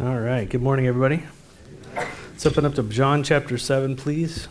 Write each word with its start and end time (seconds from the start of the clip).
All 0.00 0.18
right. 0.18 0.48
Good 0.48 0.60
morning, 0.60 0.88
everybody. 0.88 1.22
Let's 1.94 2.44
open 2.44 2.66
up 2.66 2.74
to 2.74 2.82
John 2.82 3.22
chapter 3.22 3.56
7, 3.56 3.94
please. 3.94 4.48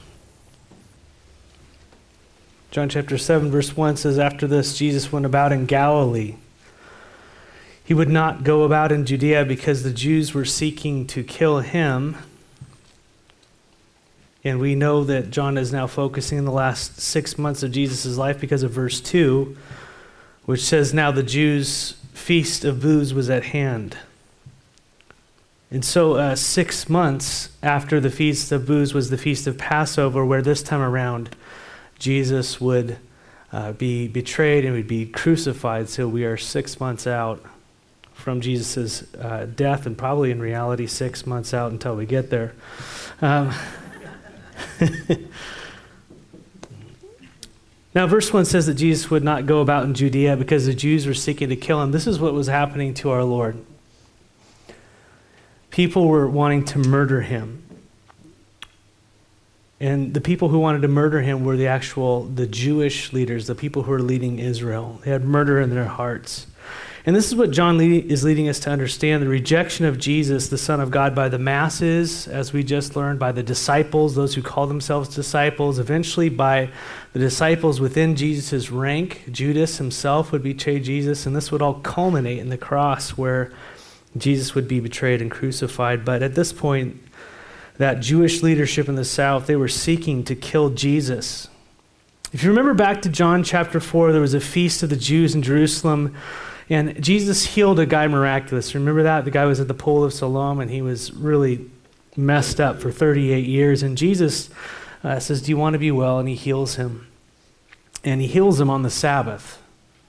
John 2.72 2.88
chapter 2.88 3.18
7, 3.18 3.52
verse 3.52 3.76
1 3.76 3.98
says, 3.98 4.18
After 4.18 4.48
this, 4.48 4.78
Jesus 4.78 5.12
went 5.12 5.26
about 5.26 5.52
in 5.52 5.66
Galilee. 5.66 6.36
He 7.84 7.94
would 7.94 8.08
not 8.08 8.46
go 8.46 8.64
about 8.64 8.94
in 8.94 9.06
Judea 9.06 9.44
because 9.44 9.84
the 9.84 9.92
Jews 9.92 10.34
were 10.34 10.46
seeking 10.46 11.06
to 11.08 11.26
kill 11.26 11.60
him. 11.60 12.16
And 14.46 14.62
we 14.62 14.76
know 14.76 15.04
that 15.04 15.30
John 15.30 15.58
is 15.58 15.74
now 15.74 15.88
focusing 15.88 16.38
in 16.38 16.46
the 16.46 16.52
last 16.52 17.02
six 17.02 17.38
months 17.38 17.64
of 17.64 17.74
Jesus' 17.74 18.16
life 18.16 18.40
because 18.40 18.64
of 18.64 18.72
verse 18.72 19.02
2, 19.02 19.58
which 20.46 20.64
says, 20.64 20.94
Now 20.94 21.12
the 21.12 21.22
Jews' 21.22 21.96
feast 22.14 22.64
of 22.64 22.82
booths 22.82 23.12
was 23.12 23.30
at 23.30 23.48
hand. 23.48 23.98
And 25.74 25.84
so, 25.84 26.14
uh, 26.18 26.36
six 26.36 26.88
months 26.88 27.50
after 27.64 28.00
the 28.00 28.12
Feast 28.12 28.52
of 28.52 28.68
Booths 28.68 28.94
was 28.94 29.10
the 29.10 29.18
Feast 29.18 29.48
of 29.48 29.58
Passover, 29.58 30.24
where 30.24 30.44
this 30.44 30.62
time 30.62 30.82
around 30.82 31.36
Jesus 31.98 32.62
would 32.62 33.00
uh, 33.52 33.72
be 33.72 34.08
betrayed 34.08 34.66
and 34.66 34.76
would 34.76 34.88
be 34.88 35.08
crucified. 35.08 35.90
So, 35.90 36.08
we 36.08 36.26
are 36.26 36.38
six 36.38 36.80
months 36.80 37.08
out 37.08 37.44
from 38.14 38.40
Jesus' 38.40 39.16
uh, 39.16 39.48
death, 39.56 39.88
and 39.88 39.98
probably 39.98 40.30
in 40.30 40.40
reality, 40.40 40.86
six 40.86 41.26
months 41.26 41.56
out 41.56 41.72
until 41.72 41.96
we 41.96 42.06
get 42.06 42.30
there. 42.30 42.54
Um, 43.20 43.52
now, 47.96 48.06
verse 48.06 48.32
1 48.32 48.46
says 48.46 48.68
that 48.68 48.76
Jesus 48.76 49.10
would 49.10 49.24
not 49.24 49.48
go 49.48 49.60
about 49.62 49.86
in 49.86 49.96
Judea 49.96 50.38
because 50.38 50.68
the 50.68 50.76
Jews 50.76 51.08
were 51.08 51.16
seeking 51.16 51.50
to 51.50 51.56
kill 51.56 51.82
him. 51.82 51.92
This 51.92 52.06
is 52.06 52.20
what 52.20 52.36
was 52.36 52.46
happening 52.46 52.94
to 52.94 53.10
our 53.10 53.24
Lord 53.24 53.58
people 55.74 56.08
were 56.08 56.28
wanting 56.28 56.64
to 56.64 56.78
murder 56.78 57.22
him. 57.22 57.64
And 59.80 60.14
the 60.14 60.22
people 60.22 60.50
who 60.50 60.60
wanted 60.60 60.84
to 60.84 60.88
murder 60.88 61.22
him 61.22 61.44
were 61.44 61.58
the 61.58 61.66
actual 61.66 62.26
the 62.26 62.46
Jewish 62.46 63.12
leaders, 63.12 63.48
the 63.48 63.56
people 63.56 63.82
who 63.82 63.92
were 63.92 64.00
leading 64.00 64.38
Israel. 64.38 65.02
They 65.04 65.10
had 65.10 65.26
murder 65.26 65.60
in 65.60 65.72
their 65.72 65.86
hearts. 65.86 66.46
And 67.08 67.16
this 67.16 67.28
is 67.28 67.36
what 67.36 67.50
John 67.50 67.82
is 67.82 68.24
leading 68.24 68.48
us 68.48 68.60
to 68.60 68.70
understand 68.70 69.24
the 69.24 69.28
rejection 69.28 69.86
of 69.86 69.98
Jesus, 69.98 70.48
the 70.48 70.60
Son 70.60 70.80
of 70.80 70.92
God, 70.92 71.16
by 71.16 71.28
the 71.28 71.40
masses, 71.40 72.28
as 72.28 72.54
we 72.54 72.64
just 72.64 72.96
learned, 72.96 73.18
by 73.18 73.32
the 73.32 73.44
disciples, 73.44 74.14
those 74.14 74.36
who 74.36 74.44
call 74.44 74.68
themselves 74.68 75.14
disciples, 75.14 75.80
eventually 75.80 76.30
by 76.30 76.70
the 77.14 77.20
disciples 77.20 77.82
within 77.82 78.16
Jesus' 78.16 78.70
rank. 78.70 79.24
Judas 79.32 79.80
himself 79.80 80.32
would 80.32 80.44
betray 80.44 80.80
Jesus, 80.80 81.26
and 81.26 81.36
this 81.36 81.52
would 81.52 81.64
all 81.64 81.82
culminate 81.82 82.38
in 82.38 82.50
the 82.50 82.60
cross 82.60 83.18
where 83.18 83.52
Jesus 84.18 84.56
would 84.56 84.68
be 84.68 84.80
betrayed 84.80 85.22
and 85.22 85.32
crucified. 85.32 86.06
But 86.06 86.22
at 86.22 86.36
this 86.36 86.54
point, 86.54 87.02
that 87.78 88.00
Jewish 88.00 88.44
leadership 88.44 88.88
in 88.88 88.96
the 88.96 89.06
South, 89.06 89.48
they 89.48 89.56
were 89.56 89.68
seeking 89.68 90.24
to 90.26 90.36
kill 90.36 90.70
Jesus. 90.70 91.48
If 92.32 92.44
you 92.44 92.50
remember 92.50 92.74
back 92.74 93.02
to 93.04 93.10
John 93.10 93.44
chapter 93.44 93.80
4, 93.80 94.12
there 94.12 94.22
was 94.22 94.34
a 94.34 94.40
feast 94.40 94.84
of 94.84 94.90
the 94.90 94.96
Jews 94.96 95.36
in 95.36 95.42
Jerusalem, 95.42 96.16
and 96.70 97.02
Jesus 97.04 97.46
healed 97.46 97.80
a 97.80 97.86
guy 97.86 98.08
miraculous. 98.08 98.74
Remember 98.74 99.04
that? 99.04 99.26
The 99.26 99.32
guy 99.32 99.46
was 99.46 99.60
at 99.60 99.68
the 99.68 99.74
pool 99.74 100.04
of 100.04 100.14
Siloam, 100.14 100.60
and 100.60 100.70
he 100.70 100.82
was 100.82 101.12
really 101.14 101.70
messed 102.16 102.60
up 102.60 102.80
for 102.80 102.92
38 102.92 103.46
years. 103.46 103.84
And 103.84 103.98
Jesus 103.98 104.50
uh, 105.04 105.20
says, 105.20 105.42
Do 105.42 105.52
you 105.52 105.58
want 105.58 105.74
to 105.74 105.80
be 105.80 105.92
well? 105.92 106.20
And 106.20 106.30
he 106.30 106.36
heals 106.36 106.76
him. 106.76 107.08
And 108.04 108.22
he 108.22 108.28
heals 108.28 108.60
him 108.60 108.70
on 108.70 108.84
the 108.84 108.90
Sabbath. 108.90 109.62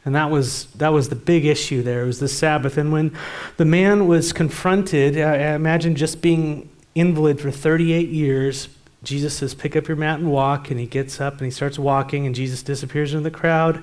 And 0.05 0.14
that 0.14 0.30
was, 0.30 0.66
that 0.77 0.92
was 0.92 1.08
the 1.08 1.16
big 1.16 1.47
issue 1.47 1.83
there. 1.83 2.02
It 2.02 2.06
was 2.06 2.20
the 2.20 2.28
Sabbath. 2.28 2.77
And 2.77 2.92
when 2.92 3.16
the 3.56 3.64
man 3.64 4.06
was 4.06 4.33
confronted, 4.33 5.19
I, 5.19 5.34
I 5.34 5.55
imagine 5.55 5.94
just 5.94 6.20
being 6.20 6.69
invalid 6.94 7.41
for 7.41 7.50
38 7.50 8.08
years, 8.08 8.69
Jesus 9.02 9.36
says, 9.36 9.55
Pick 9.55 9.77
up 9.77 9.88
your 9.88 9.96
mat 9.96 10.19
and 10.19 10.30
walk. 10.30 10.70
And 10.70 10.78
he 10.78 10.86
gets 10.86 11.20
up 11.20 11.34
and 11.34 11.42
he 11.42 11.50
starts 11.50 11.78
walking, 11.78 12.27
and 12.27 12.34
Jesus 12.34 12.62
disappears 12.62 13.14
into 13.14 13.24
the 13.24 13.36
crowd. 13.36 13.83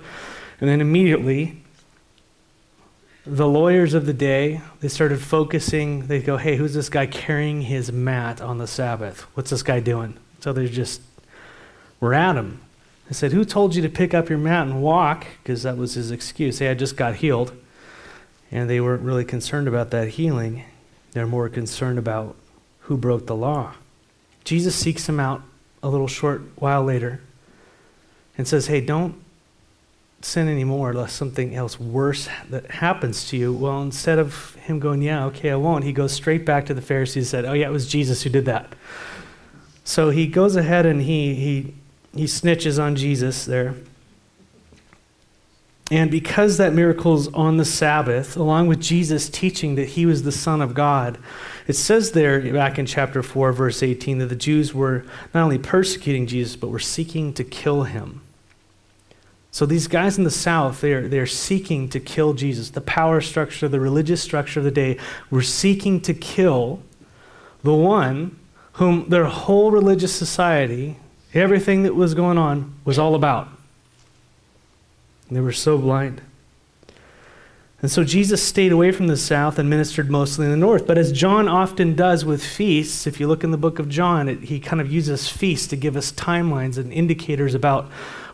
And 0.59 0.69
then 0.69 0.79
immediately, 0.79 1.63
the 3.25 3.47
lawyers 3.47 3.93
of 3.93 4.05
the 4.05 4.13
day, 4.13 4.61
they 4.79 4.87
started 4.87 5.21
focusing. 5.21 6.07
They 6.07 6.21
go, 6.21 6.37
Hey, 6.37 6.55
who's 6.55 6.75
this 6.75 6.89
guy 6.89 7.07
carrying 7.07 7.61
his 7.61 7.91
mat 7.91 8.41
on 8.41 8.59
the 8.59 8.67
Sabbath? 8.67 9.21
What's 9.33 9.49
this 9.49 9.63
guy 9.63 9.79
doing? 9.79 10.17
So 10.39 10.53
they 10.53 10.67
just 10.67 11.01
were 11.99 12.13
at 12.13 12.35
him. 12.35 12.61
I 13.11 13.13
said, 13.13 13.33
Who 13.33 13.43
told 13.43 13.75
you 13.75 13.81
to 13.81 13.89
pick 13.89 14.13
up 14.13 14.29
your 14.29 14.37
mat 14.39 14.67
and 14.67 14.81
walk? 14.81 15.27
Because 15.43 15.63
that 15.63 15.75
was 15.75 15.95
his 15.95 16.11
excuse. 16.11 16.59
Hey, 16.59 16.69
I 16.69 16.73
just 16.73 16.95
got 16.95 17.15
healed. 17.15 17.51
And 18.49 18.69
they 18.69 18.79
weren't 18.79 19.01
really 19.01 19.25
concerned 19.25 19.67
about 19.67 19.91
that 19.91 20.07
healing. 20.09 20.63
They're 21.11 21.27
more 21.27 21.49
concerned 21.49 21.99
about 21.99 22.37
who 22.79 22.95
broke 22.95 23.27
the 23.27 23.35
law. 23.35 23.73
Jesus 24.45 24.75
seeks 24.75 25.09
him 25.09 25.19
out 25.19 25.41
a 25.83 25.89
little 25.89 26.07
short 26.07 26.41
while 26.55 26.83
later 26.83 27.19
and 28.37 28.47
says, 28.47 28.67
Hey, 28.67 28.79
don't 28.79 29.21
sin 30.21 30.47
anymore 30.47 30.91
unless 30.91 31.11
something 31.11 31.53
else 31.53 31.77
worse 31.77 32.29
that 32.49 32.71
happens 32.71 33.27
to 33.27 33.35
you. 33.35 33.51
Well, 33.51 33.81
instead 33.81 34.19
of 34.19 34.55
him 34.55 34.79
going, 34.79 35.01
Yeah, 35.01 35.25
okay, 35.25 35.51
I 35.51 35.55
won't, 35.57 35.83
he 35.83 35.91
goes 35.91 36.13
straight 36.13 36.45
back 36.45 36.65
to 36.67 36.73
the 36.73 36.81
Pharisees 36.81 37.17
and 37.17 37.27
said, 37.27 37.45
Oh, 37.45 37.53
yeah, 37.53 37.67
it 37.67 37.73
was 37.73 37.89
Jesus 37.89 38.23
who 38.23 38.29
did 38.29 38.45
that. 38.45 38.73
So 39.83 40.11
he 40.11 40.27
goes 40.27 40.55
ahead 40.55 40.85
and 40.85 41.01
he, 41.01 41.35
he 41.35 41.73
he 42.15 42.25
snitches 42.25 42.81
on 42.81 42.95
Jesus 42.95 43.45
there. 43.45 43.75
And 45.89 46.09
because 46.09 46.57
that 46.57 46.73
miracle 46.73 47.15
is 47.15 47.27
on 47.29 47.57
the 47.57 47.65
Sabbath, 47.65 48.37
along 48.37 48.67
with 48.67 48.79
Jesus 48.79 49.29
teaching 49.29 49.75
that 49.75 49.89
he 49.89 50.05
was 50.05 50.23
the 50.23 50.31
Son 50.31 50.61
of 50.61 50.73
God, 50.73 51.17
it 51.67 51.73
says 51.73 52.13
there 52.13 52.39
back 52.53 52.79
in 52.79 52.85
chapter 52.85 53.21
4, 53.21 53.51
verse 53.51 53.83
18, 53.83 54.19
that 54.19 54.27
the 54.27 54.35
Jews 54.35 54.73
were 54.73 55.05
not 55.33 55.43
only 55.43 55.57
persecuting 55.57 56.27
Jesus, 56.27 56.55
but 56.55 56.69
were 56.69 56.79
seeking 56.79 57.33
to 57.33 57.43
kill 57.43 57.83
him. 57.83 58.21
So 59.51 59.65
these 59.65 59.87
guys 59.87 60.17
in 60.17 60.23
the 60.23 60.31
South, 60.31 60.79
they're, 60.79 61.09
they're 61.09 61.25
seeking 61.25 61.89
to 61.89 61.99
kill 61.99 62.33
Jesus. 62.33 62.69
The 62.69 62.79
power 62.79 63.19
structure, 63.19 63.67
the 63.67 63.81
religious 63.81 64.21
structure 64.21 64.61
of 64.61 64.63
the 64.63 64.71
day, 64.71 64.97
were 65.29 65.41
seeking 65.41 65.99
to 66.01 66.13
kill 66.13 66.81
the 67.63 67.73
one 67.73 68.39
whom 68.73 69.09
their 69.09 69.25
whole 69.25 69.71
religious 69.71 70.15
society 70.15 70.95
Everything 71.33 71.83
that 71.83 71.95
was 71.95 72.13
going 72.13 72.37
on 72.37 72.73
was 72.83 72.99
all 72.99 73.15
about. 73.15 73.47
And 75.27 75.37
they 75.37 75.41
were 75.41 75.51
so 75.51 75.77
blind. 75.77 76.21
And 77.81 77.89
so 77.89 78.03
Jesus 78.03 78.43
stayed 78.43 78.71
away 78.71 78.91
from 78.91 79.07
the 79.07 79.17
south 79.17 79.57
and 79.57 79.69
ministered 79.69 80.11
mostly 80.11 80.45
in 80.45 80.51
the 80.51 80.57
north. 80.57 80.85
But 80.85 80.99
as 80.99 81.11
John 81.11 81.47
often 81.47 81.95
does 81.95 82.23
with 82.23 82.43
feasts, 82.43 83.07
if 83.07 83.19
you 83.19 83.27
look 83.27 83.43
in 83.43 83.49
the 83.49 83.57
book 83.57 83.79
of 83.79 83.89
John, 83.89 84.29
it, 84.29 84.41
he 84.41 84.59
kind 84.59 84.79
of 84.79 84.91
uses 84.91 85.27
feasts 85.27 85.67
to 85.67 85.75
give 85.75 85.97
us 85.97 86.11
timelines 86.11 86.77
and 86.77 86.93
indicators 86.93 87.55
about 87.55 87.89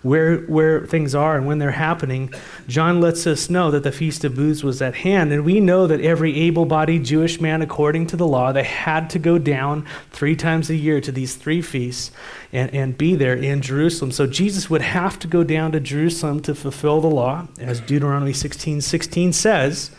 where, 0.08 0.38
where 0.42 0.86
things 0.86 1.14
are 1.14 1.38
and 1.38 1.46
when 1.46 1.58
they're 1.58 1.72
happening, 1.72 2.34
John 2.68 3.02
lets 3.02 3.28
us 3.28 3.50
know 3.50 3.70
that 3.72 3.84
the 3.84 3.92
Feast 3.92 4.24
of 4.24 4.36
Booths 4.36 4.64
was 4.64 4.82
at 4.82 4.96
hand. 4.96 5.32
And 5.32 5.46
we 5.46 5.60
know 5.60 5.88
that 5.88 6.02
every 6.02 6.40
able 6.42 6.66
bodied 6.66 7.04
Jewish 7.04 7.40
man, 7.40 7.62
according 7.62 8.08
to 8.08 8.16
the 8.16 8.28
law, 8.28 8.52
they 8.52 8.64
had 8.64 9.10
to 9.12 9.20
go 9.20 9.38
down 9.38 9.86
three 10.12 10.36
times 10.36 10.70
a 10.70 10.76
year 10.76 11.02
to 11.02 11.12
these 11.12 11.36
three 11.36 11.62
feasts 11.62 12.12
and, 12.52 12.74
and 12.74 12.98
be 12.98 13.16
there 13.16 13.36
in 13.36 13.62
Jerusalem. 13.62 14.12
So 14.12 14.26
Jesus 14.26 14.70
would 14.70 14.82
have 14.82 15.20
to 15.20 15.28
go 15.28 15.44
down 15.44 15.72
to 15.74 15.80
Jerusalem 15.80 16.42
to 16.42 16.56
fulfill 16.56 17.02
the 17.02 17.08
law, 17.08 17.48
as 17.60 17.80
Deuteronomy 17.82 18.34
16 18.34 18.82
16 18.82 19.34
says. 19.34 19.92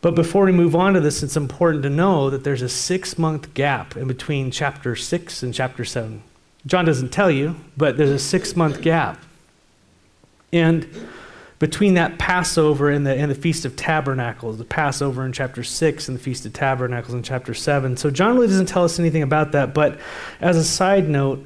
But 0.00 0.14
before 0.14 0.44
we 0.44 0.52
move 0.52 0.76
on 0.76 0.94
to 0.94 1.00
this, 1.00 1.22
it's 1.22 1.36
important 1.36 1.82
to 1.82 1.90
know 1.90 2.30
that 2.30 2.44
there's 2.44 2.62
a 2.62 2.68
six 2.68 3.18
month 3.18 3.52
gap 3.54 3.96
in 3.96 4.06
between 4.06 4.50
chapter 4.50 4.94
6 4.94 5.42
and 5.42 5.52
chapter 5.52 5.84
7. 5.84 6.22
John 6.66 6.84
doesn't 6.84 7.10
tell 7.10 7.30
you, 7.30 7.56
but 7.76 7.96
there's 7.96 8.10
a 8.10 8.18
six 8.18 8.54
month 8.54 8.82
gap. 8.82 9.20
And 10.52 10.88
between 11.58 11.94
that 11.94 12.18
Passover 12.18 12.90
and 12.90 13.06
the, 13.06 13.14
and 13.14 13.30
the 13.30 13.34
Feast 13.34 13.64
of 13.64 13.74
Tabernacles, 13.74 14.58
the 14.58 14.64
Passover 14.64 15.24
in 15.24 15.32
chapter 15.32 15.64
6 15.64 16.08
and 16.08 16.16
the 16.16 16.22
Feast 16.22 16.46
of 16.46 16.52
Tabernacles 16.52 17.14
in 17.14 17.22
chapter 17.22 17.52
7. 17.52 17.96
So 17.96 18.10
John 18.10 18.36
really 18.36 18.46
doesn't 18.46 18.66
tell 18.66 18.84
us 18.84 18.98
anything 18.98 19.22
about 19.22 19.52
that, 19.52 19.74
but 19.74 19.98
as 20.40 20.56
a 20.56 20.64
side 20.64 21.08
note, 21.08 21.44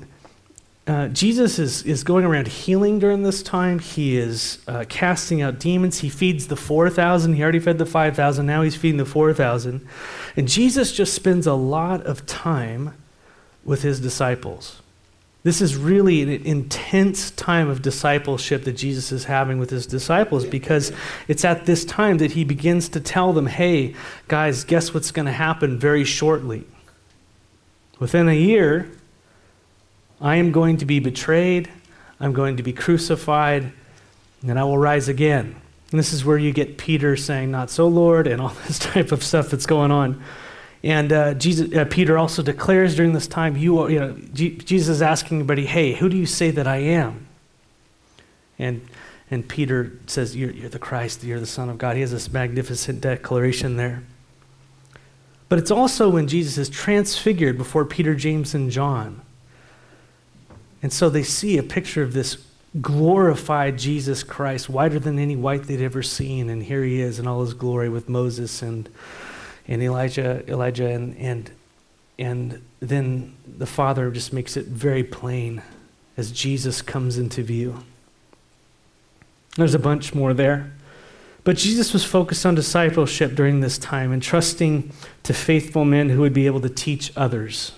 uh, 0.86 1.08
Jesus 1.08 1.60
is, 1.60 1.84
is 1.84 2.02
going 2.02 2.24
around 2.24 2.48
healing 2.48 2.98
during 2.98 3.22
this 3.22 3.42
time. 3.42 3.78
He 3.78 4.16
is 4.16 4.58
uh, 4.66 4.84
casting 4.88 5.40
out 5.40 5.60
demons. 5.60 6.00
He 6.00 6.08
feeds 6.08 6.48
the 6.48 6.56
4,000. 6.56 7.34
He 7.34 7.42
already 7.42 7.60
fed 7.60 7.78
the 7.78 7.86
5,000. 7.86 8.44
Now 8.44 8.62
he's 8.62 8.74
feeding 8.74 8.98
the 8.98 9.06
4,000. 9.06 9.86
And 10.36 10.48
Jesus 10.48 10.92
just 10.92 11.14
spends 11.14 11.46
a 11.46 11.54
lot 11.54 12.02
of 12.02 12.26
time 12.26 12.94
with 13.64 13.82
his 13.82 14.00
disciples. 14.00 14.81
This 15.44 15.60
is 15.60 15.76
really 15.76 16.22
an 16.22 16.28
intense 16.28 17.32
time 17.32 17.68
of 17.68 17.82
discipleship 17.82 18.62
that 18.64 18.74
Jesus 18.74 19.10
is 19.10 19.24
having 19.24 19.58
with 19.58 19.70
his 19.70 19.86
disciples 19.86 20.46
because 20.46 20.92
it's 21.26 21.44
at 21.44 21.66
this 21.66 21.84
time 21.84 22.18
that 22.18 22.32
he 22.32 22.44
begins 22.44 22.88
to 22.90 23.00
tell 23.00 23.32
them, 23.32 23.46
hey, 23.46 23.96
guys, 24.28 24.62
guess 24.62 24.94
what's 24.94 25.10
going 25.10 25.26
to 25.26 25.32
happen 25.32 25.78
very 25.78 26.04
shortly? 26.04 26.64
Within 27.98 28.28
a 28.28 28.34
year, 28.34 28.88
I 30.20 30.36
am 30.36 30.52
going 30.52 30.76
to 30.76 30.84
be 30.84 31.00
betrayed, 31.00 31.68
I'm 32.20 32.32
going 32.32 32.58
to 32.58 32.62
be 32.62 32.72
crucified, 32.72 33.72
and 34.46 34.58
I 34.58 34.62
will 34.62 34.78
rise 34.78 35.08
again. 35.08 35.56
And 35.90 35.98
this 35.98 36.12
is 36.12 36.24
where 36.24 36.38
you 36.38 36.52
get 36.52 36.78
Peter 36.78 37.16
saying, 37.16 37.50
Not 37.50 37.68
so, 37.68 37.88
Lord, 37.88 38.28
and 38.28 38.40
all 38.40 38.48
this 38.68 38.78
type 38.78 39.10
of 39.10 39.24
stuff 39.24 39.50
that's 39.50 39.66
going 39.66 39.90
on. 39.90 40.22
And 40.84 41.12
uh, 41.12 41.34
Jesus, 41.34 41.72
uh, 41.74 41.84
Peter 41.84 42.18
also 42.18 42.42
declares 42.42 42.96
during 42.96 43.12
this 43.12 43.28
time, 43.28 43.56
you, 43.56 43.78
are, 43.78 43.90
you 43.90 44.00
know, 44.00 44.16
G- 44.32 44.56
Jesus 44.58 44.96
is 44.96 45.02
asking 45.02 45.38
everybody, 45.38 45.66
hey, 45.66 45.92
who 45.92 46.08
do 46.08 46.16
you 46.16 46.26
say 46.26 46.50
that 46.50 46.66
I 46.66 46.78
am? 46.78 47.28
And, 48.58 48.84
and 49.30 49.48
Peter 49.48 49.92
says, 50.06 50.34
you're, 50.34 50.50
you're 50.50 50.68
the 50.68 50.80
Christ, 50.80 51.22
you're 51.22 51.38
the 51.38 51.46
Son 51.46 51.68
of 51.68 51.78
God. 51.78 51.94
He 51.94 52.00
has 52.00 52.10
this 52.10 52.32
magnificent 52.32 53.00
declaration 53.00 53.76
there. 53.76 54.02
But 55.48 55.60
it's 55.60 55.70
also 55.70 56.08
when 56.08 56.26
Jesus 56.26 56.58
is 56.58 56.68
transfigured 56.68 57.56
before 57.56 57.84
Peter, 57.84 58.14
James, 58.16 58.52
and 58.52 58.70
John. 58.70 59.20
And 60.82 60.92
so 60.92 61.08
they 61.08 61.22
see 61.22 61.58
a 61.58 61.62
picture 61.62 62.02
of 62.02 62.12
this 62.12 62.44
glorified 62.80 63.78
Jesus 63.78 64.24
Christ, 64.24 64.68
whiter 64.68 64.98
than 64.98 65.18
any 65.18 65.36
white 65.36 65.64
they'd 65.64 65.82
ever 65.82 66.02
seen. 66.02 66.50
And 66.50 66.62
here 66.62 66.82
he 66.82 67.00
is 67.00 67.20
in 67.20 67.28
all 67.28 67.42
his 67.42 67.54
glory 67.54 67.88
with 67.88 68.08
Moses 68.08 68.62
and, 68.62 68.88
and 69.68 69.82
Elijah, 69.82 70.44
Elijah 70.50 70.88
and, 70.88 71.16
and, 71.16 71.50
and 72.18 72.62
then 72.80 73.34
the 73.46 73.66
Father 73.66 74.10
just 74.10 74.32
makes 74.32 74.56
it 74.56 74.66
very 74.66 75.04
plain 75.04 75.62
as 76.16 76.30
Jesus 76.30 76.82
comes 76.82 77.18
into 77.18 77.42
view. 77.42 77.84
There's 79.56 79.74
a 79.74 79.78
bunch 79.78 80.14
more 80.14 80.34
there. 80.34 80.72
But 81.44 81.56
Jesus 81.56 81.92
was 81.92 82.04
focused 82.04 82.46
on 82.46 82.54
discipleship 82.54 83.34
during 83.34 83.60
this 83.60 83.76
time 83.76 84.12
and 84.12 84.22
trusting 84.22 84.92
to 85.24 85.34
faithful 85.34 85.84
men 85.84 86.10
who 86.10 86.20
would 86.20 86.32
be 86.32 86.46
able 86.46 86.60
to 86.60 86.68
teach 86.68 87.12
others. 87.16 87.72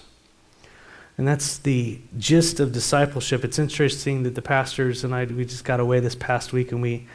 And 1.16 1.26
that's 1.26 1.58
the 1.58 2.00
gist 2.18 2.60
of 2.60 2.72
discipleship. 2.72 3.44
It's 3.44 3.58
interesting 3.58 4.24
that 4.24 4.34
the 4.34 4.42
pastors 4.42 5.04
and 5.04 5.14
I, 5.14 5.24
we 5.24 5.44
just 5.44 5.64
got 5.64 5.80
away 5.80 6.00
this 6.00 6.16
past 6.16 6.52
week 6.52 6.72
and 6.72 6.82
we 6.82 7.06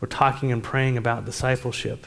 were 0.00 0.08
talking 0.08 0.52
and 0.52 0.62
praying 0.62 0.98
about 0.98 1.24
discipleship. 1.24 2.06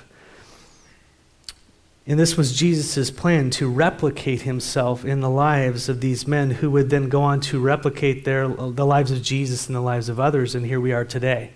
And 2.09 2.18
this 2.18 2.38
was 2.38 2.57
Jesus' 2.57 3.12
plan 3.12 3.50
to 3.51 3.69
replicate 3.69 4.44
himself 4.44 5.04
in 5.04 5.19
the 5.19 5.30
lives 5.30 5.89
of 5.89 6.00
these 6.00 6.25
men 6.25 6.51
who 6.51 6.71
would 6.71 6.89
then 6.89 7.09
go 7.09 7.21
on 7.21 7.42
to 7.42 7.59
replicate 7.59 8.24
their, 8.24 8.48
the 8.48 8.86
lives 8.86 9.12
of 9.12 9.21
Jesus 9.21 9.68
and 9.68 9.75
the 9.75 9.81
lives 9.81 10.07
of 10.07 10.18
others. 10.18 10.56
And 10.56 10.65
here 10.65 10.80
we 10.80 10.94
are 10.94 11.04
today. 11.04 11.51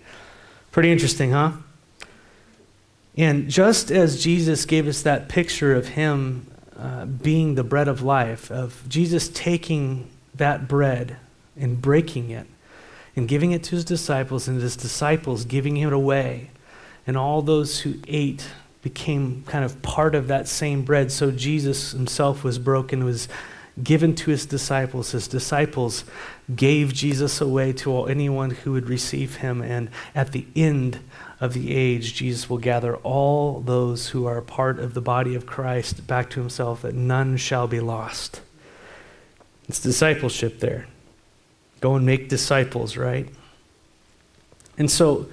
Pretty 0.71 0.92
interesting, 0.92 1.31
huh? 1.31 1.53
And 3.15 3.50
just 3.50 3.92
as 3.92 4.21
Jesus 4.21 4.65
gave 4.65 4.88
us 4.88 5.01
that 5.03 5.30
picture 5.30 5.74
of 5.74 5.89
him 5.89 6.48
uh, 6.77 7.06
being 7.06 7.56
the 7.56 7.63
bread 7.63 7.88
of 7.88 8.01
life, 8.01 8.51
of 8.51 8.83
Jesus 8.89 9.30
taking 9.30 10.09
that 10.36 10.68
bread 10.68 11.15
and 11.56 11.81
breaking 11.81 12.30
it 12.30 12.48
and 13.15 13.27
giving 13.27 13.51
it 13.51 13.63
to 13.63 13.71
his 13.71 13.86
disciples, 13.86 14.48
and 14.48 14.62
his 14.62 14.75
disciples 14.75 15.44
giving 15.45 15.77
it 15.77 15.92
away. 15.92 16.50
And 17.06 17.18
all 17.18 17.42
those 17.42 17.81
who 17.81 17.95
ate 18.07 18.48
became 18.81 19.43
kind 19.47 19.63
of 19.63 19.81
part 19.81 20.15
of 20.15 20.27
that 20.27 20.47
same 20.47 20.83
bread. 20.83 21.11
So 21.11 21.31
Jesus 21.31 21.91
himself 21.91 22.43
was 22.43 22.57
broken, 22.57 23.03
was 23.03 23.27
given 23.81 24.15
to 24.15 24.31
his 24.31 24.45
disciples. 24.45 25.11
His 25.11 25.27
disciples 25.27 26.03
gave 26.53 26.93
Jesus 26.93 27.39
away 27.39 27.73
to 27.73 28.05
anyone 28.05 28.51
who 28.51 28.73
would 28.73 28.89
receive 28.89 29.37
him. 29.37 29.61
And 29.61 29.89
at 30.15 30.31
the 30.31 30.45
end 30.55 30.99
of 31.39 31.53
the 31.53 31.75
age, 31.75 32.13
Jesus 32.13 32.49
will 32.49 32.57
gather 32.57 32.95
all 32.97 33.61
those 33.61 34.09
who 34.09 34.25
are 34.25 34.41
part 34.41 34.79
of 34.79 34.93
the 34.93 35.01
body 35.01 35.35
of 35.35 35.45
Christ 35.45 36.05
back 36.07 36.29
to 36.31 36.39
himself, 36.39 36.81
that 36.81 36.95
none 36.95 37.37
shall 37.37 37.67
be 37.67 37.79
lost. 37.79 38.41
It's 39.69 39.79
discipleship 39.79 40.59
there. 40.59 40.87
Go 41.79 41.95
and 41.95 42.05
make 42.05 42.29
disciples, 42.29 42.97
right? 42.97 43.29
And 44.77 44.89
so 44.91 45.27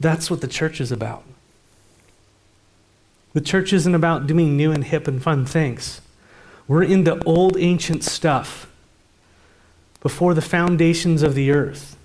that's 0.00 0.30
what 0.30 0.40
the 0.40 0.48
church 0.48 0.80
is 0.80 0.90
about. 0.90 1.22
The 3.32 3.40
church 3.40 3.72
isn't 3.72 3.94
about 3.94 4.26
doing 4.26 4.56
new 4.56 4.72
and 4.72 4.82
hip 4.82 5.06
and 5.06 5.22
fun 5.22 5.46
things. 5.46 6.00
We're 6.66 6.82
in 6.82 7.04
the 7.04 7.22
old 7.24 7.56
ancient 7.56 8.02
stuff 8.02 8.66
before 10.00 10.34
the 10.34 10.42
foundations 10.42 11.22
of 11.22 11.34
the 11.34 11.52
earth 11.52 11.96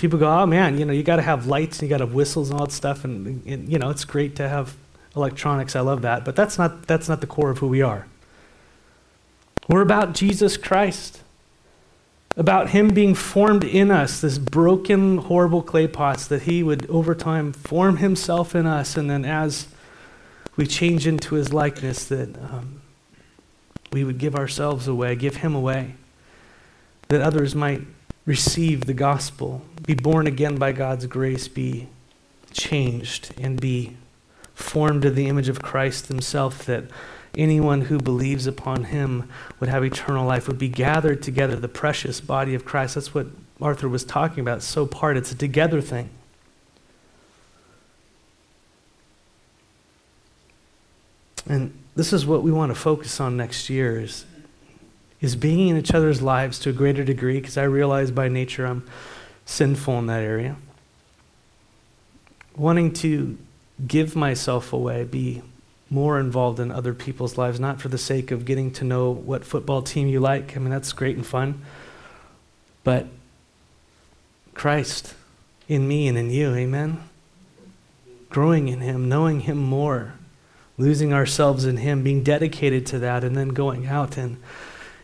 people 0.00 0.18
go, 0.18 0.28
oh 0.28 0.46
man, 0.46 0.78
you 0.78 0.84
know, 0.84 0.92
you 0.92 1.02
got 1.02 1.16
to 1.16 1.22
have 1.22 1.46
lights 1.46 1.78
and 1.78 1.88
you 1.88 1.90
got 1.90 1.98
to 1.98 2.06
have 2.06 2.14
whistles 2.14 2.50
and 2.50 2.58
all 2.58 2.66
that 2.66 2.72
stuff, 2.72 3.04
and, 3.04 3.46
and, 3.46 3.70
you 3.70 3.78
know, 3.78 3.90
it's 3.90 4.04
great 4.04 4.34
to 4.36 4.48
have 4.48 4.74
electronics. 5.14 5.76
I 5.76 5.80
love 5.80 6.02
that, 6.02 6.24
but 6.24 6.34
that's 6.34 6.58
not 6.58 6.86
that's 6.86 7.08
not 7.08 7.20
the 7.20 7.26
core 7.26 7.50
of 7.50 7.58
who 7.58 7.68
we 7.68 7.82
are. 7.82 8.06
We're 9.68 9.82
about 9.82 10.14
Jesus 10.14 10.56
Christ, 10.56 11.20
about 12.40 12.70
Him 12.70 12.88
being 12.88 13.14
formed 13.14 13.64
in 13.64 13.90
us, 13.90 14.22
this 14.22 14.38
broken, 14.38 15.18
horrible 15.18 15.62
clay 15.62 15.86
pots 15.86 16.26
that 16.26 16.44
He 16.44 16.62
would 16.62 16.88
over 16.88 17.14
time 17.14 17.52
form 17.52 17.98
Himself 17.98 18.54
in 18.54 18.66
us, 18.66 18.96
and 18.96 19.10
then 19.10 19.26
as 19.26 19.68
we 20.56 20.66
change 20.66 21.06
into 21.06 21.34
His 21.34 21.52
likeness, 21.52 22.06
that 22.06 22.34
um, 22.38 22.80
we 23.92 24.04
would 24.04 24.16
give 24.16 24.34
ourselves 24.34 24.88
away, 24.88 25.16
give 25.16 25.36
Him 25.36 25.54
away, 25.54 25.96
that 27.08 27.20
others 27.20 27.54
might 27.54 27.82
receive 28.24 28.86
the 28.86 28.94
gospel, 28.94 29.60
be 29.86 29.92
born 29.92 30.26
again 30.26 30.56
by 30.56 30.72
God's 30.72 31.04
grace, 31.04 31.46
be 31.46 31.88
changed, 32.52 33.34
and 33.38 33.60
be 33.60 33.98
formed 34.54 35.02
to 35.02 35.10
the 35.10 35.26
image 35.26 35.50
of 35.50 35.60
Christ 35.60 36.06
Himself, 36.06 36.64
that 36.64 36.84
anyone 37.36 37.82
who 37.82 37.98
believes 37.98 38.46
upon 38.46 38.84
Him 38.84 39.28
would 39.58 39.68
have 39.68 39.84
eternal 39.84 40.26
life, 40.26 40.48
would 40.48 40.58
be 40.58 40.68
gathered 40.68 41.22
together, 41.22 41.56
the 41.56 41.68
precious 41.68 42.20
body 42.20 42.54
of 42.54 42.64
Christ. 42.64 42.94
That's 42.94 43.14
what 43.14 43.26
Arthur 43.60 43.88
was 43.88 44.04
talking 44.04 44.40
about. 44.40 44.58
It's 44.58 44.66
so 44.66 44.86
part, 44.86 45.16
it's 45.16 45.32
a 45.32 45.36
together 45.36 45.80
thing. 45.80 46.10
And 51.48 51.76
this 51.96 52.12
is 52.12 52.26
what 52.26 52.42
we 52.42 52.52
want 52.52 52.70
to 52.70 52.78
focus 52.78 53.20
on 53.20 53.36
next 53.36 53.68
year 53.68 54.00
is 54.00 54.24
is 55.20 55.36
being 55.36 55.68
in 55.68 55.76
each 55.76 55.92
other's 55.92 56.22
lives 56.22 56.58
to 56.60 56.70
a 56.70 56.72
greater 56.72 57.04
degree, 57.04 57.38
because 57.40 57.58
I 57.58 57.64
realize 57.64 58.10
by 58.10 58.28
nature 58.28 58.64
I'm 58.64 58.88
sinful 59.44 59.98
in 59.98 60.06
that 60.06 60.22
area. 60.22 60.56
Wanting 62.56 62.92
to 62.94 63.36
give 63.86 64.16
myself 64.16 64.72
away, 64.72 65.04
be 65.04 65.42
more 65.90 66.20
involved 66.20 66.60
in 66.60 66.70
other 66.70 66.94
people's 66.94 67.36
lives, 67.36 67.58
not 67.58 67.80
for 67.80 67.88
the 67.88 67.98
sake 67.98 68.30
of 68.30 68.44
getting 68.44 68.70
to 68.70 68.84
know 68.84 69.10
what 69.10 69.44
football 69.44 69.82
team 69.82 70.06
you 70.06 70.20
like. 70.20 70.56
I 70.56 70.60
mean, 70.60 70.70
that's 70.70 70.92
great 70.92 71.16
and 71.16 71.26
fun. 71.26 71.62
But 72.84 73.08
Christ 74.54 75.14
in 75.68 75.86
me 75.86 76.06
and 76.06 76.16
in 76.16 76.30
you, 76.30 76.54
amen? 76.54 77.02
Growing 78.28 78.68
in 78.68 78.80
Him, 78.80 79.08
knowing 79.08 79.40
Him 79.40 79.58
more, 79.58 80.14
losing 80.78 81.12
ourselves 81.12 81.64
in 81.64 81.78
Him, 81.78 82.02
being 82.04 82.22
dedicated 82.22 82.86
to 82.86 82.98
that, 83.00 83.24
and 83.24 83.36
then 83.36 83.48
going 83.48 83.86
out 83.86 84.16
and 84.16 84.36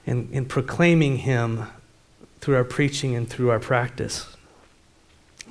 in, 0.07 0.29
in 0.31 0.45
proclaiming 0.45 1.19
Him 1.19 1.65
through 2.41 2.57
our 2.57 2.65
preaching 2.65 3.17
and 3.17 3.29
through 3.29 3.51
our 3.51 3.59
practice. 3.59 4.36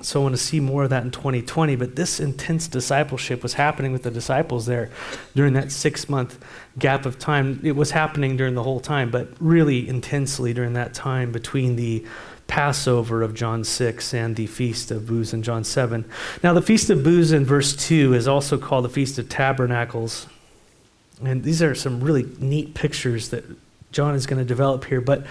So 0.02 0.20
I 0.20 0.22
want 0.22 0.34
to 0.34 0.40
see 0.40 0.60
more 0.60 0.84
of 0.84 0.90
that 0.90 1.04
in 1.04 1.10
2020. 1.10 1.76
But 1.76 1.96
this 1.96 2.20
intense 2.20 2.68
discipleship 2.68 3.42
was 3.42 3.54
happening 3.54 3.92
with 3.92 4.02
the 4.02 4.10
disciples 4.10 4.66
there 4.66 4.90
during 5.34 5.54
that 5.54 5.72
six 5.72 6.08
month 6.08 6.38
gap 6.78 7.06
of 7.06 7.18
time. 7.18 7.60
It 7.64 7.76
was 7.76 7.92
happening 7.92 8.36
during 8.36 8.54
the 8.54 8.62
whole 8.62 8.80
time, 8.80 9.10
but 9.10 9.28
really 9.40 9.88
intensely 9.88 10.52
during 10.52 10.74
that 10.74 10.94
time 10.94 11.32
between 11.32 11.76
the 11.76 12.04
Passover 12.46 13.22
of 13.22 13.34
John 13.34 13.64
6 13.64 14.14
and 14.14 14.36
the 14.36 14.46
Feast 14.46 14.90
of 14.90 15.06
Booths 15.06 15.32
in 15.32 15.42
John 15.42 15.64
7. 15.64 16.04
Now, 16.42 16.52
the 16.52 16.62
Feast 16.62 16.90
of 16.90 17.02
Booths 17.02 17.32
in 17.32 17.44
verse 17.44 17.74
2 17.74 18.14
is 18.14 18.28
also 18.28 18.56
called 18.56 18.84
the 18.84 18.88
Feast 18.88 19.18
of 19.18 19.28
Tabernacles. 19.28 20.28
And 21.24 21.42
these 21.42 21.62
are 21.62 21.74
some 21.74 22.00
really 22.00 22.26
neat 22.38 22.74
pictures 22.74 23.30
that 23.30 23.44
John 23.90 24.14
is 24.14 24.26
going 24.26 24.38
to 24.38 24.44
develop 24.44 24.84
here. 24.84 25.00
But 25.00 25.26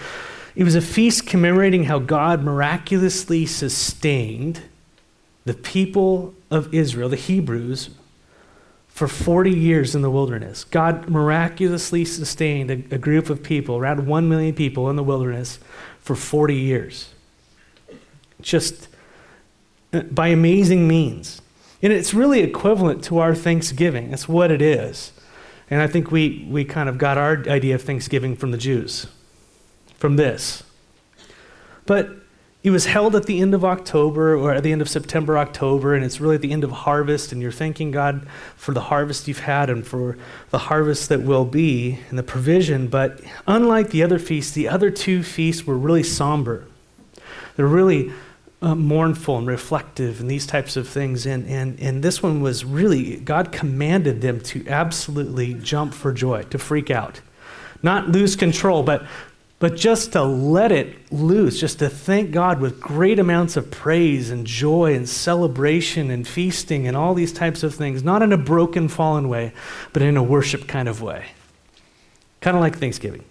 it 0.56 0.64
was 0.64 0.74
a 0.74 0.80
feast 0.80 1.26
commemorating 1.26 1.84
how 1.84 1.98
God 1.98 2.42
miraculously 2.42 3.46
sustained 3.46 4.62
the 5.44 5.54
people 5.54 6.34
of 6.50 6.72
Israel, 6.74 7.08
the 7.08 7.16
Hebrews, 7.16 7.90
for 8.88 9.06
40 9.06 9.50
years 9.50 9.94
in 9.94 10.00
the 10.00 10.10
wilderness. 10.10 10.64
God 10.64 11.10
miraculously 11.10 12.06
sustained 12.06 12.70
a, 12.70 12.94
a, 12.94 12.98
group 12.98 13.28
of 13.28 13.42
people, 13.42 13.76
around 13.76 14.06
1 14.06 14.28
million 14.28 14.54
people 14.54 14.88
in 14.88 14.96
the 14.96 15.04
wilderness, 15.04 15.58
for 16.00 16.16
40 16.16 16.54
years. 16.54 17.10
Just 18.40 18.88
uh, 19.92 20.00
by 20.00 20.28
amazing 20.28 20.88
means. 20.88 21.42
And 21.82 21.92
it's 21.92 22.14
really 22.14 22.40
equivalent 22.40 23.04
to 23.04 23.18
our 23.18 23.34
Thanksgiving. 23.34 24.10
That's 24.10 24.28
what 24.28 24.50
it 24.50 24.62
is. 24.62 25.12
And 25.68 25.82
I 25.82 25.86
think 25.86 26.10
we, 26.10 26.46
we 26.50 26.64
kind 26.64 26.88
of 26.88 26.96
got 26.96 27.18
our 27.18 27.44
idea 27.48 27.74
of 27.74 27.82
Thanksgiving 27.82 28.34
from 28.34 28.50
the 28.50 28.58
Jews, 28.58 29.08
from 29.96 30.16
this. 30.16 30.62
But 31.84 32.10
it 32.62 32.70
was 32.70 32.86
held 32.86 33.14
at 33.14 33.26
the 33.26 33.40
end 33.40 33.54
of 33.54 33.64
October 33.64 34.36
or 34.36 34.52
at 34.52 34.64
the 34.64 34.72
end 34.72 34.82
of 34.82 34.88
September, 34.88 35.38
October, 35.38 35.94
and 35.94 36.04
it's 36.04 36.20
really 36.20 36.34
at 36.34 36.40
the 36.40 36.50
end 36.50 36.64
of 36.64 36.72
harvest, 36.72 37.30
and 37.30 37.40
you're 37.40 37.52
thanking 37.52 37.92
God 37.92 38.26
for 38.56 38.74
the 38.74 38.80
harvest 38.80 39.28
you've 39.28 39.38
had 39.38 39.70
and 39.70 39.86
for 39.86 40.18
the 40.50 40.58
harvest 40.58 41.08
that 41.08 41.22
will 41.22 41.44
be 41.44 42.00
and 42.10 42.18
the 42.18 42.24
provision. 42.24 42.88
But 42.88 43.20
unlike 43.46 43.90
the 43.90 44.02
other 44.02 44.18
feasts, 44.18 44.52
the 44.52 44.68
other 44.68 44.90
two 44.90 45.22
feasts 45.22 45.64
were 45.64 45.78
really 45.78 46.02
somber. 46.02 46.66
They're 47.54 47.68
really 47.68 48.12
uh, 48.60 48.74
mournful 48.74 49.38
and 49.38 49.46
reflective 49.46 50.20
and 50.20 50.28
these 50.28 50.44
types 50.44 50.76
of 50.76 50.88
things. 50.88 51.24
And, 51.24 51.46
and, 51.46 51.78
and 51.78 52.02
this 52.02 52.20
one 52.20 52.40
was 52.40 52.64
really, 52.64 53.18
God 53.18 53.52
commanded 53.52 54.22
them 54.22 54.40
to 54.40 54.66
absolutely 54.66 55.54
jump 55.54 55.94
for 55.94 56.12
joy, 56.12 56.42
to 56.44 56.58
freak 56.58 56.90
out. 56.90 57.20
Not 57.80 58.08
lose 58.08 58.34
control, 58.34 58.82
but, 58.82 59.06
but 59.58 59.74
just 59.76 60.12
to 60.12 60.22
let 60.22 60.70
it 60.70 61.10
loose, 61.10 61.58
just 61.58 61.78
to 61.78 61.88
thank 61.88 62.30
God 62.30 62.60
with 62.60 62.78
great 62.80 63.18
amounts 63.18 63.56
of 63.56 63.70
praise 63.70 64.30
and 64.30 64.46
joy 64.46 64.94
and 64.94 65.08
celebration 65.08 66.10
and 66.10 66.28
feasting 66.28 66.86
and 66.86 66.96
all 66.96 67.14
these 67.14 67.32
types 67.32 67.62
of 67.62 67.74
things, 67.74 68.02
not 68.02 68.22
in 68.22 68.32
a 68.32 68.36
broken, 68.38 68.88
fallen 68.88 69.28
way, 69.28 69.52
but 69.94 70.02
in 70.02 70.16
a 70.16 70.22
worship 70.22 70.68
kind 70.68 70.88
of 70.88 71.00
way. 71.00 71.26
Kind 72.40 72.56
of 72.56 72.60
like 72.60 72.76
Thanksgiving 72.78 73.24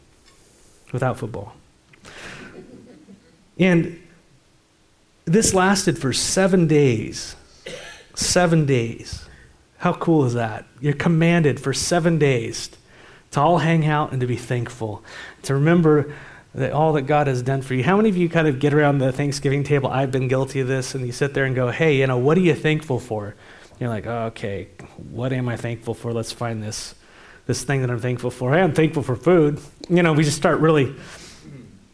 without 0.92 1.18
football. 1.18 1.54
And 3.60 4.02
this 5.26 5.54
lasted 5.54 5.98
for 5.98 6.12
seven 6.12 6.68
days. 6.68 7.36
Seven 8.16 8.66
days. 8.66 9.26
How 9.78 9.94
cool 9.94 10.26
is 10.26 10.34
that? 10.34 10.66
You're 10.82 10.94
commanded 10.94 11.60
for 11.60 11.72
seven 11.72 12.18
days 12.18 12.72
to 13.32 13.42
all 13.42 13.58
hang 13.58 13.86
out 13.86 14.12
and 14.12 14.22
to 14.22 14.28
be 14.28 14.38
thankful, 14.38 15.04
to 15.46 15.56
remember 15.56 16.14
that 16.54 16.72
all 16.72 16.94
that 16.94 17.04
God 17.04 17.28
has 17.28 17.42
done 17.42 17.62
for 17.62 17.74
you. 17.74 17.84
How 17.84 17.98
many 17.98 18.10
of 18.10 18.18
you 18.18 18.30
kind 18.30 18.48
of 18.48 18.60
get 18.60 18.74
around 18.74 19.00
the 19.00 19.12
Thanksgiving 19.12 19.64
table? 19.64 19.90
I've 19.90 20.12
been 20.12 20.28
guilty 20.28 20.62
of 20.62 20.68
this, 20.68 20.96
and 20.96 21.06
you 21.06 21.12
sit 21.12 21.34
there 21.34 21.46
and 21.46 21.56
go, 21.56 21.70
hey, 21.70 21.98
you 21.98 22.08
know, 22.08 22.18
what 22.18 22.38
are 22.38 22.42
you 22.42 22.56
thankful 22.56 23.00
for? 23.00 23.36
You're 23.80 23.90
like, 23.90 24.08
oh, 24.08 24.28
okay, 24.28 24.70
what 25.12 25.34
am 25.34 25.50
I 25.50 25.58
thankful 25.58 25.94
for? 25.94 26.14
Let's 26.14 26.32
find 26.32 26.64
this, 26.64 26.96
this 27.46 27.64
thing 27.64 27.82
that 27.82 27.90
I'm 27.90 28.00
thankful 28.00 28.32
for. 28.32 28.54
Hey, 28.54 28.62
I'm 28.62 28.74
thankful 28.74 29.04
for 29.04 29.16
food. 29.16 29.60
You 29.90 30.02
know, 30.02 30.14
we 30.14 30.24
just 30.24 30.38
start 30.38 30.60
really, 30.62 30.96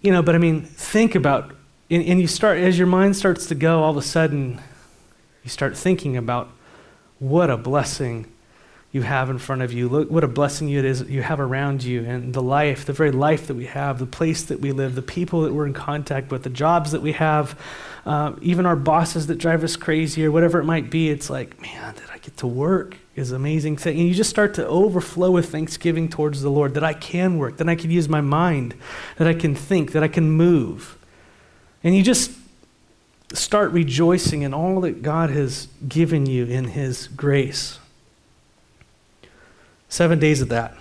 you 0.02 0.12
know, 0.12 0.22
but 0.22 0.36
I 0.36 0.38
mean, 0.38 0.62
think 0.62 1.16
about 1.16 1.56
and, 1.92 2.06
and 2.06 2.22
you 2.22 2.28
start, 2.28 2.58
as 2.58 2.78
your 2.78 2.88
mind 2.88 3.18
starts 3.18 3.48
to 3.48 3.56
go, 3.56 3.84
all 3.84 3.92
of 3.92 3.98
a 3.98 4.02
sudden, 4.02 4.62
you 5.44 5.50
start 5.50 5.76
thinking 5.76 6.16
about 6.16 6.50
what 7.20 7.50
a 7.50 7.58
blessing 7.58 8.32
you 8.92 9.04
have 9.04 9.30
in 9.30 9.38
front 9.38 9.62
of 9.62 9.72
you. 9.72 9.88
Look 9.88 10.12
what 10.12 10.24
a 10.24 10.28
blessing 10.28 10.70
it 10.70 10.84
is 10.84 11.02
you 11.04 11.22
have 11.22 11.40
around 11.40 11.84
you 11.84 12.04
and 12.04 12.34
the 12.34 12.42
life, 12.42 12.86
the 12.86 12.94
very 12.94 13.12
life 13.12 13.48
that 13.48 13.54
we 13.56 13.66
have, 13.66 14.00
the 14.00 14.06
place 14.06 14.44
that 14.44 14.60
we 14.60 14.74
live, 14.74 14.96
the 14.96 15.02
people 15.02 15.42
that 15.42 15.54
we're 15.54 15.66
in 15.66 15.74
contact 15.74 16.30
with, 16.30 16.44
the 16.44 16.50
jobs 16.50 16.92
that 16.92 17.02
we 17.02 17.14
have, 17.14 17.58
uh, 18.06 18.34
even 18.42 18.66
our 18.66 18.76
bosses 18.76 19.28
that 19.28 19.38
drive 19.38 19.64
us 19.64 19.78
crazy 19.78 20.26
or 20.26 20.32
whatever 20.32 20.60
it 20.60 20.66
might 20.66 20.90
be. 20.90 21.10
It's 21.10 21.30
like, 21.30 21.62
man, 21.62 21.94
did 21.94 22.10
I 22.12 22.18
get 22.18 22.36
to 22.38 22.48
work? 22.48 22.98
Is 23.16 23.32
amazing 23.32 23.78
thing. 23.78 24.00
And 24.00 24.08
you 24.08 24.14
just 24.14 24.30
start 24.30 24.54
to 24.56 24.66
overflow 24.68 25.32
with 25.32 25.52
thanksgiving 25.52 26.08
towards 26.08 26.42
the 26.42 26.50
Lord 26.50 26.74
that 26.74 26.84
I 26.84 26.94
can 26.94 27.38
work, 27.38 27.58
that 27.58 27.68
I 27.68 27.76
can 27.76 27.92
use 27.92 28.08
my 28.08 28.22
mind, 28.22 28.74
that 29.18 29.28
I 29.28 29.34
can 29.34 29.54
think, 29.54 29.92
that 29.92 30.02
I 30.02 30.08
can 30.08 30.32
move. 30.32 30.98
And 31.84 31.96
you 31.96 32.04
just 32.04 32.32
start 33.34 33.72
rejoicing 33.72 34.42
in 34.44 34.54
all 34.54 34.82
that 34.82 35.02
God 35.02 35.30
has 35.30 35.68
given 35.88 36.26
you 36.26 36.46
in 36.46 36.66
His 36.66 37.08
grace. 37.10 37.80
Seven 39.92 40.20
days 40.20 40.42
of 40.42 40.48
that. 40.48 40.74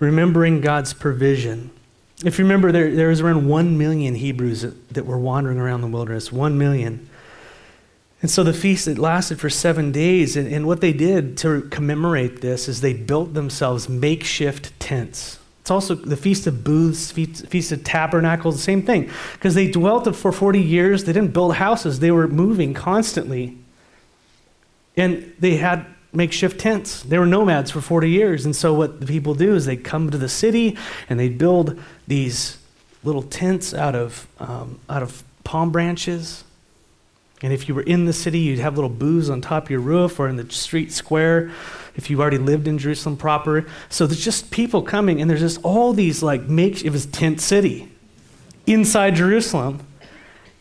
Remembering 0.00 0.60
God's 0.60 0.92
provision. 0.92 1.70
If 2.24 2.40
you 2.40 2.44
remember, 2.44 2.72
there, 2.72 2.92
there 2.92 3.06
was 3.06 3.20
around 3.20 3.48
one 3.48 3.78
million 3.78 4.16
Hebrews 4.16 4.62
that, 4.62 4.88
that 4.94 5.06
were 5.06 5.16
wandering 5.16 5.58
around 5.58 5.82
the 5.82 5.86
wilderness. 5.86 6.32
One 6.32 6.58
million. 6.58 7.08
And 8.20 8.28
so 8.28 8.42
the 8.42 8.52
feast 8.52 8.88
it 8.88 8.98
lasted 8.98 9.38
for 9.38 9.48
seven 9.48 9.92
days. 9.92 10.36
And, 10.36 10.52
and 10.52 10.66
what 10.66 10.80
they 10.80 10.92
did 10.92 11.38
to 11.38 11.62
commemorate 11.70 12.40
this 12.40 12.66
is 12.66 12.80
they 12.80 12.94
built 12.94 13.34
themselves 13.34 13.88
makeshift 13.88 14.78
tents. 14.80 15.38
It's 15.60 15.70
also 15.70 15.94
the 15.94 16.16
Feast 16.16 16.48
of 16.48 16.64
Booths, 16.64 17.12
Feast 17.12 17.70
of 17.70 17.84
Tabernacles, 17.84 18.56
the 18.56 18.62
same 18.62 18.82
thing. 18.82 19.08
Because 19.34 19.54
they 19.54 19.70
dwelt 19.70 20.16
for 20.16 20.32
40 20.32 20.60
years, 20.60 21.04
they 21.04 21.12
didn't 21.12 21.32
build 21.32 21.54
houses, 21.54 22.00
they 22.00 22.10
were 22.10 22.26
moving 22.26 22.74
constantly. 22.74 23.56
And 24.96 25.32
they 25.38 25.56
had 25.58 25.86
makeshift 26.16 26.58
tents. 26.58 27.02
They 27.02 27.18
were 27.18 27.26
nomads 27.26 27.70
for 27.70 27.80
40 27.80 28.10
years. 28.10 28.44
And 28.44 28.56
so 28.56 28.74
what 28.74 29.00
the 29.00 29.06
people 29.06 29.34
do 29.34 29.54
is 29.54 29.66
they 29.66 29.76
come 29.76 30.10
to 30.10 30.18
the 30.18 30.28
city 30.28 30.76
and 31.08 31.20
they 31.20 31.28
build 31.28 31.78
these 32.08 32.58
little 33.04 33.22
tents 33.22 33.72
out 33.74 33.94
of, 33.94 34.26
um, 34.40 34.80
out 34.88 35.02
of 35.02 35.22
palm 35.44 35.70
branches. 35.70 36.44
And 37.42 37.52
if 37.52 37.68
you 37.68 37.74
were 37.74 37.82
in 37.82 38.06
the 38.06 38.12
city, 38.12 38.38
you'd 38.38 38.58
have 38.58 38.74
little 38.74 38.90
booths 38.90 39.28
on 39.28 39.40
top 39.40 39.64
of 39.64 39.70
your 39.70 39.80
roof 39.80 40.18
or 40.18 40.28
in 40.28 40.36
the 40.36 40.50
street 40.50 40.90
square 40.90 41.50
if 41.94 42.10
you 42.10 42.20
already 42.20 42.38
lived 42.38 42.66
in 42.66 42.78
Jerusalem 42.78 43.16
proper. 43.16 43.66
So 43.88 44.06
there's 44.06 44.24
just 44.24 44.50
people 44.50 44.82
coming, 44.82 45.20
and 45.20 45.28
there's 45.28 45.40
just 45.40 45.60
all 45.62 45.92
these 45.92 46.22
like 46.22 46.42
make 46.42 46.84
it 46.84 46.90
was 46.90 47.06
tent 47.06 47.40
city 47.40 47.90
inside 48.66 49.16
Jerusalem. 49.16 49.80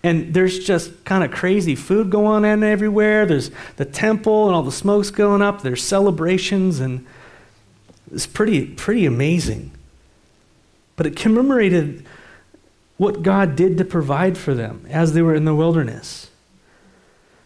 And 0.05 0.35
there's 0.35 0.59
just 0.59 1.03
kind 1.03 1.23
of 1.23 1.31
crazy 1.31 1.73
food 1.73 2.11
going 2.11 2.45
on 2.45 2.63
everywhere. 2.63 3.25
There's 3.25 3.49
the 3.77 3.85
temple 3.85 4.45
and 4.45 4.55
all 4.55 4.61
the 4.61 4.71
smoke's 4.71 5.09
going 5.09 5.41
up. 5.41 5.63
There's 5.63 5.81
celebrations, 5.81 6.79
and 6.79 7.07
it's 8.13 8.27
pretty, 8.27 8.67
pretty 8.67 9.07
amazing. 9.07 9.71
But 10.95 11.07
it 11.07 11.15
commemorated 11.15 12.05
what 12.97 13.23
God 13.23 13.55
did 13.55 13.79
to 13.79 13.83
provide 13.83 14.37
for 14.37 14.53
them 14.53 14.85
as 14.91 15.13
they 15.13 15.23
were 15.23 15.33
in 15.33 15.45
the 15.45 15.55
wilderness. 15.55 16.29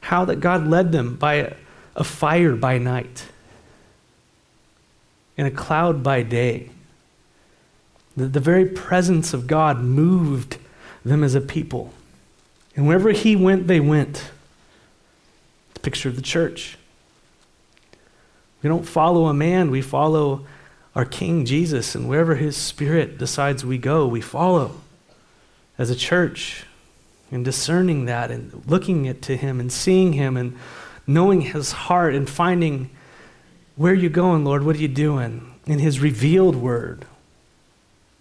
How 0.01 0.25
that 0.25 0.41
God 0.41 0.67
led 0.67 0.91
them 0.91 1.15
by 1.15 1.35
a, 1.35 1.53
a 1.95 2.03
fire 2.03 2.57
by 2.57 2.77
night 2.77 3.27
in 5.37 5.45
a 5.45 5.51
cloud 5.51 6.03
by 6.03 6.23
day. 6.23 6.71
The, 8.17 8.27
the 8.27 8.41
very 8.41 8.65
presence 8.65 9.33
of 9.33 9.47
God 9.47 9.79
moved 9.79 10.57
them 11.05 11.23
as 11.23 11.35
a 11.35 11.39
people. 11.39 11.93
And 12.79 12.87
wherever 12.87 13.11
he 13.11 13.35
went, 13.35 13.67
they 13.67 13.81
went. 13.81 14.31
The 15.73 15.81
picture 15.81 16.07
of 16.07 16.15
the 16.15 16.21
church. 16.21 16.77
We 18.63 18.69
don't 18.69 18.87
follow 18.87 19.25
a 19.25 19.33
man, 19.33 19.69
we 19.69 19.81
follow 19.81 20.45
our 20.95 21.03
King 21.03 21.43
Jesus. 21.43 21.93
And 21.93 22.07
wherever 22.07 22.35
his 22.35 22.55
spirit 22.55 23.17
decides 23.17 23.65
we 23.65 23.77
go, 23.77 24.07
we 24.07 24.21
follow 24.21 24.79
as 25.77 25.89
a 25.89 25.95
church. 25.95 26.63
And 27.29 27.43
discerning 27.43 28.05
that 28.05 28.31
and 28.31 28.63
looking 28.65 29.09
at 29.09 29.21
to 29.23 29.35
him 29.35 29.59
and 29.59 29.69
seeing 29.73 30.13
him 30.13 30.37
and 30.37 30.57
knowing 31.05 31.41
his 31.41 31.73
heart 31.73 32.15
and 32.15 32.29
finding 32.29 32.91
where 33.75 33.93
you 33.93 34.07
going, 34.07 34.45
Lord? 34.45 34.63
What 34.63 34.77
are 34.77 34.79
you 34.79 34.87
doing? 34.87 35.53
In 35.65 35.79
His 35.79 35.99
revealed 35.99 36.55
word. 36.55 37.03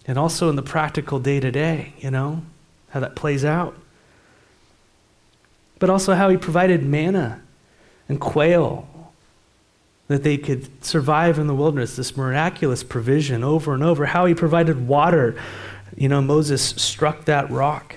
And 0.05 0.17
also 0.17 0.49
in 0.49 0.57
the 0.57 0.61
practical 0.61 1.17
day 1.17 1.39
to 1.39 1.49
day, 1.49 1.93
you 1.99 2.11
know, 2.11 2.43
how 2.89 2.99
that 2.99 3.15
plays 3.15 3.45
out. 3.45 3.73
But 5.79 5.89
also 5.89 6.13
how 6.13 6.29
He 6.29 6.37
provided 6.37 6.83
manna 6.83 7.41
and 8.07 8.19
quail 8.19 8.87
that 10.07 10.23
they 10.23 10.37
could 10.37 10.83
survive 10.83 11.39
in 11.39 11.47
the 11.47 11.55
wilderness, 11.55 11.95
this 11.95 12.17
miraculous 12.17 12.83
provision 12.83 13.43
over 13.43 13.73
and 13.73 13.83
over. 13.83 14.07
How 14.07 14.25
He 14.25 14.33
provided 14.33 14.87
water. 14.87 15.39
You 15.95 16.09
know, 16.09 16.21
Moses 16.21 16.61
struck 16.63 17.25
that 17.25 17.49
rock 17.49 17.95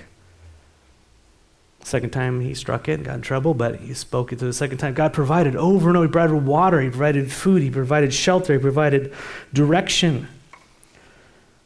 Second 1.83 2.11
time 2.11 2.39
he 2.39 2.53
struck 2.53 2.87
it, 2.87 3.03
got 3.03 3.15
in 3.15 3.21
trouble, 3.21 3.53
but 3.53 3.75
he 3.81 3.93
spoke 3.93 4.31
it 4.31 4.39
to 4.39 4.45
the 4.45 4.53
second 4.53 4.77
time. 4.77 4.93
God 4.93 5.11
provided 5.11 5.55
over 5.55 5.89
and 5.89 5.97
over. 5.97 6.05
He 6.05 6.11
provided 6.11 6.45
water, 6.45 6.79
he 6.79 6.89
provided 6.89 7.31
food, 7.31 7.61
he 7.61 7.69
provided 7.69 8.13
shelter, 8.13 8.53
he 8.53 8.59
provided 8.59 9.13
direction. 9.51 10.29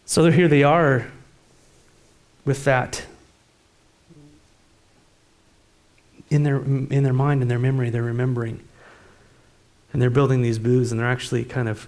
So 0.06 0.30
here 0.32 0.48
they 0.48 0.64
are 0.64 1.08
with 2.46 2.64
that 2.64 3.06
in 6.30 6.44
their, 6.44 6.58
in 6.58 7.04
their 7.04 7.14
mind, 7.14 7.42
in 7.42 7.48
their 7.48 7.60
memory, 7.60 7.90
they're 7.90 8.04
remembering. 8.04 8.62
And 9.94 10.02
they're 10.02 10.10
building 10.10 10.42
these 10.42 10.60
booths, 10.60 10.92
and 10.92 11.00
they're 11.00 11.08
actually 11.08 11.46
kind 11.46 11.70
of 11.70 11.88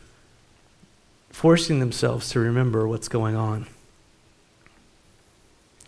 forcing 1.29 1.79
themselves 1.79 2.29
to 2.29 2.39
remember 2.39 2.88
what's 2.88 3.08
going 3.08 3.36
on. 3.36 3.67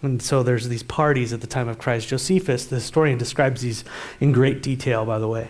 And 0.01 0.21
so 0.21 0.43
there's 0.43 0.67
these 0.67 0.83
parties 0.83 1.31
at 1.31 1.41
the 1.41 1.47
time 1.47 1.67
of 1.67 1.77
Christ. 1.77 2.07
Josephus, 2.07 2.65
the 2.65 2.75
historian, 2.75 3.17
describes 3.17 3.61
these 3.61 3.83
in 4.19 4.31
great 4.31 4.63
detail, 4.63 5.05
by 5.05 5.19
the 5.19 5.27
way. 5.27 5.49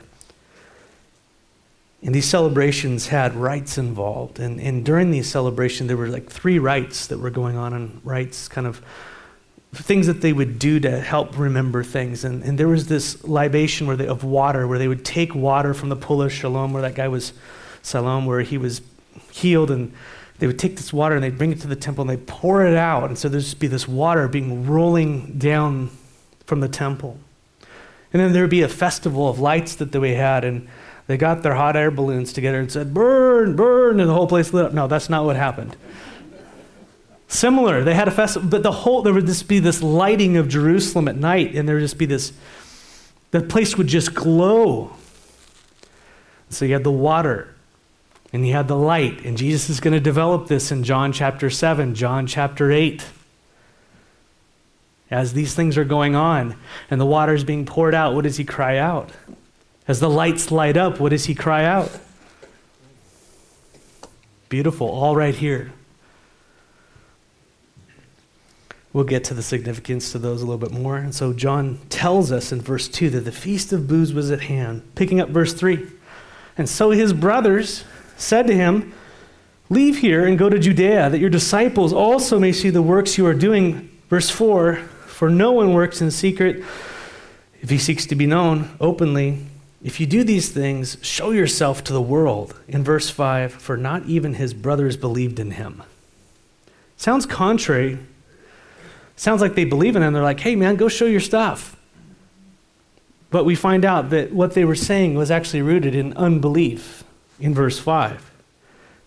And 2.03 2.13
these 2.13 2.25
celebrations 2.25 3.08
had 3.08 3.36
rites 3.36 3.77
involved. 3.77 4.39
And, 4.39 4.60
and 4.60 4.84
during 4.84 5.12
these 5.12 5.29
celebrations, 5.29 5.88
there 5.88 5.98
were 5.98 6.08
like 6.08 6.29
three 6.29 6.60
rites 6.60 7.08
that 7.08 7.20
were 7.20 7.29
going 7.29 7.58
on, 7.58 7.74
and 7.74 8.01
rites 8.03 8.48
kind 8.48 8.67
of 8.67 8.81
things 9.73 10.07
that 10.07 10.21
they 10.21 10.33
would 10.33 10.59
do 10.59 10.79
to 10.81 10.99
help 10.99 11.37
remember 11.37 11.83
things. 11.83 12.25
And, 12.25 12.43
and 12.43 12.57
there 12.57 12.67
was 12.67 12.87
this 12.87 13.23
libation 13.23 13.87
where 13.87 13.95
they, 13.95 14.07
of 14.07 14.23
water, 14.23 14.67
where 14.67 14.77
they 14.77 14.87
would 14.87 15.05
take 15.05 15.33
water 15.33 15.73
from 15.73 15.89
the 15.89 15.95
pool 15.95 16.21
of 16.21 16.31
Shalom, 16.31 16.73
where 16.73 16.81
that 16.81 16.95
guy 16.95 17.07
was, 17.07 17.33
Salom, 17.81 18.25
where 18.25 18.41
he 18.41 18.57
was 18.57 18.81
healed, 19.31 19.71
and 19.71 19.93
they 20.39 20.47
would 20.47 20.59
take 20.59 20.75
this 20.75 20.91
water 20.91 21.15
and 21.15 21.23
they'd 21.23 21.37
bring 21.37 21.51
it 21.51 21.61
to 21.61 21.67
the 21.67 21.75
temple 21.75 22.01
and 22.01 22.09
they'd 22.09 22.27
pour 22.27 22.65
it 22.65 22.75
out. 22.75 23.09
And 23.09 23.17
so 23.17 23.29
there'd 23.29 23.43
just 23.43 23.59
be 23.59 23.67
this 23.67 23.87
water 23.87 24.27
being 24.27 24.67
rolling 24.67 25.37
down 25.37 25.89
from 26.45 26.59
the 26.59 26.67
temple. 26.67 27.17
And 28.11 28.21
then 28.21 28.33
there'd 28.33 28.49
be 28.49 28.61
a 28.61 28.67
festival 28.67 29.29
of 29.29 29.39
lights 29.39 29.75
that 29.75 29.91
they 29.91 30.15
had, 30.15 30.43
and 30.43 30.67
they 31.07 31.15
got 31.15 31.43
their 31.43 31.55
hot 31.55 31.77
air 31.77 31.91
balloons 31.91 32.33
together 32.33 32.59
and 32.59 32.71
said, 32.71 32.93
Burn, 32.93 33.55
burn, 33.55 33.99
and 33.99 34.09
the 34.09 34.13
whole 34.13 34.27
place 34.27 34.51
lit 34.51 34.65
up. 34.65 34.73
No, 34.73 34.87
that's 34.87 35.09
not 35.09 35.23
what 35.23 35.37
happened. 35.37 35.77
Similar, 37.31 37.81
they 37.85 37.93
had 37.93 38.09
a 38.09 38.11
festival, 38.11 38.50
but 38.50 38.61
the 38.61 38.73
whole, 38.73 39.03
there 39.03 39.13
would 39.13 39.25
just 39.25 39.47
be 39.47 39.59
this 39.59 39.81
lighting 39.81 40.35
of 40.35 40.50
Jerusalem 40.50 41.07
at 41.07 41.15
night, 41.15 41.55
and 41.55 41.65
there 41.65 41.75
would 41.75 41.81
just 41.81 41.97
be 41.97 42.05
this, 42.05 42.33
the 43.31 43.39
place 43.39 43.77
would 43.77 43.88
just 43.88 44.13
glow. 44.13 44.91
So 46.50 46.65
you 46.65 46.73
had 46.73 46.83
the 46.83 46.91
water, 46.91 47.55
and 48.33 48.45
you 48.45 48.51
had 48.51 48.67
the 48.67 48.75
light, 48.75 49.23
and 49.23 49.38
Jesus 49.38 49.69
is 49.69 49.79
going 49.79 49.93
to 49.93 50.00
develop 50.01 50.50
this 50.50 50.73
in 50.73 50.83
John 50.83 51.13
chapter 51.13 51.50
7, 51.50 51.95
John 51.95 52.27
chapter 52.27 52.69
8. 52.69 53.05
As 55.09 55.31
these 55.31 55.53
things 55.53 55.77
are 55.77 55.85
going 55.85 56.15
on 56.15 56.57
and 56.89 57.00
the 57.00 57.05
water 57.05 57.33
is 57.33 57.45
being 57.45 57.65
poured 57.65 57.95
out, 57.95 58.13
what 58.13 58.23
does 58.23 58.38
he 58.38 58.43
cry 58.43 58.77
out? 58.77 59.09
As 59.88 60.01
the 60.01 60.09
lights 60.09 60.51
light 60.51 60.75
up, 60.75 61.00
what 61.00 61.09
does 61.09 61.25
he 61.25 61.35
cry 61.35 61.63
out? 61.63 61.97
Beautiful, 64.50 64.89
all 64.89 65.15
right 65.15 65.35
here. 65.35 65.71
We'll 68.93 69.05
get 69.05 69.24
to 69.25 69.33
the 69.33 69.41
significance 69.41 70.12
to 70.12 70.19
those 70.19 70.41
a 70.41 70.45
little 70.45 70.57
bit 70.57 70.77
more. 70.77 70.98
And 70.98 71.15
so 71.15 71.31
John 71.31 71.79
tells 71.89 72.31
us 72.31 72.51
in 72.51 72.62
verse 72.62 72.88
2 72.89 73.10
that 73.12 73.21
the 73.21 73.31
feast 73.31 73.71
of 73.71 73.88
booths 73.88 74.12
was 74.12 74.31
at 74.31 74.41
hand. 74.41 74.83
Picking 74.95 75.21
up 75.21 75.29
verse 75.29 75.53
3. 75.53 75.88
And 76.57 76.67
so 76.67 76.91
his 76.91 77.13
brothers 77.13 77.86
said 78.17 78.48
to 78.48 78.55
him, 78.55 78.93
Leave 79.69 80.00
here 80.00 80.25
and 80.25 80.38
go 80.38 80.50
to 80.50 80.60
Judea, 80.60 81.10
that 81.10 81.19
your 81.19 81.29
disciples 81.29 81.93
also 81.93 82.38
may 82.38 82.51
see 82.51 82.69
the 82.69 82.81
works 82.81 83.17
you 83.17 83.25
are 83.25 83.33
doing. 83.33 83.89
Verse 84.10 84.29
4 84.29 84.75
For 84.75 85.29
no 85.29 85.53
one 85.53 85.74
works 85.74 86.01
in 86.01 86.12
secret 86.12 86.63
if 87.62 87.69
he 87.69 87.77
seeks 87.77 88.05
to 88.07 88.15
be 88.15 88.25
known 88.25 88.75
openly. 88.81 89.45
If 89.81 90.01
you 90.01 90.05
do 90.05 90.25
these 90.25 90.50
things, 90.50 90.98
show 91.01 91.31
yourself 91.31 91.83
to 91.86 91.93
the 91.93 92.01
world. 92.01 92.60
In 92.67 92.83
verse 92.83 93.10
5 93.10 93.53
For 93.53 93.77
not 93.77 94.05
even 94.05 94.33
his 94.33 94.53
brothers 94.53 94.98
believed 94.98 95.39
in 95.39 95.51
him. 95.51 95.81
Sounds 96.98 97.25
contrary 97.25 97.98
sounds 99.21 99.39
like 99.39 99.53
they 99.53 99.65
believe 99.65 99.95
in 99.95 100.01
him. 100.01 100.13
They're 100.13 100.23
like, 100.23 100.39
hey, 100.39 100.55
man, 100.55 100.75
go 100.77 100.87
show 100.87 101.05
your 101.05 101.19
stuff. 101.19 101.77
But 103.29 103.45
we 103.45 103.53
find 103.53 103.85
out 103.85 104.09
that 104.09 104.33
what 104.33 104.55
they 104.55 104.65
were 104.65 104.75
saying 104.75 105.13
was 105.13 105.29
actually 105.29 105.61
rooted 105.61 105.93
in 105.93 106.13
unbelief 106.17 107.03
in 107.39 107.53
verse 107.53 107.77
5. 107.77 108.31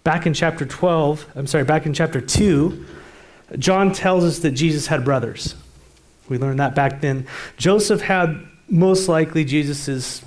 Back 0.05 0.25
in 0.25 0.33
chapter 0.33 0.65
12, 0.65 1.27
I'm 1.35 1.49
sorry, 1.49 1.65
back 1.65 1.85
in 1.85 1.93
chapter 1.93 2.21
2, 2.21 2.87
John 3.59 3.93
tells 3.93 4.23
us 4.23 4.39
that 4.39 4.53
Jesus 4.53 4.87
had 4.87 5.05
brothers. 5.05 5.57
We 6.29 6.39
learned 6.39 6.61
that 6.61 6.77
back 6.77 7.01
then. 7.01 7.27
Joseph 7.57 8.01
had 8.01 8.41
most 8.69 9.09
likely 9.09 9.45
Jesus' 9.45 10.23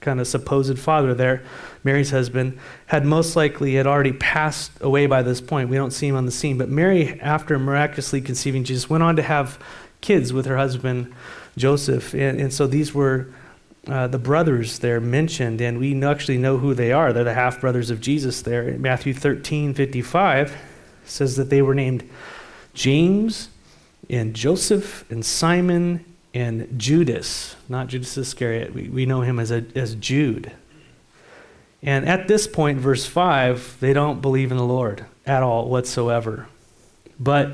kind 0.00 0.20
of 0.20 0.26
supposed 0.26 0.78
father 0.78 1.14
there, 1.14 1.42
Mary's 1.84 2.10
husband, 2.10 2.58
had 2.86 3.04
most 3.04 3.36
likely 3.36 3.74
had 3.74 3.86
already 3.86 4.12
passed 4.12 4.72
away 4.80 5.06
by 5.06 5.22
this 5.22 5.40
point. 5.40 5.68
We 5.68 5.76
don't 5.76 5.92
see 5.92 6.08
him 6.08 6.16
on 6.16 6.26
the 6.26 6.32
scene. 6.32 6.58
But 6.58 6.68
Mary, 6.68 7.20
after 7.20 7.58
miraculously 7.58 8.20
conceiving 8.20 8.64
Jesus, 8.64 8.88
went 8.88 9.02
on 9.02 9.16
to 9.16 9.22
have 9.22 9.58
kids 10.00 10.32
with 10.32 10.46
her 10.46 10.56
husband 10.56 11.12
Joseph. 11.56 12.14
And, 12.14 12.40
and 12.40 12.52
so 12.52 12.66
these 12.66 12.94
were 12.94 13.28
uh, 13.86 14.06
the 14.06 14.18
brothers 14.18 14.80
there 14.80 15.00
mentioned, 15.00 15.60
and 15.60 15.78
we 15.78 16.02
actually 16.04 16.38
know 16.38 16.58
who 16.58 16.74
they 16.74 16.92
are. 16.92 17.12
They're 17.12 17.24
the 17.24 17.34
half 17.34 17.60
brothers 17.60 17.90
of 17.90 18.00
Jesus 18.00 18.42
there. 18.42 18.76
Matthew 18.78 19.14
13 19.14 19.74
55 19.74 20.56
says 21.04 21.36
that 21.36 21.50
they 21.50 21.62
were 21.62 21.74
named 21.74 22.08
James 22.74 23.48
and 24.08 24.34
Joseph 24.34 25.10
and 25.10 25.24
Simon 25.24 26.04
and 26.32 26.78
Judas, 26.78 27.56
not 27.68 27.88
Judas 27.88 28.16
Iscariot. 28.16 28.74
We, 28.74 28.88
we 28.88 29.06
know 29.06 29.22
him 29.22 29.38
as, 29.38 29.50
a, 29.50 29.64
as 29.74 29.94
Jude. 29.96 30.52
And 31.82 32.06
at 32.06 32.28
this 32.28 32.46
point, 32.46 32.78
verse 32.78 33.06
5, 33.06 33.78
they 33.80 33.92
don't 33.92 34.20
believe 34.20 34.50
in 34.50 34.58
the 34.58 34.64
Lord 34.64 35.06
at 35.26 35.42
all 35.42 35.68
whatsoever. 35.68 36.46
But 37.18 37.52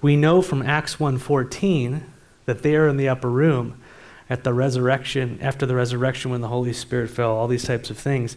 we 0.00 0.16
know 0.16 0.42
from 0.42 0.62
Acts 0.62 0.96
1.14 0.96 2.02
that 2.44 2.62
they 2.62 2.76
are 2.76 2.88
in 2.88 2.96
the 2.96 3.08
upper 3.08 3.30
room 3.30 3.80
at 4.28 4.44
the 4.44 4.52
resurrection, 4.54 5.38
after 5.40 5.66
the 5.66 5.74
resurrection 5.74 6.30
when 6.30 6.40
the 6.40 6.48
Holy 6.48 6.72
Spirit 6.72 7.10
fell, 7.10 7.32
all 7.32 7.48
these 7.48 7.64
types 7.64 7.90
of 7.90 7.98
things. 7.98 8.36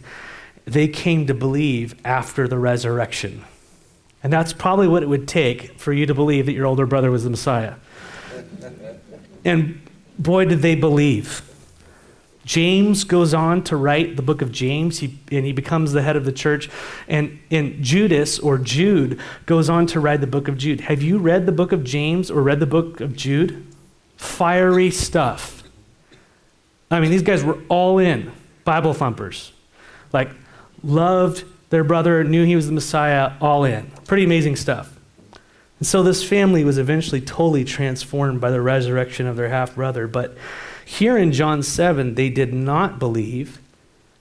They 0.64 0.88
came 0.88 1.26
to 1.26 1.34
believe 1.34 1.94
after 2.04 2.48
the 2.48 2.58
resurrection. 2.58 3.44
And 4.22 4.32
that's 4.32 4.52
probably 4.52 4.88
what 4.88 5.02
it 5.02 5.08
would 5.08 5.28
take 5.28 5.78
for 5.78 5.92
you 5.92 6.06
to 6.06 6.14
believe 6.14 6.46
that 6.46 6.52
your 6.52 6.66
older 6.66 6.86
brother 6.86 7.10
was 7.10 7.24
the 7.24 7.30
Messiah. 7.30 7.74
And 9.46 9.80
boy, 10.18 10.44
did 10.44 10.60
they 10.60 10.74
believe. 10.74 11.40
James 12.44 13.04
goes 13.04 13.32
on 13.32 13.62
to 13.64 13.76
write 13.76 14.16
the 14.16 14.22
book 14.22 14.42
of 14.42 14.52
James, 14.52 14.98
he, 14.98 15.18
and 15.32 15.46
he 15.46 15.52
becomes 15.52 15.92
the 15.92 16.02
head 16.02 16.16
of 16.16 16.24
the 16.24 16.32
church. 16.32 16.68
And, 17.08 17.38
and 17.50 17.82
Judas, 17.82 18.38
or 18.38 18.58
Jude, 18.58 19.20
goes 19.46 19.70
on 19.70 19.86
to 19.86 20.00
write 20.00 20.20
the 20.20 20.26
book 20.26 20.48
of 20.48 20.58
Jude. 20.58 20.82
Have 20.82 21.02
you 21.02 21.18
read 21.18 21.46
the 21.46 21.52
book 21.52 21.72
of 21.72 21.84
James 21.84 22.30
or 22.30 22.42
read 22.42 22.60
the 22.60 22.66
book 22.66 23.00
of 23.00 23.16
Jude? 23.16 23.66
Fiery 24.16 24.90
stuff. 24.90 25.62
I 26.90 27.00
mean, 27.00 27.10
these 27.10 27.22
guys 27.22 27.42
were 27.42 27.58
all 27.68 27.98
in, 27.98 28.32
Bible 28.64 28.94
thumpers. 28.94 29.52
Like, 30.12 30.30
loved 30.82 31.44
their 31.70 31.84
brother, 31.84 32.22
knew 32.24 32.44
he 32.44 32.54
was 32.54 32.66
the 32.66 32.72
Messiah, 32.72 33.32
all 33.40 33.64
in. 33.64 33.90
Pretty 34.06 34.24
amazing 34.24 34.56
stuff. 34.56 34.95
And 35.78 35.86
so 35.86 36.02
this 36.02 36.26
family 36.26 36.64
was 36.64 36.78
eventually 36.78 37.20
totally 37.20 37.64
transformed 37.64 38.40
by 38.40 38.50
the 38.50 38.62
resurrection 38.62 39.26
of 39.26 39.36
their 39.36 39.48
half 39.48 39.74
brother. 39.74 40.06
But 40.06 40.36
here 40.84 41.18
in 41.18 41.32
John 41.32 41.62
7, 41.62 42.14
they 42.14 42.30
did 42.30 42.54
not 42.54 42.98
believe 42.98 43.60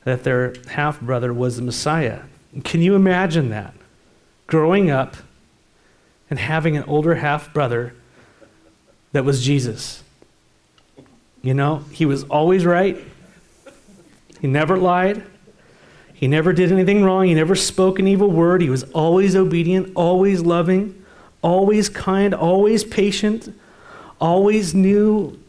that 0.03 0.23
their 0.23 0.53
half 0.71 0.99
brother 0.99 1.33
was 1.33 1.55
the 1.55 1.61
Messiah. 1.61 2.21
Can 2.63 2.81
you 2.81 2.95
imagine 2.95 3.49
that? 3.49 3.73
Growing 4.47 4.89
up 4.89 5.15
and 6.29 6.39
having 6.39 6.75
an 6.75 6.83
older 6.83 7.15
half 7.15 7.53
brother 7.53 7.93
that 9.13 9.23
was 9.23 9.43
Jesus. 9.43 10.03
You 11.41 11.53
know, 11.53 11.85
he 11.91 12.05
was 12.05 12.23
always 12.25 12.65
right, 12.65 12.97
he 14.39 14.47
never 14.47 14.77
lied. 14.77 15.23
He 16.13 16.29
never 16.29 16.53
did 16.53 16.71
anything 16.71 17.03
wrong. 17.03 17.25
He 17.25 17.33
never 17.33 17.55
spoke 17.55 17.99
an 17.99 18.07
evil 18.07 18.31
word. 18.31 18.61
He 18.61 18.69
was 18.69 18.83
always 18.91 19.35
obedient, 19.35 19.91
always 19.95 20.41
loving 20.41 21.04
always 21.45 21.89
kind, 21.89 22.34
always 22.34 22.84
patient, 22.84 23.55
always 24.19 24.73
knew, 24.73 25.39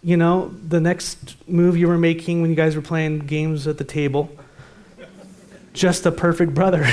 you 0.00 0.16
know, 0.16 0.54
the 0.68 0.80
next 0.80 1.34
move 1.48 1.76
you 1.76 1.88
were 1.88 1.98
making 1.98 2.40
when 2.40 2.50
you 2.50 2.56
guys 2.56 2.76
were 2.76 2.82
playing 2.82 3.18
games 3.18 3.66
at 3.66 3.76
the 3.76 3.84
table. 3.84 4.30
Just 5.72 6.06
a 6.06 6.12
perfect 6.12 6.54
brother. 6.54 6.86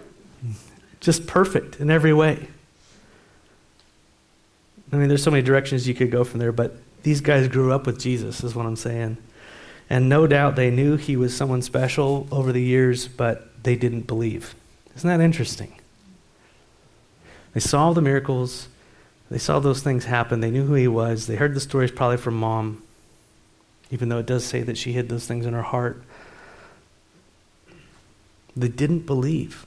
Just 1.00 1.26
perfect 1.26 1.78
in 1.78 1.90
every 1.90 2.14
way. 2.14 2.48
I 4.90 4.96
mean, 4.96 5.08
there's 5.08 5.22
so 5.22 5.30
many 5.30 5.42
directions 5.42 5.86
you 5.86 5.94
could 5.94 6.10
go 6.10 6.24
from 6.24 6.40
there, 6.40 6.52
but 6.52 6.74
these 7.02 7.20
guys 7.20 7.48
grew 7.48 7.70
up 7.70 7.84
with 7.84 8.00
Jesus, 8.00 8.42
is 8.42 8.54
what 8.54 8.64
I'm 8.64 8.76
saying. 8.76 9.18
And 9.90 10.08
no 10.08 10.26
doubt 10.26 10.56
they 10.56 10.70
knew 10.70 10.96
he 10.96 11.18
was 11.18 11.36
someone 11.36 11.60
special 11.60 12.26
over 12.32 12.50
the 12.50 12.62
years, 12.62 13.08
but 13.08 13.62
they 13.62 13.76
didn't 13.76 14.06
believe. 14.06 14.54
Isn't 14.96 15.08
that 15.08 15.22
interesting? 15.22 15.78
They 17.58 17.62
saw 17.62 17.92
the 17.92 18.00
miracles. 18.00 18.68
They 19.32 19.38
saw 19.38 19.58
those 19.58 19.82
things 19.82 20.04
happen. 20.04 20.38
They 20.38 20.52
knew 20.52 20.66
who 20.66 20.74
he 20.74 20.86
was. 20.86 21.26
They 21.26 21.34
heard 21.34 21.54
the 21.54 21.60
stories 21.60 21.90
probably 21.90 22.16
from 22.16 22.38
mom, 22.38 22.84
even 23.90 24.08
though 24.08 24.18
it 24.18 24.26
does 24.26 24.44
say 24.44 24.62
that 24.62 24.78
she 24.78 24.92
hid 24.92 25.08
those 25.08 25.26
things 25.26 25.44
in 25.44 25.54
her 25.54 25.62
heart. 25.62 26.00
They 28.56 28.68
didn't 28.68 29.06
believe. 29.06 29.66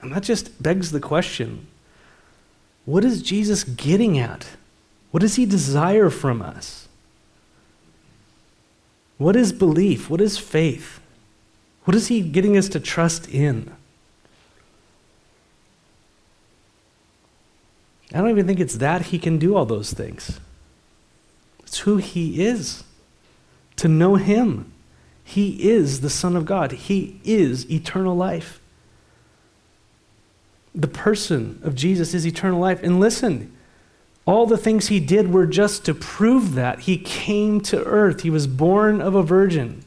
And 0.00 0.10
that 0.10 0.22
just 0.22 0.62
begs 0.62 0.90
the 0.90 1.00
question 1.00 1.66
what 2.86 3.04
is 3.04 3.20
Jesus 3.20 3.62
getting 3.62 4.18
at? 4.18 4.46
What 5.10 5.20
does 5.20 5.36
he 5.36 5.44
desire 5.44 6.08
from 6.08 6.40
us? 6.40 6.88
What 9.18 9.36
is 9.36 9.52
belief? 9.52 10.08
What 10.08 10.22
is 10.22 10.38
faith? 10.38 10.98
What 11.84 11.94
is 11.94 12.06
he 12.06 12.22
getting 12.22 12.56
us 12.56 12.70
to 12.70 12.80
trust 12.80 13.28
in? 13.28 13.70
I 18.14 18.18
don't 18.18 18.30
even 18.30 18.46
think 18.46 18.60
it's 18.60 18.76
that 18.76 19.06
he 19.06 19.18
can 19.18 19.38
do 19.38 19.56
all 19.56 19.66
those 19.66 19.92
things. 19.92 20.38
It's 21.64 21.80
who 21.80 21.96
he 21.96 22.44
is. 22.44 22.84
To 23.76 23.88
know 23.88 24.14
him. 24.14 24.72
He 25.24 25.68
is 25.68 26.00
the 26.00 26.10
Son 26.10 26.36
of 26.36 26.44
God, 26.44 26.72
he 26.72 27.20
is 27.24 27.68
eternal 27.70 28.14
life. 28.14 28.60
The 30.74 30.88
person 30.88 31.60
of 31.62 31.74
Jesus 31.74 32.14
is 32.14 32.26
eternal 32.26 32.60
life. 32.60 32.82
And 32.82 33.00
listen, 33.00 33.56
all 34.26 34.46
the 34.46 34.58
things 34.58 34.88
he 34.88 35.00
did 35.00 35.32
were 35.32 35.46
just 35.46 35.84
to 35.86 35.94
prove 35.94 36.54
that. 36.54 36.80
He 36.80 36.98
came 36.98 37.60
to 37.62 37.82
earth, 37.84 38.22
he 38.22 38.30
was 38.30 38.46
born 38.46 39.00
of 39.00 39.14
a 39.14 39.22
virgin. 39.22 39.83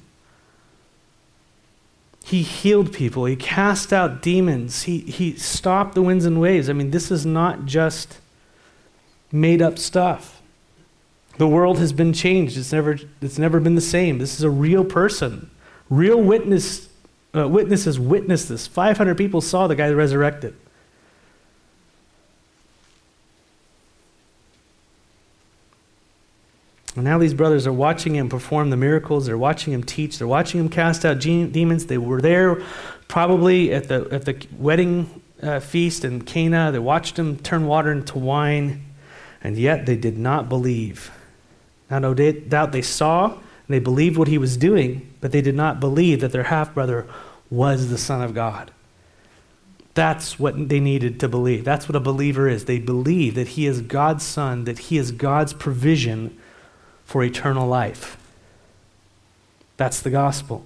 He 2.28 2.44
healed 2.44 2.92
people. 2.92 3.24
He 3.24 3.38
cast 3.38 3.94
out 3.94 4.22
demons. 4.22 4.84
He, 4.84 5.00
he 5.00 5.38
stopped 5.38 5.96
the 5.96 6.02
winds 6.02 6.26
and 6.26 6.42
waves. 6.42 6.70
I 6.70 6.74
mean, 6.74 6.92
this 6.92 7.10
is 7.10 7.26
not 7.26 7.66
just 7.66 8.20
made 9.32 9.62
up 9.62 9.80
stuff. 9.80 10.42
The 11.38 11.48
world 11.48 11.80
has 11.80 11.94
been 11.94 12.12
changed. 12.12 12.58
It's 12.58 12.74
never, 12.74 12.98
it's 13.22 13.38
never 13.38 13.62
been 13.62 13.76
the 13.76 13.82
same. 13.82 14.18
This 14.18 14.36
is 14.36 14.44
a 14.44 14.50
real 14.50 14.84
person, 14.84 15.50
real 15.90 16.22
witness 16.22 16.90
uh, 17.34 17.48
witnesses 17.48 17.98
witnessed 17.98 18.50
this. 18.50 18.68
500 18.68 19.18
people 19.18 19.40
saw 19.40 19.68
the 19.68 19.76
guy 19.76 19.90
resurrected. 19.90 20.54
And 26.98 27.06
now 27.06 27.20
these 27.20 27.36
brothers 27.36 27.68
are 27.68 27.74
watching 27.74 28.16
him 28.16 28.28
perform 28.28 28.72
the 28.72 28.76
miracles. 28.76 29.28
They're 29.28 29.38
watching 29.38 29.72
him 29.72 29.84
teach. 29.84 30.18
They're 30.18 30.28
watching 30.28 30.60
him 30.60 30.68
cast 30.68 31.06
out 31.06 31.20
demons. 31.20 31.86
They 31.86 32.00
were 32.00 32.22
there 32.22 32.64
probably 33.08 33.72
at 33.72 33.88
the, 33.88 34.08
at 34.12 34.26
the 34.26 34.36
wedding 34.58 35.22
uh, 35.44 35.60
feast 35.60 36.04
in 36.04 36.24
Cana. 36.24 36.72
They 36.72 36.80
watched 36.80 37.20
him 37.20 37.38
turn 37.38 37.68
water 37.68 37.92
into 37.92 38.18
wine, 38.18 38.84
and 39.44 39.58
yet 39.58 39.86
they 39.86 39.96
did 39.96 40.18
not 40.18 40.50
believe. 40.50 41.12
Now, 41.92 42.00
no 42.00 42.16
doubt 42.16 42.72
they 42.72 42.82
saw 42.82 43.28
and 43.28 43.42
they 43.68 43.80
believed 43.80 44.18
what 44.18 44.28
he 44.28 44.40
was 44.40 44.58
doing, 44.58 45.14
but 45.22 45.32
they 45.32 45.42
did 45.42 45.56
not 45.56 45.80
believe 45.80 46.22
that 46.22 46.32
their 46.32 46.46
half 46.46 46.74
brother 46.74 47.08
was 47.52 47.90
the 47.90 48.00
Son 48.00 48.24
of 48.24 48.34
God. 48.34 48.72
That's 49.94 50.40
what 50.40 50.68
they 50.68 50.80
needed 50.80 51.20
to 51.20 51.30
believe. 51.30 51.64
That's 51.64 51.88
what 51.88 51.96
a 51.96 52.00
believer 52.00 52.48
is. 52.48 52.66
They 52.66 52.80
believe 52.80 53.36
that 53.36 53.50
he 53.50 53.68
is 53.68 53.82
God's 53.82 54.26
Son, 54.26 54.64
that 54.64 54.80
he 54.80 54.98
is 54.98 55.12
God's 55.12 55.54
provision 55.54 56.36
for 57.08 57.24
eternal 57.24 57.66
life. 57.66 58.18
That's 59.78 60.02
the 60.02 60.10
gospel. 60.10 60.66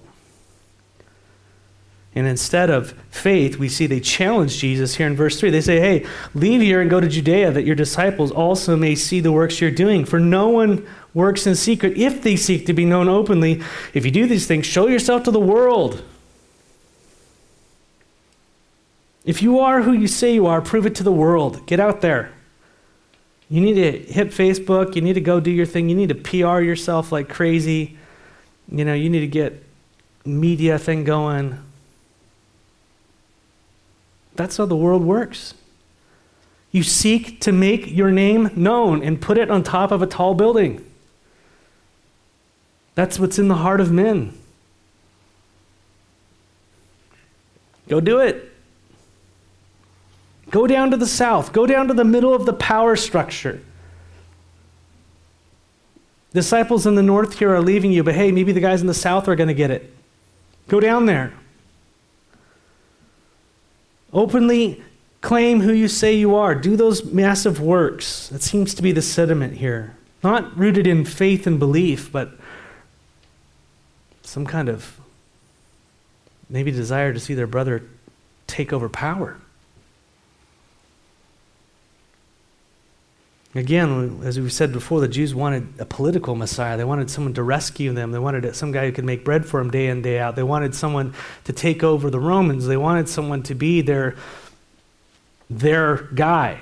And 2.14 2.26
instead 2.26 2.68
of 2.68 2.92
faith, 3.10 3.56
we 3.56 3.68
see 3.68 3.86
they 3.86 4.00
challenge 4.00 4.58
Jesus 4.58 4.96
here 4.96 5.06
in 5.06 5.16
verse 5.16 5.38
3. 5.38 5.50
They 5.50 5.60
say, 5.60 5.78
Hey, 5.78 6.04
leave 6.34 6.60
here 6.60 6.80
and 6.80 6.90
go 6.90 7.00
to 7.00 7.08
Judea 7.08 7.52
that 7.52 7.62
your 7.62 7.76
disciples 7.76 8.32
also 8.32 8.76
may 8.76 8.96
see 8.96 9.20
the 9.20 9.32
works 9.32 9.60
you're 9.60 9.70
doing. 9.70 10.04
For 10.04 10.18
no 10.18 10.48
one 10.48 10.86
works 11.14 11.46
in 11.46 11.54
secret 11.54 11.96
if 11.96 12.22
they 12.22 12.36
seek 12.36 12.66
to 12.66 12.74
be 12.74 12.84
known 12.84 13.08
openly. 13.08 13.62
If 13.94 14.04
you 14.04 14.10
do 14.10 14.26
these 14.26 14.46
things, 14.46 14.66
show 14.66 14.88
yourself 14.88 15.22
to 15.22 15.30
the 15.30 15.40
world. 15.40 16.02
If 19.24 19.40
you 19.40 19.60
are 19.60 19.82
who 19.82 19.92
you 19.92 20.08
say 20.08 20.34
you 20.34 20.46
are, 20.46 20.60
prove 20.60 20.86
it 20.86 20.96
to 20.96 21.04
the 21.04 21.12
world. 21.12 21.66
Get 21.66 21.78
out 21.78 22.00
there. 22.00 22.32
You 23.52 23.60
need 23.60 23.74
to 23.74 23.98
hit 24.10 24.30
Facebook. 24.30 24.96
You 24.96 25.02
need 25.02 25.12
to 25.12 25.20
go 25.20 25.38
do 25.38 25.50
your 25.50 25.66
thing. 25.66 25.90
You 25.90 25.94
need 25.94 26.08
to 26.08 26.14
PR 26.14 26.62
yourself 26.62 27.12
like 27.12 27.28
crazy. 27.28 27.98
You 28.70 28.86
know, 28.86 28.94
you 28.94 29.10
need 29.10 29.20
to 29.20 29.26
get 29.26 29.62
media 30.24 30.78
thing 30.78 31.04
going. 31.04 31.58
That's 34.36 34.56
how 34.56 34.64
the 34.64 34.74
world 34.74 35.04
works. 35.04 35.52
You 36.70 36.82
seek 36.82 37.42
to 37.42 37.52
make 37.52 37.88
your 37.88 38.10
name 38.10 38.50
known 38.56 39.02
and 39.02 39.20
put 39.20 39.36
it 39.36 39.50
on 39.50 39.62
top 39.62 39.90
of 39.90 40.00
a 40.00 40.06
tall 40.06 40.32
building. 40.32 40.82
That's 42.94 43.18
what's 43.18 43.38
in 43.38 43.48
the 43.48 43.56
heart 43.56 43.82
of 43.82 43.92
men. 43.92 44.32
Go 47.86 48.00
do 48.00 48.18
it. 48.18 48.50
Go 50.52 50.66
down 50.66 50.90
to 50.90 50.98
the 50.98 51.06
south. 51.06 51.52
Go 51.52 51.66
down 51.66 51.88
to 51.88 51.94
the 51.94 52.04
middle 52.04 52.34
of 52.34 52.44
the 52.44 52.52
power 52.52 52.94
structure. 52.94 53.60
Disciples 56.34 56.86
in 56.86 56.94
the 56.94 57.02
north 57.02 57.38
here 57.38 57.54
are 57.54 57.60
leaving 57.60 57.90
you, 57.90 58.04
but 58.04 58.14
hey, 58.14 58.30
maybe 58.30 58.52
the 58.52 58.60
guys 58.60 58.82
in 58.82 58.86
the 58.86 58.94
south 58.94 59.28
are 59.28 59.34
going 59.34 59.48
to 59.48 59.54
get 59.54 59.70
it. 59.70 59.92
Go 60.68 60.78
down 60.78 61.06
there. 61.06 61.32
Openly 64.12 64.82
claim 65.22 65.60
who 65.60 65.72
you 65.72 65.88
say 65.88 66.14
you 66.14 66.34
are. 66.34 66.54
Do 66.54 66.76
those 66.76 67.02
massive 67.02 67.58
works. 67.58 68.28
That 68.28 68.42
seems 68.42 68.74
to 68.74 68.82
be 68.82 68.92
the 68.92 69.00
sentiment 69.00 69.54
here. 69.54 69.96
Not 70.22 70.54
rooted 70.56 70.86
in 70.86 71.06
faith 71.06 71.46
and 71.46 71.58
belief, 71.58 72.12
but 72.12 72.30
some 74.22 74.44
kind 74.44 74.68
of 74.68 75.00
maybe 76.50 76.70
desire 76.70 77.14
to 77.14 77.20
see 77.20 77.32
their 77.32 77.46
brother 77.46 77.84
take 78.46 78.70
over 78.70 78.90
power. 78.90 79.38
Again, 83.54 84.20
as 84.24 84.40
we 84.40 84.48
said 84.48 84.72
before, 84.72 85.00
the 85.00 85.08
Jews 85.08 85.34
wanted 85.34 85.68
a 85.78 85.84
political 85.84 86.34
Messiah. 86.34 86.78
They 86.78 86.84
wanted 86.84 87.10
someone 87.10 87.34
to 87.34 87.42
rescue 87.42 87.92
them. 87.92 88.10
They 88.10 88.18
wanted 88.18 88.56
some 88.56 88.72
guy 88.72 88.86
who 88.86 88.92
could 88.92 89.04
make 89.04 89.24
bread 89.24 89.44
for 89.44 89.60
them 89.60 89.70
day 89.70 89.88
in, 89.88 90.00
day 90.00 90.18
out. 90.18 90.36
They 90.36 90.42
wanted 90.42 90.74
someone 90.74 91.12
to 91.44 91.52
take 91.52 91.82
over 91.82 92.08
the 92.08 92.18
Romans. 92.18 92.66
They 92.66 92.78
wanted 92.78 93.10
someone 93.10 93.42
to 93.42 93.54
be 93.54 93.82
their, 93.82 94.16
their 95.50 96.04
guy. 96.14 96.60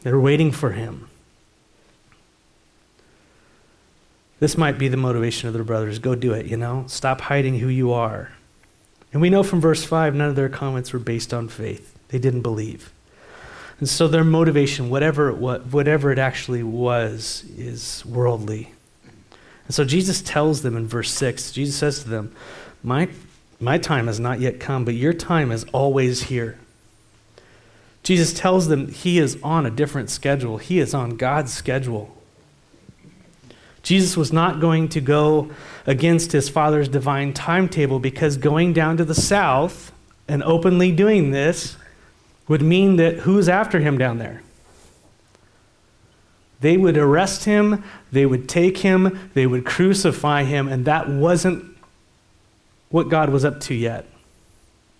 They 0.00 0.10
were 0.10 0.20
waiting 0.20 0.50
for 0.50 0.72
him. 0.72 1.08
This 4.40 4.58
might 4.58 4.76
be 4.76 4.88
the 4.88 4.96
motivation 4.96 5.46
of 5.46 5.54
their 5.54 5.62
brothers. 5.62 6.00
Go 6.00 6.16
do 6.16 6.32
it, 6.32 6.46
you 6.46 6.56
know? 6.56 6.84
Stop 6.88 7.20
hiding 7.20 7.60
who 7.60 7.68
you 7.68 7.92
are. 7.92 8.32
And 9.12 9.22
we 9.22 9.30
know 9.30 9.44
from 9.44 9.60
verse 9.60 9.84
5 9.84 10.16
none 10.16 10.28
of 10.28 10.34
their 10.34 10.48
comments 10.48 10.92
were 10.92 10.98
based 10.98 11.32
on 11.32 11.46
faith, 11.46 11.96
they 12.08 12.18
didn't 12.18 12.42
believe. 12.42 12.92
And 13.82 13.88
so 13.88 14.06
their 14.06 14.22
motivation, 14.22 14.90
whatever 14.90 15.28
it, 15.28 15.38
was, 15.38 15.60
whatever 15.72 16.12
it 16.12 16.18
actually 16.20 16.62
was, 16.62 17.42
is 17.58 18.06
worldly. 18.06 18.70
And 19.66 19.74
so 19.74 19.84
Jesus 19.84 20.22
tells 20.22 20.62
them 20.62 20.76
in 20.76 20.86
verse 20.86 21.10
6, 21.10 21.50
Jesus 21.50 21.74
says 21.78 22.04
to 22.04 22.08
them, 22.08 22.32
My, 22.84 23.08
my 23.58 23.78
time 23.78 24.06
has 24.06 24.20
not 24.20 24.38
yet 24.38 24.60
come, 24.60 24.84
but 24.84 24.94
your 24.94 25.12
time 25.12 25.50
is 25.50 25.64
always 25.72 26.22
here. 26.22 26.60
Jesus 28.04 28.32
tells 28.32 28.68
them 28.68 28.86
he 28.86 29.18
is 29.18 29.36
on 29.42 29.66
a 29.66 29.70
different 29.70 30.10
schedule, 30.10 30.58
he 30.58 30.78
is 30.78 30.94
on 30.94 31.16
God's 31.16 31.52
schedule. 31.52 32.16
Jesus 33.82 34.16
was 34.16 34.32
not 34.32 34.60
going 34.60 34.90
to 34.90 35.00
go 35.00 35.50
against 35.88 36.30
his 36.30 36.48
Father's 36.48 36.86
divine 36.86 37.32
timetable 37.32 37.98
because 37.98 38.36
going 38.36 38.74
down 38.74 38.96
to 38.98 39.04
the 39.04 39.12
south 39.12 39.90
and 40.28 40.40
openly 40.44 40.92
doing 40.92 41.32
this 41.32 41.76
would 42.52 42.60
mean 42.60 42.96
that 42.96 43.20
who's 43.20 43.48
after 43.48 43.80
him 43.80 43.96
down 43.96 44.18
there? 44.18 44.42
They 46.60 46.76
would 46.76 46.98
arrest 46.98 47.46
him, 47.46 47.82
they 48.12 48.26
would 48.26 48.46
take 48.46 48.76
him, 48.76 49.30
they 49.32 49.46
would 49.46 49.64
crucify 49.64 50.44
him, 50.44 50.68
and 50.68 50.84
that 50.84 51.08
wasn't 51.08 51.64
what 52.90 53.08
God 53.08 53.30
was 53.30 53.42
up 53.42 53.58
to 53.60 53.74
yet. 53.74 54.04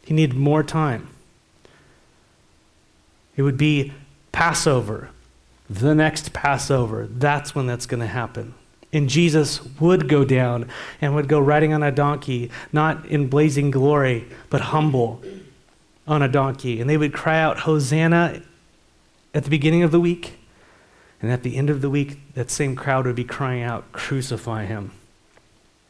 He 0.02 0.14
needed 0.14 0.34
more 0.34 0.62
time. 0.62 1.08
It 3.36 3.42
would 3.42 3.58
be 3.58 3.92
Passover, 4.32 5.10
the 5.68 5.94
next 5.94 6.32
Passover. 6.32 7.06
That's 7.06 7.54
when 7.54 7.66
that's 7.66 7.84
going 7.84 8.00
to 8.00 8.06
happen. 8.06 8.54
And 8.94 9.10
Jesus 9.10 9.62
would 9.78 10.08
go 10.08 10.24
down 10.24 10.70
and 11.02 11.14
would 11.14 11.28
go 11.28 11.38
riding 11.38 11.74
on 11.74 11.82
a 11.82 11.92
donkey, 11.92 12.50
not 12.72 13.04
in 13.04 13.28
blazing 13.28 13.70
glory, 13.70 14.24
but 14.48 14.62
humble 14.62 15.22
on 16.06 16.22
a 16.22 16.28
donkey, 16.28 16.80
and 16.80 16.90
they 16.90 16.96
would 16.96 17.12
cry 17.12 17.38
out, 17.40 17.60
Hosanna, 17.60 18.42
at 19.34 19.44
the 19.44 19.50
beginning 19.50 19.82
of 19.82 19.90
the 19.90 20.00
week. 20.00 20.38
And 21.20 21.30
at 21.30 21.44
the 21.44 21.56
end 21.56 21.70
of 21.70 21.80
the 21.80 21.88
week, 21.88 22.34
that 22.34 22.50
same 22.50 22.74
crowd 22.74 23.06
would 23.06 23.14
be 23.14 23.24
crying 23.24 23.62
out, 23.62 23.92
Crucify 23.92 24.64
him. 24.64 24.90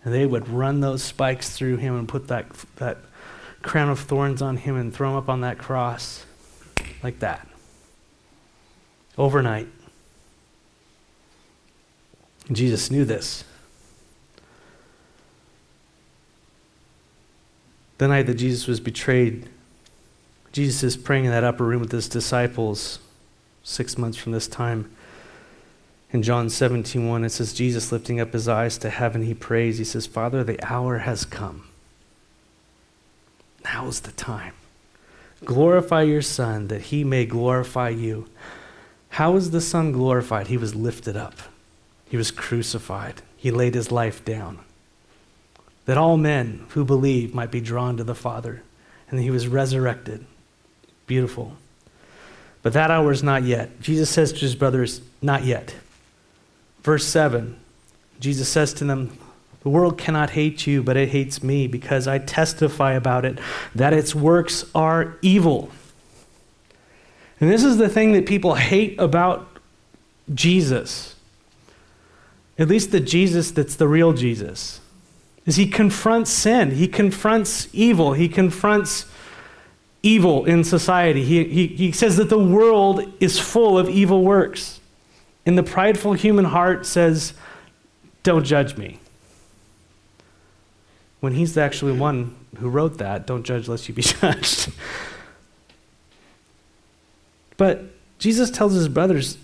And 0.04 0.12
they 0.12 0.26
would 0.26 0.48
run 0.48 0.80
those 0.80 1.02
spikes 1.02 1.56
through 1.56 1.78
him 1.78 1.96
and 1.96 2.06
put 2.06 2.28
that, 2.28 2.52
that 2.76 2.98
crown 3.62 3.88
of 3.88 4.00
thorns 4.00 4.42
on 4.42 4.58
him 4.58 4.76
and 4.76 4.92
throw 4.92 5.10
him 5.10 5.16
up 5.16 5.30
on 5.30 5.40
that 5.40 5.56
cross 5.56 6.26
like 7.02 7.20
that. 7.20 7.48
Overnight. 9.16 9.68
Jesus 12.50 12.90
knew 12.90 13.04
this. 13.04 13.44
The 17.98 18.08
night 18.08 18.26
that 18.26 18.34
Jesus 18.34 18.66
was 18.66 18.80
betrayed, 18.80 19.48
Jesus 20.52 20.82
is 20.82 20.96
praying 20.98 21.24
in 21.24 21.30
that 21.30 21.44
upper 21.44 21.64
room 21.64 21.80
with 21.80 21.92
his 21.92 22.08
disciples 22.08 22.98
six 23.62 23.96
months 23.96 24.18
from 24.18 24.32
this 24.32 24.46
time. 24.46 24.94
In 26.10 26.22
John 26.22 26.50
17, 26.50 27.08
1, 27.08 27.24
it 27.24 27.30
says, 27.30 27.54
Jesus 27.54 27.90
lifting 27.90 28.20
up 28.20 28.34
his 28.34 28.46
eyes 28.46 28.76
to 28.78 28.90
heaven, 28.90 29.22
he 29.22 29.32
prays. 29.32 29.78
He 29.78 29.84
says, 29.84 30.06
Father, 30.06 30.44
the 30.44 30.62
hour 30.62 30.98
has 30.98 31.24
come. 31.24 31.68
Now 33.64 33.86
is 33.86 34.00
the 34.00 34.12
time. 34.12 34.52
Glorify 35.44 36.02
your 36.02 36.20
Son 36.20 36.68
that 36.68 36.82
he 36.82 37.02
may 37.02 37.24
glorify 37.24 37.88
you. 37.88 38.28
How 39.10 39.32
was 39.32 39.52
the 39.52 39.60
Son 39.60 39.90
glorified? 39.90 40.48
He 40.48 40.58
was 40.58 40.74
lifted 40.74 41.16
up, 41.16 41.34
he 42.06 42.16
was 42.16 42.30
crucified, 42.30 43.22
he 43.36 43.50
laid 43.50 43.74
his 43.74 43.90
life 43.90 44.24
down. 44.24 44.58
That 45.86 45.98
all 45.98 46.16
men 46.16 46.66
who 46.70 46.84
believe 46.84 47.34
might 47.34 47.50
be 47.50 47.60
drawn 47.60 47.96
to 47.96 48.04
the 48.04 48.14
Father. 48.14 48.62
And 49.08 49.20
he 49.20 49.30
was 49.30 49.46
resurrected 49.46 50.24
Beautiful. 51.12 51.52
But 52.62 52.72
that 52.72 52.90
hour 52.90 53.12
is 53.12 53.22
not 53.22 53.42
yet. 53.42 53.82
Jesus 53.82 54.08
says 54.08 54.32
to 54.32 54.38
his 54.38 54.54
brothers, 54.54 55.02
Not 55.20 55.44
yet. 55.44 55.74
Verse 56.82 57.04
7 57.06 57.54
Jesus 58.18 58.48
says 58.48 58.72
to 58.72 58.84
them, 58.84 59.18
The 59.62 59.68
world 59.68 59.98
cannot 59.98 60.30
hate 60.30 60.66
you, 60.66 60.82
but 60.82 60.96
it 60.96 61.10
hates 61.10 61.42
me 61.42 61.66
because 61.66 62.08
I 62.08 62.16
testify 62.18 62.94
about 62.94 63.26
it 63.26 63.38
that 63.74 63.92
its 63.92 64.14
works 64.14 64.64
are 64.74 65.18
evil. 65.20 65.70
And 67.38 67.50
this 67.50 67.62
is 67.62 67.76
the 67.76 67.90
thing 67.90 68.12
that 68.12 68.24
people 68.24 68.54
hate 68.54 68.98
about 68.98 69.46
Jesus. 70.32 71.14
At 72.58 72.68
least 72.68 72.90
the 72.90 73.00
Jesus 73.00 73.50
that's 73.50 73.76
the 73.76 73.86
real 73.86 74.14
Jesus. 74.14 74.80
is 75.44 75.56
he 75.56 75.66
confronts 75.66 76.30
sin, 76.30 76.70
he 76.70 76.88
confronts 76.88 77.68
evil, 77.74 78.14
he 78.14 78.30
confronts 78.30 79.04
evil 80.02 80.44
in 80.44 80.64
society. 80.64 81.24
He, 81.24 81.44
he, 81.44 81.66
he 81.68 81.92
says 81.92 82.16
that 82.16 82.28
the 82.28 82.38
world 82.38 83.12
is 83.20 83.38
full 83.38 83.78
of 83.78 83.88
evil 83.88 84.22
works. 84.22 84.80
And 85.46 85.56
the 85.56 85.62
prideful 85.62 86.12
human 86.14 86.46
heart 86.46 86.86
says, 86.86 87.34
Don't 88.22 88.44
judge 88.44 88.76
me. 88.76 88.98
When 91.20 91.34
he's 91.34 91.56
actually 91.56 91.92
one 91.92 92.34
who 92.58 92.68
wrote 92.68 92.98
that, 92.98 93.26
don't 93.26 93.44
judge 93.44 93.68
lest 93.68 93.88
you 93.88 93.94
be 93.94 94.02
judged. 94.02 94.72
but 97.56 97.84
Jesus 98.18 98.50
tells 98.50 98.74
his 98.74 98.88
brothers, 98.88 99.38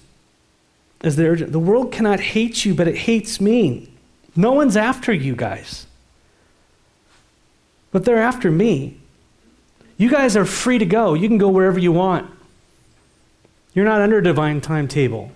as 1.00 1.16
they 1.16 1.26
urgent, 1.26 1.52
the 1.52 1.60
world 1.60 1.92
cannot 1.92 2.20
hate 2.20 2.64
you, 2.64 2.74
but 2.74 2.88
it 2.88 2.96
hates 2.96 3.40
me. 3.40 3.92
No 4.34 4.52
one's 4.52 4.76
after 4.76 5.12
you 5.12 5.36
guys. 5.36 5.86
But 7.90 8.04
they're 8.04 8.22
after 8.22 8.50
me. 8.50 8.98
You 9.98 10.08
guys 10.08 10.36
are 10.36 10.44
free 10.44 10.78
to 10.78 10.86
go. 10.86 11.12
You 11.14 11.28
can 11.28 11.38
go 11.38 11.48
wherever 11.48 11.78
you 11.78 11.92
want. 11.92 12.30
You're 13.74 13.84
not 13.84 14.00
under 14.00 14.18
a 14.18 14.22
divine 14.22 14.60
timetable. 14.60 15.32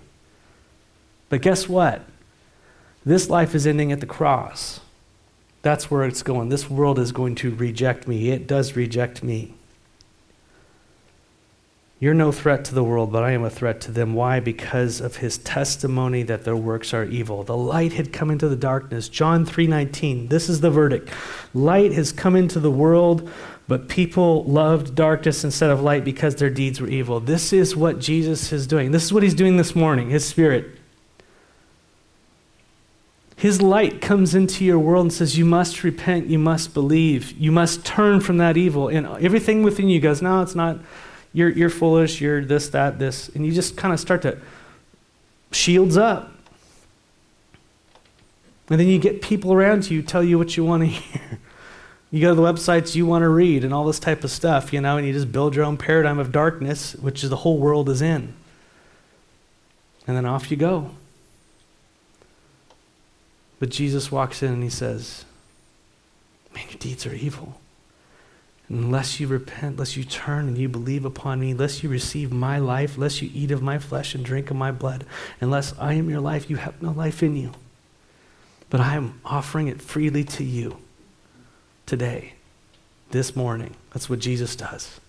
But 1.29 1.41
guess 1.41 1.69
what? 1.69 2.01
This 3.05 3.29
life 3.29 3.53
is 3.53 3.67
ending 3.67 3.91
at 3.91 3.99
the 3.99 4.05
cross. 4.05 4.79
That's 5.61 5.91
where 5.91 6.05
it's 6.05 6.23
going. 6.23 6.49
This 6.49 6.69
world 6.69 6.97
is 6.97 7.11
going 7.11 7.35
to 7.35 7.53
reject 7.53 8.07
me. 8.07 8.31
It 8.31 8.47
does 8.47 8.75
reject 8.75 9.21
me. 9.21 9.53
You're 12.03 12.13
no 12.13 12.33
threat 12.33 12.65
to 12.65 12.75
the 12.75 12.83
world, 12.83 13.13
but 13.13 13.23
I 13.23 13.31
am 13.31 13.45
a 13.45 13.49
threat 13.49 13.79
to 13.79 13.91
them. 13.93 14.13
Why? 14.13 14.41
Because 14.41 14.99
of 14.99 15.15
his 15.15 15.37
testimony 15.37 16.21
that 16.23 16.43
their 16.43 16.53
works 16.53 16.93
are 16.93 17.05
evil. 17.05 17.43
The 17.43 17.55
light 17.55 17.93
had 17.93 18.11
come 18.11 18.29
into 18.29 18.49
the 18.49 18.57
darkness. 18.57 19.07
John 19.07 19.45
3:19. 19.45 20.27
This 20.27 20.49
is 20.49 20.59
the 20.59 20.69
verdict. 20.69 21.09
Light 21.53 21.93
has 21.93 22.11
come 22.11 22.35
into 22.35 22.59
the 22.59 22.69
world, 22.69 23.29
but 23.69 23.87
people 23.87 24.43
loved 24.43 24.95
darkness 24.95 25.45
instead 25.45 25.69
of 25.69 25.81
light 25.81 26.03
because 26.03 26.35
their 26.35 26.49
deeds 26.49 26.81
were 26.81 26.89
evil. 26.89 27.21
This 27.21 27.53
is 27.53 27.73
what 27.73 28.01
Jesus 28.01 28.51
is 28.51 28.67
doing. 28.67 28.91
This 28.91 29.05
is 29.05 29.13
what 29.13 29.23
he's 29.23 29.33
doing 29.33 29.55
this 29.55 29.73
morning. 29.73 30.09
His 30.09 30.25
spirit 30.25 30.77
his 33.37 33.61
light 33.61 34.01
comes 34.01 34.35
into 34.35 34.63
your 34.63 34.79
world 34.79 35.05
and 35.05 35.13
says, 35.13 35.37
You 35.37 35.45
must 35.45 35.85
repent, 35.85 36.27
you 36.27 36.39
must 36.39 36.73
believe, 36.73 37.31
you 37.37 37.51
must 37.51 37.85
turn 37.85 38.19
from 38.19 38.37
that 38.39 38.57
evil. 38.57 38.89
And 38.89 39.07
everything 39.23 39.63
within 39.63 39.87
you 39.87 40.01
goes, 40.01 40.21
No, 40.21 40.41
it's 40.41 40.55
not. 40.55 40.79
You're, 41.33 41.49
you're 41.49 41.69
foolish, 41.69 42.21
you're 42.21 42.45
this, 42.45 42.69
that, 42.69 42.99
this. 42.99 43.29
And 43.29 43.45
you 43.45 43.51
just 43.51 43.75
kind 43.75 43.93
of 43.93 43.99
start 43.99 44.21
to 44.21 44.37
shields 45.51 45.97
up. 45.97 46.31
And 48.69 48.79
then 48.79 48.87
you 48.87 48.99
get 48.99 49.21
people 49.21 49.51
around 49.53 49.89
you 49.89 50.01
tell 50.01 50.23
you 50.23 50.37
what 50.37 50.55
you 50.55 50.63
want 50.63 50.83
to 50.83 50.87
hear. 50.87 51.39
You 52.11 52.21
go 52.21 52.29
to 52.29 52.35
the 52.35 52.43
websites 52.43 52.93
you 52.93 53.07
want 53.07 53.23
to 53.23 53.29
read 53.29 53.63
and 53.63 53.73
all 53.73 53.85
this 53.85 53.99
type 53.99 54.23
of 54.23 54.29
stuff, 54.29 54.71
you 54.71 54.79
know, 54.79 54.97
and 54.97 55.07
you 55.07 55.13
just 55.13 55.31
build 55.31 55.55
your 55.55 55.65
own 55.65 55.77
paradigm 55.77 56.19
of 56.19 56.31
darkness, 56.31 56.93
which 56.93 57.23
is 57.23 57.31
the 57.31 57.37
whole 57.37 57.57
world 57.57 57.89
is 57.89 58.03
in. 58.03 58.35
And 60.05 60.15
then 60.15 60.25
off 60.25 60.51
you 60.51 60.57
go. 60.57 60.91
But 63.59 63.69
Jesus 63.69 64.11
walks 64.11 64.43
in 64.43 64.53
and 64.53 64.61
he 64.61 64.69
says, 64.69 65.25
Man, 66.53 66.65
your 66.69 66.77
deeds 66.77 67.07
are 67.07 67.15
evil. 67.15 67.59
Unless 68.69 69.19
you 69.19 69.27
repent, 69.27 69.73
unless 69.73 69.97
you 69.97 70.03
turn 70.03 70.47
and 70.47 70.57
you 70.57 70.69
believe 70.69 71.05
upon 71.05 71.39
me, 71.39 71.51
unless 71.51 71.83
you 71.83 71.89
receive 71.89 72.31
my 72.31 72.57
life, 72.57 72.95
unless 72.95 73.21
you 73.21 73.29
eat 73.33 73.51
of 73.51 73.61
my 73.61 73.77
flesh 73.77 74.15
and 74.15 74.23
drink 74.23 74.49
of 74.49 74.57
my 74.57 74.71
blood, 74.71 75.05
unless 75.41 75.73
I 75.77 75.93
am 75.93 76.09
your 76.09 76.21
life, 76.21 76.49
you 76.49 76.55
have 76.55 76.81
no 76.81 76.91
life 76.91 77.21
in 77.21 77.35
you. 77.35 77.51
But 78.69 78.81
I 78.81 78.95
am 78.95 79.19
offering 79.25 79.67
it 79.67 79.81
freely 79.81 80.23
to 80.23 80.43
you 80.43 80.77
today, 81.85 82.33
this 83.11 83.35
morning. 83.35 83.75
That's 83.91 84.09
what 84.09 84.19
Jesus 84.19 84.55
does. 84.55 84.99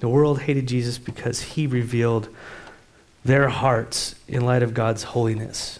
The 0.00 0.08
world 0.08 0.42
hated 0.42 0.68
Jesus 0.68 0.98
because 0.98 1.40
he 1.40 1.66
revealed 1.66 2.28
their 3.24 3.48
hearts 3.48 4.14
in 4.26 4.44
light 4.44 4.62
of 4.62 4.74
God's 4.74 5.02
holiness. 5.04 5.78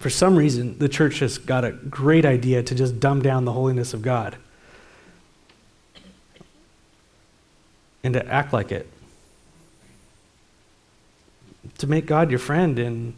For 0.00 0.08
some 0.08 0.34
reason, 0.34 0.78
the 0.78 0.88
church 0.88 1.18
has 1.18 1.36
got 1.36 1.62
a 1.62 1.72
great 1.72 2.24
idea 2.24 2.62
to 2.62 2.74
just 2.74 2.98
dumb 3.00 3.20
down 3.20 3.44
the 3.44 3.52
holiness 3.52 3.92
of 3.92 4.00
God 4.00 4.38
and 8.02 8.14
to 8.14 8.26
act 8.26 8.50
like 8.50 8.72
it. 8.72 8.88
To 11.76 11.86
make 11.86 12.06
God 12.06 12.30
your 12.30 12.38
friend, 12.38 12.78
and 12.78 13.12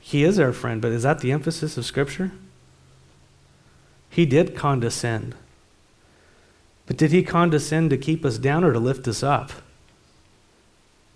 He 0.00 0.22
is 0.22 0.38
our 0.38 0.52
friend, 0.52 0.82
but 0.82 0.92
is 0.92 1.02
that 1.02 1.20
the 1.20 1.32
emphasis 1.32 1.78
of 1.78 1.86
Scripture? 1.86 2.30
He 4.10 4.26
did 4.26 4.54
condescend. 4.54 5.34
But 6.84 6.98
did 6.98 7.12
He 7.12 7.22
condescend 7.22 7.88
to 7.88 7.96
keep 7.96 8.22
us 8.26 8.36
down 8.36 8.64
or 8.64 8.74
to 8.74 8.78
lift 8.78 9.08
us 9.08 9.22
up? 9.22 9.50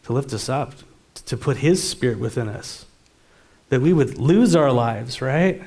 To 0.05 0.15
lift 0.15 0.33
us 0.33 0.49
up, 0.49 0.73
to 1.27 1.37
put 1.37 1.59
His 1.59 1.87
Spirit 1.87 2.19
within 2.19 2.49
us 2.49 2.87
that 3.69 3.81
we 3.81 3.93
would 3.93 4.19
lose 4.19 4.55
our 4.55 4.73
lives, 4.73 5.21
right? 5.21 5.63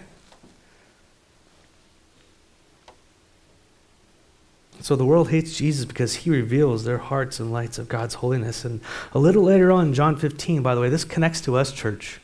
So 4.81 4.95
the 4.95 5.05
world 5.05 5.29
hates 5.29 5.57
Jesus 5.57 5.85
because 5.85 6.15
he 6.15 6.29
reveals 6.29 6.85
their 6.85 6.97
hearts 6.97 7.39
and 7.39 7.51
lights 7.51 7.77
of 7.77 7.89
God's 7.89 8.15
holiness. 8.15 8.63
And 8.63 8.79
a 9.11 9.19
little 9.19 9.43
later 9.43 9.71
on, 9.71 9.93
John 9.93 10.15
15, 10.15 10.61
by 10.61 10.73
the 10.73 10.81
way, 10.81 10.89
this 10.89 11.03
connects 11.03 11.41
to 11.41 11.57
us, 11.57 11.71
church. 11.71 12.21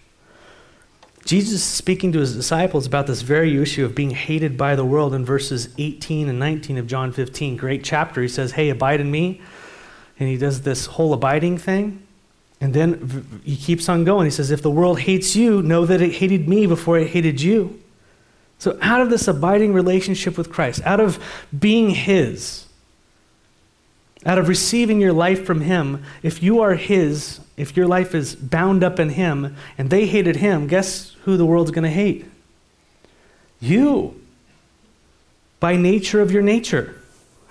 Jesus 1.25 1.53
is 1.53 1.63
speaking 1.63 2.11
to 2.13 2.19
his 2.19 2.35
disciples 2.35 2.85
about 2.85 3.07
this 3.07 3.23
very 3.23 3.59
issue 3.59 3.83
of 3.83 3.95
being 3.95 4.11
hated 4.11 4.57
by 4.57 4.75
the 4.75 4.85
world 4.85 5.13
in 5.13 5.25
verses 5.25 5.69
18 5.77 6.29
and 6.29 6.39
19 6.39 6.77
of 6.77 6.87
John 6.87 7.11
15. 7.11 7.57
Great 7.57 7.83
chapter. 7.83 8.21
He 8.21 8.27
says, 8.27 8.53
Hey, 8.53 8.69
abide 8.69 9.01
in 9.01 9.11
me. 9.11 9.41
And 10.19 10.29
he 10.29 10.37
does 10.37 10.61
this 10.61 10.85
whole 10.85 11.13
abiding 11.13 11.57
thing. 11.57 12.04
And 12.65 12.73
then 12.73 13.41
he 13.43 13.55
keeps 13.55 13.87
on 13.89 14.05
going. 14.05 14.25
He 14.25 14.31
says, 14.31 14.49
If 14.49 14.63
the 14.63 14.71
world 14.71 15.01
hates 15.01 15.35
you, 15.35 15.61
know 15.61 15.85
that 15.85 16.01
it 16.01 16.13
hated 16.13 16.49
me 16.49 16.65
before 16.65 16.97
it 16.97 17.09
hated 17.09 17.39
you. 17.39 17.79
So, 18.57 18.75
out 18.81 19.01
of 19.01 19.11
this 19.11 19.27
abiding 19.27 19.71
relationship 19.71 20.35
with 20.35 20.51
Christ, 20.51 20.81
out 20.83 20.99
of 20.99 21.23
being 21.57 21.91
His, 21.91 22.65
out 24.25 24.39
of 24.39 24.47
receiving 24.47 24.99
your 24.99 25.13
life 25.13 25.45
from 25.45 25.61
Him, 25.61 26.03
if 26.23 26.41
you 26.41 26.59
are 26.61 26.73
His, 26.73 27.39
if 27.55 27.77
your 27.77 27.85
life 27.85 28.15
is 28.15 28.35
bound 28.35 28.83
up 28.83 28.99
in 28.99 29.09
Him, 29.09 29.55
and 29.77 29.91
they 29.91 30.07
hated 30.07 30.37
Him, 30.37 30.65
guess 30.65 31.15
who 31.25 31.37
the 31.37 31.45
world's 31.45 31.69
going 31.69 31.83
to 31.83 31.89
hate? 31.91 32.25
You. 33.59 34.19
By 35.59 35.75
nature 35.75 36.19
of 36.19 36.31
your 36.31 36.41
nature, 36.41 36.99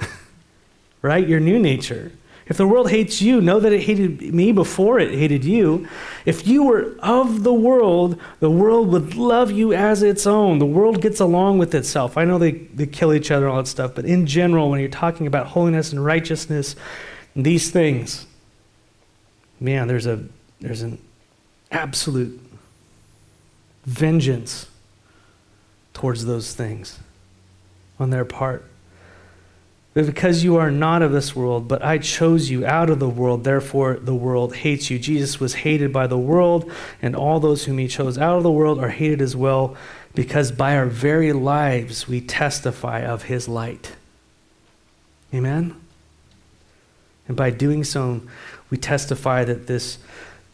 right? 1.03 1.29
Your 1.29 1.39
new 1.39 1.61
nature. 1.61 2.11
If 2.47 2.59
the 2.59 2.67
world 2.67 2.91
hates 2.91 3.23
you, 3.23 3.41
know 3.41 3.59
that 3.59 3.73
it 3.73 3.83
hated 3.85 4.35
me 4.35 4.53
before 4.53 4.99
it 4.99 5.15
hated 5.15 5.45
you. 5.45 5.89
If 6.27 6.47
you 6.47 6.65
were 6.65 6.95
of 6.99 7.43
the 7.43 7.55
world, 7.55 8.21
the 8.41 8.51
world 8.51 8.89
would 8.89 9.15
love 9.15 9.51
you 9.51 9.73
as 9.73 10.03
its 10.03 10.27
own. 10.27 10.59
The 10.59 10.67
world 10.67 11.01
gets 11.01 11.21
along 11.21 11.59
with 11.59 11.75
itself. 11.75 12.19
I 12.19 12.25
know 12.27 12.39
they, 12.39 12.53
they 12.53 12.87
kill 12.87 13.15
each 13.15 13.31
other 13.31 13.47
and 13.47 13.53
all 13.53 13.63
that 13.63 13.69
stuff, 13.69 13.95
but 13.95 14.05
in 14.05 14.27
general, 14.27 14.69
when 14.69 14.81
you're 14.81 14.91
talking 14.91 15.27
about 15.27 15.47
holiness 15.49 15.91
and 15.91 16.05
righteousness, 16.05 16.77
these 17.35 17.71
things, 17.71 18.27
man, 19.59 19.89
there's 19.89 20.07
a 20.07 20.25
there's 20.61 20.83
an 20.83 20.99
absolute 21.71 22.41
vengeance 23.85 24.69
towards 25.93 26.25
those 26.25 26.55
things 26.55 26.99
on 27.99 28.11
their 28.11 28.25
part. 28.25 28.65
But 29.95 30.07
because 30.07 30.43
you 30.43 30.57
are 30.57 30.73
not 30.73 31.03
of 31.03 31.13
this 31.13 31.37
world, 31.37 31.69
but 31.69 31.83
I 31.85 31.99
chose 31.99 32.51
you 32.51 32.67
out 32.67 32.91
of 32.91 32.99
the 32.99 33.09
world, 33.09 33.45
therefore 33.45 33.95
the 33.95 34.15
world 34.15 34.57
hates 34.57 34.91
you. 34.91 34.99
Jesus 34.99 35.39
was 35.39 35.55
hated 35.55 35.93
by 35.93 36.09
the 36.09 36.19
world, 36.19 36.71
and 37.01 37.15
all 37.15 37.39
those 37.39 37.65
whom 37.65 37.79
he 37.79 37.87
chose 37.87 38.19
out 38.19 38.37
of 38.37 38.43
the 38.43 38.51
world 38.51 38.81
are 38.81 38.89
hated 38.89 39.23
as 39.23 39.37
well, 39.37 39.77
because 40.13 40.51
by 40.51 40.77
our 40.77 40.87
very 40.87 41.33
lives 41.33 42.09
we 42.09 42.21
testify 42.21 43.03
of 43.03 43.25
his 43.25 43.47
light. 43.47 43.93
Amen? 45.33 45.77
And 47.29 47.37
by 47.37 47.51
doing 47.51 47.85
so, 47.85 48.21
we 48.71 48.77
testify 48.77 49.45
that 49.45 49.69
this 49.69 49.99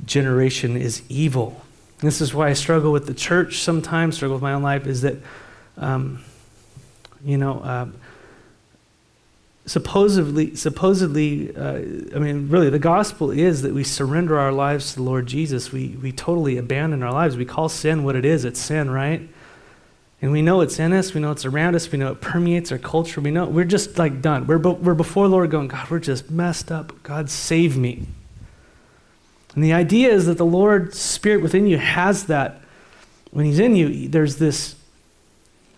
generation 0.04 0.76
is 0.76 1.02
evil. 1.08 1.62
This 2.00 2.20
is 2.20 2.34
why 2.34 2.48
I 2.48 2.52
struggle 2.52 2.92
with 2.92 3.06
the 3.06 3.14
church 3.14 3.60
sometimes, 3.60 4.16
struggle 4.16 4.36
with 4.36 4.42
my 4.42 4.52
own 4.52 4.62
life, 4.62 4.86
is 4.86 5.00
that, 5.00 5.16
um, 5.78 6.22
you 7.24 7.38
know, 7.38 7.60
uh, 7.60 7.86
supposedly, 9.66 10.54
supposedly, 10.56 11.54
uh, 11.54 11.74
I 12.14 12.18
mean, 12.18 12.48
really, 12.48 12.70
the 12.70 12.78
gospel 12.78 13.30
is 13.30 13.62
that 13.62 13.74
we 13.74 13.84
surrender 13.84 14.38
our 14.38 14.52
lives 14.52 14.90
to 14.90 14.96
the 14.96 15.02
Lord 15.02 15.26
Jesus. 15.26 15.72
We, 15.72 15.98
we 16.02 16.12
totally 16.12 16.56
abandon 16.56 17.02
our 17.02 17.12
lives. 17.12 17.36
We 17.36 17.44
call 17.44 17.68
sin 17.68 18.04
what 18.04 18.16
it 18.16 18.24
is 18.24 18.44
it's 18.44 18.60
sin, 18.60 18.90
right? 18.90 19.28
And 20.22 20.32
we 20.32 20.42
know 20.42 20.60
it's 20.60 20.78
in 20.78 20.92
us. 20.92 21.14
We 21.14 21.20
know 21.20 21.30
it's 21.30 21.46
around 21.46 21.74
us. 21.74 21.90
We 21.90 21.98
know 21.98 22.12
it 22.12 22.20
permeates 22.20 22.70
our 22.72 22.78
culture. 22.78 23.20
We 23.20 23.30
know 23.30 23.46
we're 23.46 23.64
just 23.64 23.96
like 23.98 24.20
done. 24.20 24.46
We're, 24.46 24.58
we're 24.58 24.94
before 24.94 25.28
the 25.28 25.32
Lord 25.32 25.50
going, 25.50 25.68
God, 25.68 25.88
we're 25.88 25.98
just 25.98 26.30
messed 26.30 26.70
up. 26.70 26.92
God, 27.02 27.30
save 27.30 27.76
me. 27.76 28.06
And 29.54 29.64
the 29.64 29.72
idea 29.72 30.10
is 30.10 30.26
that 30.26 30.36
the 30.36 30.44
Lord's 30.44 30.98
Spirit 30.98 31.42
within 31.42 31.66
you 31.66 31.78
has 31.78 32.26
that 32.26 32.60
when 33.30 33.46
he's 33.46 33.58
in 33.58 33.76
you, 33.76 34.08
there's 34.08 34.36
this, 34.36 34.76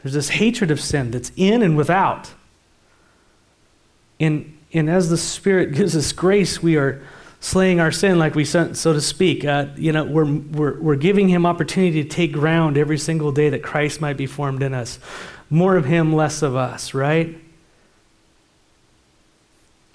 there's 0.03 0.15
this 0.15 0.31
hatred 0.31 0.71
of 0.71 0.81
sin 0.81 1.11
that's 1.11 1.31
in 1.37 1.63
and 1.63 1.77
without. 1.77 2.33
And, 4.23 4.57
and 4.73 4.89
as 4.89 5.11
the 5.11 5.19
Spirit 5.19 5.73
gives 5.75 5.97
us 5.97 6.13
grace, 6.13 6.63
we 6.63 6.77
are 6.77 7.03
slaying 7.41 7.81
our 7.81 7.91
sin, 7.91 8.19
like 8.21 8.37
we 8.37 8.45
so 8.45 8.73
to 8.73 9.01
speak. 9.01 9.45
Uh, 9.45 9.67
you 9.77 9.91
know, 9.91 10.05
we're, 10.05 10.25
we're, 10.25 10.81
we're 10.81 10.97
giving 10.97 11.29
him 11.29 11.45
opportunity 11.45 12.05
to 12.05 12.09
take 12.09 12.33
ground 12.33 12.79
every 12.79 12.99
single 12.99 13.33
day 13.33 13.51
that 13.51 13.65
Christ 13.65 14.01
might 14.01 14.17
be 14.17 14.27
formed 14.27 14.63
in 14.63 14.73
us. 14.73 15.01
More 15.51 15.77
of 15.77 15.85
him, 15.85 16.15
less 16.15 16.41
of 16.41 16.55
us, 16.55 16.95
right? 16.95 17.37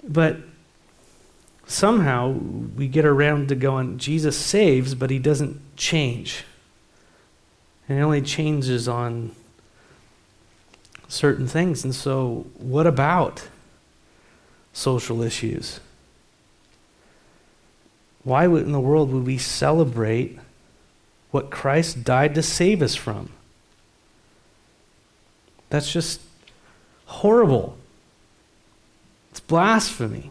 But 0.06 0.36
somehow 1.66 2.30
we 2.30 2.86
get 2.86 3.06
around 3.06 3.48
to 3.48 3.54
going, 3.54 3.96
Jesus 3.96 4.36
saves, 4.36 4.94
but 4.94 5.08
he 5.08 5.18
doesn't 5.18 5.58
change. 5.74 6.44
And 7.88 7.96
he 7.98 8.04
only 8.04 8.20
changes 8.20 8.88
on 8.88 9.34
certain 11.08 11.46
things. 11.46 11.82
And 11.82 11.94
so, 11.94 12.46
what 12.58 12.86
about 12.86 13.48
social 14.78 15.22
issues? 15.22 15.80
Why 18.24 18.46
would, 18.46 18.62
in 18.62 18.72
the 18.72 18.80
world 18.80 19.12
would 19.12 19.26
we 19.26 19.38
celebrate 19.38 20.38
what 21.30 21.50
Christ 21.50 22.04
died 22.04 22.34
to 22.36 22.42
save 22.42 22.80
us 22.82 22.94
from? 22.94 23.30
That's 25.70 25.92
just 25.92 26.20
horrible. 27.06 27.76
It's 29.30 29.40
blasphemy 29.40 30.30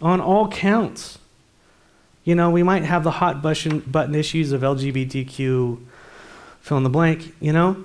on 0.00 0.20
all 0.20 0.48
counts. 0.48 1.18
You 2.24 2.34
know, 2.34 2.50
we 2.50 2.62
might 2.62 2.84
have 2.84 3.04
the 3.04 3.10
hot 3.10 3.42
button, 3.42 3.80
button 3.80 4.14
issues 4.14 4.52
of 4.52 4.62
LGBTQ, 4.62 5.84
fill 6.60 6.76
in 6.76 6.82
the 6.82 6.90
blank, 6.90 7.34
you 7.40 7.52
know? 7.52 7.84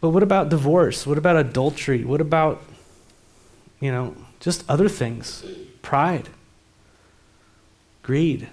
But 0.00 0.10
what 0.10 0.22
about 0.22 0.48
divorce? 0.48 1.06
What 1.06 1.16
about 1.16 1.36
adultery? 1.36 2.04
What 2.04 2.20
about, 2.20 2.62
you 3.84 3.92
know, 3.92 4.16
just 4.40 4.64
other 4.68 4.88
things? 4.88 5.44
Pride 5.82 6.28
greed? 8.04 8.48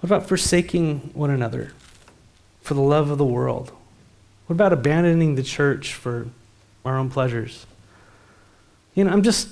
What 0.00 0.08
about 0.08 0.26
forsaking 0.26 1.10
one 1.12 1.30
another 1.30 1.72
for 2.62 2.72
the 2.72 2.80
love 2.80 3.10
of 3.10 3.18
the 3.18 3.26
world? 3.26 3.72
What 4.46 4.54
about 4.54 4.72
abandoning 4.72 5.34
the 5.34 5.42
church 5.42 5.92
for 5.92 6.28
our 6.84 6.96
own 6.96 7.10
pleasures? 7.10 7.66
You 8.94 9.04
know, 9.04 9.10
I'm 9.10 9.22
just 9.22 9.48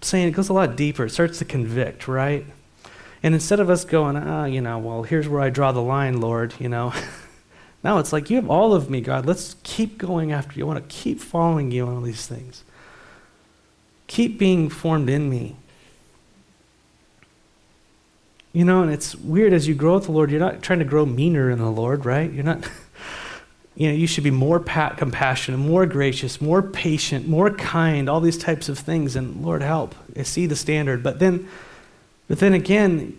saying 0.00 0.28
it 0.28 0.32
goes 0.32 0.48
a 0.48 0.52
lot 0.52 0.76
deeper. 0.76 1.04
It 1.04 1.10
starts 1.10 1.38
to 1.38 1.44
convict, 1.44 2.08
right? 2.08 2.46
And 3.22 3.34
instead 3.34 3.60
of 3.60 3.70
us 3.70 3.84
going, 3.84 4.16
ah, 4.16 4.46
you 4.46 4.60
know, 4.60 4.78
well, 4.78 5.02
here's 5.02 5.28
where 5.28 5.40
I 5.40 5.50
draw 5.50 5.70
the 5.70 5.82
line, 5.82 6.20
Lord, 6.20 6.54
you 6.58 6.68
know. 6.68 6.92
now 7.84 7.98
it's 7.98 8.12
like, 8.12 8.30
you 8.30 8.36
have 8.36 8.50
all 8.50 8.74
of 8.74 8.90
me, 8.90 9.00
God. 9.00 9.26
Let's 9.26 9.56
keep 9.62 9.98
going 9.98 10.32
after 10.32 10.58
you. 10.58 10.64
I 10.64 10.68
want 10.68 10.88
to 10.88 10.94
keep 10.94 11.20
following 11.20 11.70
you 11.70 11.86
on 11.86 11.96
all 11.96 12.00
these 12.00 12.26
things. 12.26 12.64
Keep 14.12 14.36
being 14.36 14.68
formed 14.68 15.08
in 15.08 15.30
me. 15.30 15.56
You 18.52 18.62
know, 18.62 18.82
and 18.82 18.92
it's 18.92 19.14
weird 19.14 19.54
as 19.54 19.66
you 19.66 19.74
grow 19.74 19.94
with 19.94 20.04
the 20.04 20.12
Lord, 20.12 20.30
you're 20.30 20.38
not 20.38 20.60
trying 20.60 20.80
to 20.80 20.84
grow 20.84 21.06
meaner 21.06 21.48
in 21.48 21.58
the 21.58 21.70
Lord, 21.70 22.04
right? 22.04 22.30
You're 22.30 22.44
not, 22.44 22.58
you 23.74 23.88
know, 23.88 23.94
you 23.94 24.06
should 24.06 24.22
be 24.22 24.30
more 24.30 24.60
pa- 24.60 24.90
compassionate, 24.90 25.58
more 25.58 25.86
gracious, 25.86 26.42
more 26.42 26.60
patient, 26.60 27.26
more 27.26 27.48
kind, 27.52 28.06
all 28.06 28.20
these 28.20 28.36
types 28.36 28.68
of 28.68 28.78
things. 28.78 29.16
And 29.16 29.42
Lord, 29.42 29.62
help. 29.62 29.94
I 30.14 30.24
see 30.24 30.44
the 30.44 30.56
standard. 30.56 31.02
But 31.02 31.18
then, 31.18 31.48
but 32.28 32.38
then 32.38 32.52
again, 32.52 33.16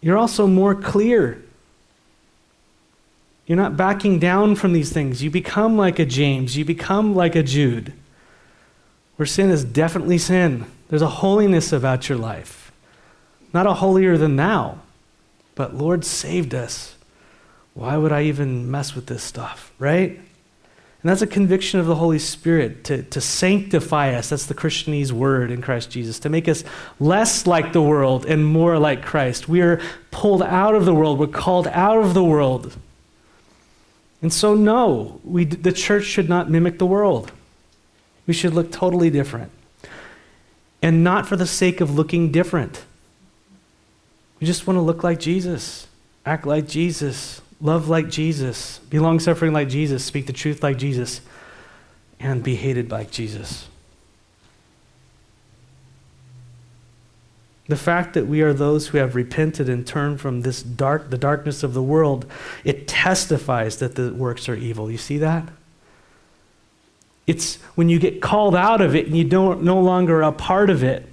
you're 0.00 0.18
also 0.18 0.48
more 0.48 0.74
clear. 0.74 1.40
You're 3.46 3.54
not 3.54 3.76
backing 3.76 4.18
down 4.18 4.56
from 4.56 4.72
these 4.72 4.92
things. 4.92 5.22
You 5.22 5.30
become 5.30 5.76
like 5.76 6.00
a 6.00 6.04
James, 6.04 6.56
you 6.56 6.64
become 6.64 7.14
like 7.14 7.36
a 7.36 7.44
Jude, 7.44 7.92
where 9.16 9.26
sin 9.26 9.50
is 9.50 9.64
definitely 9.64 10.18
sin. 10.18 10.66
There's 10.88 11.02
a 11.02 11.08
holiness 11.08 11.72
about 11.72 12.08
your 12.08 12.18
life. 12.18 12.72
Not 13.52 13.66
a 13.66 13.74
holier 13.74 14.16
than 14.16 14.36
thou, 14.36 14.78
but 15.54 15.74
Lord 15.74 16.04
saved 16.04 16.54
us. 16.54 16.96
Why 17.74 17.96
would 17.96 18.12
I 18.12 18.22
even 18.24 18.70
mess 18.70 18.94
with 18.94 19.06
this 19.06 19.22
stuff, 19.22 19.72
right? 19.78 20.10
And 20.10 21.10
that's 21.10 21.22
a 21.22 21.26
conviction 21.26 21.80
of 21.80 21.86
the 21.86 21.96
Holy 21.96 22.20
Spirit 22.20 22.84
to, 22.84 23.02
to 23.02 23.20
sanctify 23.20 24.14
us. 24.14 24.28
That's 24.28 24.46
the 24.46 24.54
Christianese 24.54 25.10
word 25.10 25.50
in 25.50 25.60
Christ 25.60 25.90
Jesus, 25.90 26.20
to 26.20 26.28
make 26.28 26.46
us 26.48 26.62
less 27.00 27.46
like 27.46 27.72
the 27.72 27.82
world 27.82 28.24
and 28.24 28.46
more 28.46 28.78
like 28.78 29.02
Christ. 29.02 29.48
We 29.48 29.62
are 29.62 29.80
pulled 30.12 30.42
out 30.42 30.76
of 30.76 30.84
the 30.84 30.94
world, 30.94 31.18
we're 31.18 31.26
called 31.26 31.66
out 31.68 31.98
of 31.98 32.14
the 32.14 32.22
world. 32.22 32.76
And 34.20 34.32
so, 34.32 34.54
no, 34.54 35.20
we, 35.24 35.44
the 35.44 35.72
church 35.72 36.04
should 36.04 36.28
not 36.28 36.48
mimic 36.48 36.78
the 36.78 36.86
world. 36.86 37.32
We 38.26 38.34
should 38.34 38.54
look 38.54 38.70
totally 38.70 39.10
different. 39.10 39.50
And 40.80 41.04
not 41.04 41.26
for 41.26 41.36
the 41.36 41.46
sake 41.46 41.80
of 41.80 41.94
looking 41.94 42.32
different. 42.32 42.84
We 44.40 44.46
just 44.46 44.66
want 44.66 44.76
to 44.76 44.80
look 44.80 45.04
like 45.04 45.20
Jesus, 45.20 45.86
act 46.26 46.46
like 46.46 46.66
Jesus, 46.66 47.40
love 47.60 47.88
like 47.88 48.10
Jesus, 48.10 48.78
be 48.90 48.98
long 48.98 49.20
suffering 49.20 49.52
like 49.52 49.68
Jesus, 49.68 50.04
speak 50.04 50.26
the 50.26 50.32
truth 50.32 50.62
like 50.62 50.78
Jesus, 50.78 51.20
and 52.18 52.42
be 52.42 52.56
hated 52.56 52.90
like 52.90 53.10
Jesus. 53.10 53.68
The 57.68 57.76
fact 57.76 58.14
that 58.14 58.26
we 58.26 58.42
are 58.42 58.52
those 58.52 58.88
who 58.88 58.98
have 58.98 59.14
repented 59.14 59.68
and 59.68 59.86
turned 59.86 60.20
from 60.20 60.40
this 60.42 60.62
dark, 60.62 61.10
the 61.10 61.16
darkness 61.16 61.62
of 61.62 61.74
the 61.74 61.82
world, 61.82 62.26
it 62.64 62.88
testifies 62.88 63.76
that 63.78 63.94
the 63.94 64.12
works 64.12 64.48
are 64.48 64.56
evil. 64.56 64.90
You 64.90 64.98
see 64.98 65.18
that? 65.18 65.48
It's 67.26 67.56
when 67.76 67.88
you 67.88 67.98
get 67.98 68.20
called 68.20 68.56
out 68.56 68.80
of 68.80 68.96
it 68.96 69.06
and 69.06 69.16
you 69.16 69.24
don't 69.24 69.62
no 69.62 69.80
longer 69.80 70.22
a 70.22 70.32
part 70.32 70.70
of 70.70 70.82
it 70.82 71.08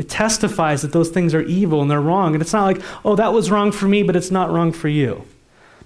it 0.00 0.08
testifies 0.08 0.80
that 0.80 0.92
those 0.92 1.10
things 1.10 1.34
are 1.34 1.42
evil 1.42 1.82
and 1.82 1.90
they're 1.90 2.00
wrong. 2.00 2.34
And 2.34 2.40
it's 2.40 2.54
not 2.54 2.64
like, 2.64 2.82
oh, 3.04 3.16
that 3.16 3.34
was 3.34 3.50
wrong 3.50 3.70
for 3.70 3.86
me, 3.86 4.02
but 4.02 4.16
it's 4.16 4.30
not 4.30 4.50
wrong 4.50 4.72
for 4.72 4.88
you. 4.88 5.26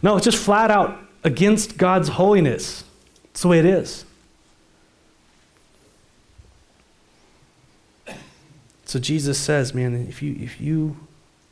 No, 0.03 0.17
it's 0.17 0.25
just 0.25 0.39
flat 0.39 0.71
out 0.71 0.99
against 1.25 1.79
God's 1.79 2.11
holiness. 2.11 2.85
It's 3.25 3.43
the 3.43 3.49
way 3.49 3.59
it 3.59 3.65
is. 3.65 4.05
So 8.85 9.01
Jesus 9.01 9.37
says, 9.37 9.75
man, 9.75 10.07
if 10.07 10.23
you, 10.23 10.37
if 10.39 10.61
you 10.61 10.97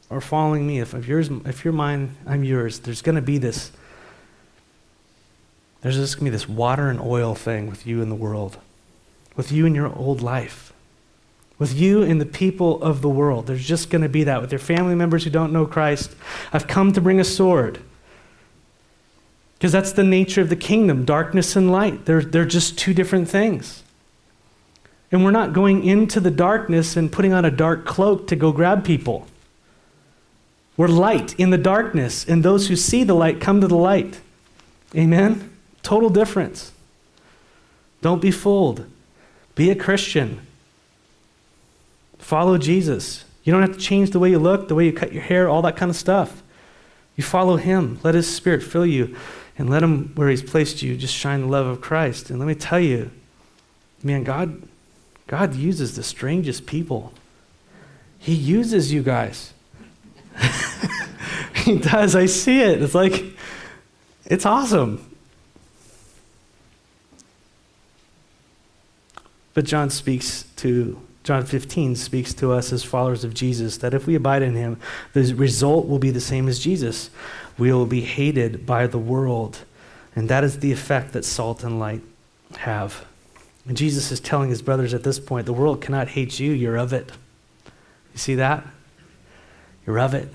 are 0.09 0.21
following 0.21 0.65
me, 0.65 0.79
if, 0.79 0.95
if, 0.95 1.09
yours, 1.09 1.31
if 1.47 1.65
you're 1.65 1.73
mine, 1.73 2.15
I'm 2.27 2.45
yours, 2.45 2.79
there's 2.79 3.03
going 3.03 3.17
to 3.17 3.23
be 3.23 3.39
this, 3.39 3.73
there's 5.83 5.97
just 5.97 6.17
going 6.17 6.25
to 6.27 6.31
be 6.31 6.37
this 6.37 6.49
water 6.49 6.89
and 6.89 7.01
oil 7.01 7.35
thing 7.35 7.69
with 7.69 7.87
you 7.87 8.01
in 8.01 8.09
the 8.09 8.15
world, 8.15 8.59
with 9.37 9.53
you 9.53 9.67
in 9.67 9.75
your 9.75 9.95
old 9.95 10.23
life 10.23 10.73
with 11.63 11.79
you 11.79 12.03
and 12.03 12.21
the 12.21 12.27
people 12.27 12.83
of 12.83 13.03
the 13.03 13.09
world. 13.09 13.47
There's 13.47 13.65
just 13.65 13.89
going 13.89 14.03
to 14.03 14.09
be 14.09 14.25
that 14.25 14.41
with 14.41 14.51
your 14.51 14.59
family 14.59 14.97
members 14.97 15.23
who 15.23 15.31
don't 15.31 15.53
know 15.53 15.65
Christ. 15.65 16.17
I've 16.53 16.67
come 16.67 16.93
to 16.93 17.01
bring 17.01 17.21
a 17.21 17.25
sword. 17.25 17.79
Because 19.55 19.71
that's 19.71 19.93
the 19.93 20.03
nature 20.03 20.41
of 20.41 20.49
the 20.49 20.57
kingdom 20.57 21.05
darkness 21.05 21.55
and 21.55 21.71
light. 21.71 22.05
They're, 22.05 22.21
they're 22.23 22.45
just 22.45 22.77
two 22.77 22.93
different 22.93 23.29
things. 23.29 23.85
And 25.13 25.25
we're 25.25 25.31
not 25.31 25.53
going 25.53 25.85
into 25.85 26.19
the 26.19 26.33
darkness 26.33 26.97
and 26.97 27.13
putting 27.13 27.33
on 27.33 27.45
a 27.45 27.51
dark 27.51 27.87
cloak 27.87 28.27
to 28.27 28.35
go 28.35 28.51
grab 28.51 28.85
people. 28.85 29.29
We're 30.77 30.89
light 30.89 31.39
in 31.39 31.51
the 31.51 31.59
darkness, 31.59 32.27
and 32.27 32.43
those 32.43 32.67
who 32.67 32.75
see 32.75 33.05
the 33.05 33.15
light 33.15 33.41
come 33.41 33.61
to 33.61 33.69
the 33.69 33.77
light. 33.77 34.19
Amen? 34.97 35.52
Total 35.83 36.11
difference. 36.11 36.73
Don't 38.01 38.23
be 38.23 38.31
fooled. 38.31 38.87
Be 39.55 39.71
a 39.71 39.75
Christian. 39.75 40.47
Follow 42.19 42.59
Jesus. 42.59 43.25
You 43.45 43.53
don't 43.53 43.63
have 43.63 43.73
to 43.73 43.79
change 43.79 44.11
the 44.11 44.19
way 44.19 44.31
you 44.31 44.39
look, 44.39 44.69
the 44.69 44.75
way 44.75 44.87
you 44.87 44.93
cut 44.93 45.13
your 45.13 45.23
hair, 45.23 45.49
all 45.49 45.63
that 45.63 45.77
kind 45.77 45.91
of 45.91 45.97
stuff. 45.97 46.43
You 47.17 47.25
follow 47.25 47.57
him. 47.57 47.99
Let 48.03 48.15
his 48.15 48.33
spirit 48.33 48.63
fill 48.63 48.87
you 48.87 49.17
and 49.59 49.69
let 49.69 49.83
him, 49.83 50.13
where 50.15 50.29
he's 50.29 50.43
placed 50.43 50.83
you, 50.83 50.97
just 50.97 51.15
shine 51.15 51.43
the 51.43 51.47
love 51.47 51.67
of 51.67 51.81
Christ. 51.81 52.31
And 52.31 52.39
let 52.39 52.47
me 52.47 52.55
tell 52.55 52.81
you, 52.81 53.11
man, 54.03 54.25
God, 54.25 54.63
God 55.27 55.55
uses 55.55 55.97
the 55.97 56.03
strangest 56.03 56.67
people. 56.67 57.13
He 58.19 58.35
uses 58.35 58.93
you 58.93 59.03
guys. 59.03 59.53
he 61.57 61.79
does. 61.79 62.17
I 62.17 62.27
see 62.27 62.61
it. 62.61 62.83
It's 62.83 62.95
like, 62.95 63.25
it's 64.25 64.47
awesome. 64.47 65.12
But 69.55 69.65
John 69.65 69.91
speaks 69.91 70.45
to 70.57 71.01
John 71.25 71.47
15 71.47 71.95
speaks 71.95 72.35
to 72.35 72.53
us 72.53 72.73
as 72.73 72.83
followers 72.83 73.23
of 73.23 73.33
Jesus 73.33 73.77
that 73.79 73.95
if 73.95 74.07
we 74.07 74.17
abide 74.17 74.43
in 74.43 74.55
him, 74.55 74.79
the 75.13 75.33
result 75.35 75.87
will 75.87 76.01
be 76.01 76.11
the 76.11 76.21
same 76.21 76.49
as 76.49 76.59
Jesus. 76.59 77.11
We 77.57 77.73
will 77.73 77.87
be 77.87 78.01
hated 78.01 78.67
by 78.67 78.89
the 78.89 78.99
world. 78.99 79.61
And 80.17 80.29
that 80.29 80.43
is 80.43 80.59
the 80.59 80.73
effect 80.73 81.13
that 81.13 81.25
salt 81.25 81.63
and 81.63 81.79
light 81.79 82.03
have. 82.59 83.05
And 83.67 83.77
Jesus 83.77 84.11
is 84.11 84.19
telling 84.19 84.51
his 84.51 84.63
brothers 84.63 84.95
at 84.95 85.05
this 85.05 85.21
point 85.21 85.47
the 85.47 85.53
world 85.53 85.81
cannot 85.81 86.09
hate 86.09 86.41
you, 86.41 86.51
you're 86.51 86.77
of 86.77 86.93
it. 86.93 87.13
You 88.13 88.19
see 88.19 88.35
that? 88.35 88.67
You're 89.87 90.01
of 90.01 90.15
it. 90.15 90.29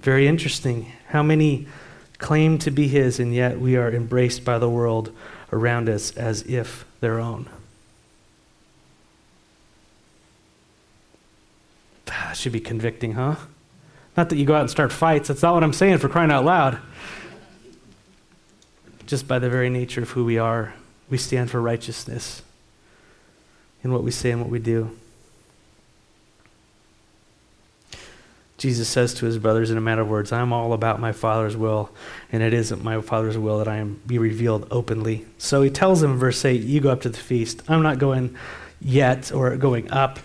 Very 0.00 0.28
interesting. 0.28 0.92
How 1.08 1.22
many 1.22 1.66
claim 2.18 2.58
to 2.58 2.70
be 2.70 2.88
His, 2.88 3.18
and 3.18 3.34
yet 3.34 3.60
we 3.60 3.76
are 3.76 3.90
embraced 3.90 4.44
by 4.44 4.58
the 4.58 4.68
world 4.68 5.12
around 5.52 5.88
us 5.88 6.16
as 6.16 6.42
if 6.42 6.84
their 7.00 7.18
own? 7.18 7.48
Ah, 12.08 12.26
that 12.28 12.36
should 12.36 12.52
be 12.52 12.60
convicting, 12.60 13.12
huh? 13.12 13.36
Not 14.16 14.30
that 14.30 14.36
you 14.36 14.44
go 14.44 14.54
out 14.54 14.62
and 14.62 14.70
start 14.70 14.92
fights. 14.92 15.28
That's 15.28 15.42
not 15.42 15.54
what 15.54 15.62
I'm 15.62 15.72
saying 15.72 15.98
for 15.98 16.08
crying 16.08 16.30
out 16.30 16.44
loud. 16.44 16.78
Just 19.06 19.28
by 19.28 19.38
the 19.38 19.48
very 19.48 19.70
nature 19.70 20.02
of 20.02 20.10
who 20.10 20.24
we 20.24 20.38
are, 20.38 20.74
we 21.08 21.16
stand 21.16 21.50
for 21.50 21.62
righteousness 21.62 22.42
in 23.84 23.92
what 23.92 24.02
we 24.02 24.10
say 24.10 24.32
and 24.32 24.40
what 24.40 24.50
we 24.50 24.58
do. 24.58 24.90
Jesus 28.58 28.88
says 28.88 29.14
to 29.14 29.26
his 29.26 29.38
brothers 29.38 29.70
in 29.70 29.78
a 29.78 29.80
matter 29.80 30.02
of 30.02 30.08
words, 30.08 30.32
I'm 30.32 30.52
all 30.52 30.72
about 30.72 31.00
my 31.00 31.12
Father's 31.12 31.56
will, 31.56 31.90
and 32.32 32.42
it 32.42 32.52
isn't 32.52 32.82
my 32.82 33.00
Father's 33.00 33.38
will 33.38 33.58
that 33.58 33.68
I 33.68 33.76
am 33.76 34.00
be 34.04 34.18
revealed 34.18 34.66
openly. 34.70 35.24
So 35.38 35.62
he 35.62 35.70
tells 35.70 36.00
them 36.00 36.12
in 36.12 36.18
verse 36.18 36.44
8, 36.44 36.60
You 36.60 36.80
go 36.80 36.90
up 36.90 37.00
to 37.02 37.08
the 37.08 37.18
feast. 37.18 37.62
I'm 37.68 37.82
not 37.82 38.00
going 38.00 38.36
yet 38.80 39.32
or 39.32 39.56
going 39.56 39.90
up 39.92 40.18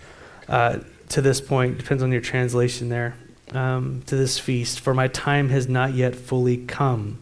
uh, 0.47 0.79
to 1.09 1.21
this 1.21 1.39
point, 1.39 1.77
depends 1.77 2.01
on 2.01 2.11
your 2.11 2.21
translation 2.21 2.89
there, 2.89 3.15
um, 3.51 4.01
to 4.07 4.15
this 4.15 4.39
feast, 4.39 4.79
for 4.79 4.95
my 4.95 5.07
time 5.07 5.49
has 5.49 5.69
not 5.69 5.93
yet 5.93 6.15
fully 6.15 6.57
come. 6.57 7.21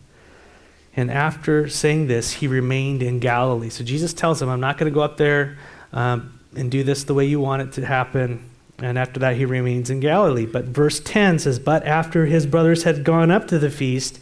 And 0.95 1.11
after 1.11 1.67
saying 1.67 2.07
this, 2.07 2.33
he 2.33 2.47
remained 2.47 3.03
in 3.03 3.19
Galilee. 3.19 3.69
So 3.69 3.83
Jesus 3.83 4.13
tells 4.13 4.41
him, 4.41 4.47
I'm 4.47 4.59
not 4.61 4.77
going 4.77 4.91
to 4.91 4.95
go 4.95 5.01
up 5.01 5.17
there 5.17 5.57
um, 5.91 6.39
and 6.55 6.71
do 6.71 6.83
this 6.83 7.03
the 7.03 7.13
way 7.13 7.25
you 7.25 7.41
want 7.41 7.61
it 7.61 7.73
to 7.73 7.85
happen. 7.85 8.49
And 8.79 8.97
after 8.97 9.19
that, 9.19 9.35
he 9.35 9.45
remains 9.45 9.89
in 9.89 9.99
Galilee. 9.99 10.45
But 10.45 10.65
verse 10.65 10.99
10 10.99 11.39
says, 11.39 11.59
But 11.59 11.85
after 11.85 12.25
his 12.25 12.45
brothers 12.45 12.83
had 12.83 13.03
gone 13.03 13.29
up 13.29 13.47
to 13.49 13.59
the 13.59 13.69
feast, 13.69 14.19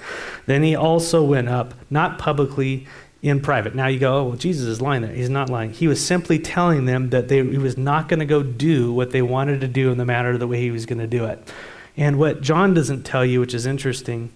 then 0.48 0.64
he 0.64 0.76
also 0.76 1.24
went 1.24 1.48
up, 1.48 1.74
not 1.90 2.20
publicly, 2.20 2.88
in 3.22 3.42
private. 3.42 3.76
Now 3.76 3.88
you 3.88 4.00
go, 4.00 4.18
oh, 4.18 4.24
well, 4.24 4.38
Jesus 4.38 4.66
is 4.66 4.82
lying 4.82 5.02
there. 5.02 5.14
He's 5.14 5.30
not 5.30 5.50
lying. 5.50 5.72
He 5.72 5.88
was 5.88 6.06
simply 6.06 6.40
telling 6.40 6.86
them 6.86 7.10
that 7.10 7.28
they, 7.28 7.44
he 7.44 7.58
was 7.58 7.78
not 7.78 8.08
going 8.08 8.20
to 8.20 8.26
go 8.26 8.42
do 8.42 8.94
what 8.94 9.12
they 9.12 9.22
wanted 9.22 9.62
to 9.62 9.68
do 9.68 9.92
in 9.92 9.98
the 9.98 10.06
manner 10.06 10.32
of 10.32 10.40
the 10.40 10.48
way 10.48 10.62
he 10.62 10.72
was 10.72 10.86
going 10.86 11.00
to 11.00 11.08
do 11.08 11.26
it. 11.26 11.52
And 11.98 12.18
what 12.18 12.42
John 12.42 12.74
doesn't 12.74 13.04
tell 13.04 13.26
you, 13.26 13.42
which 13.42 13.54
is 13.54 13.66
interesting, 13.66 14.32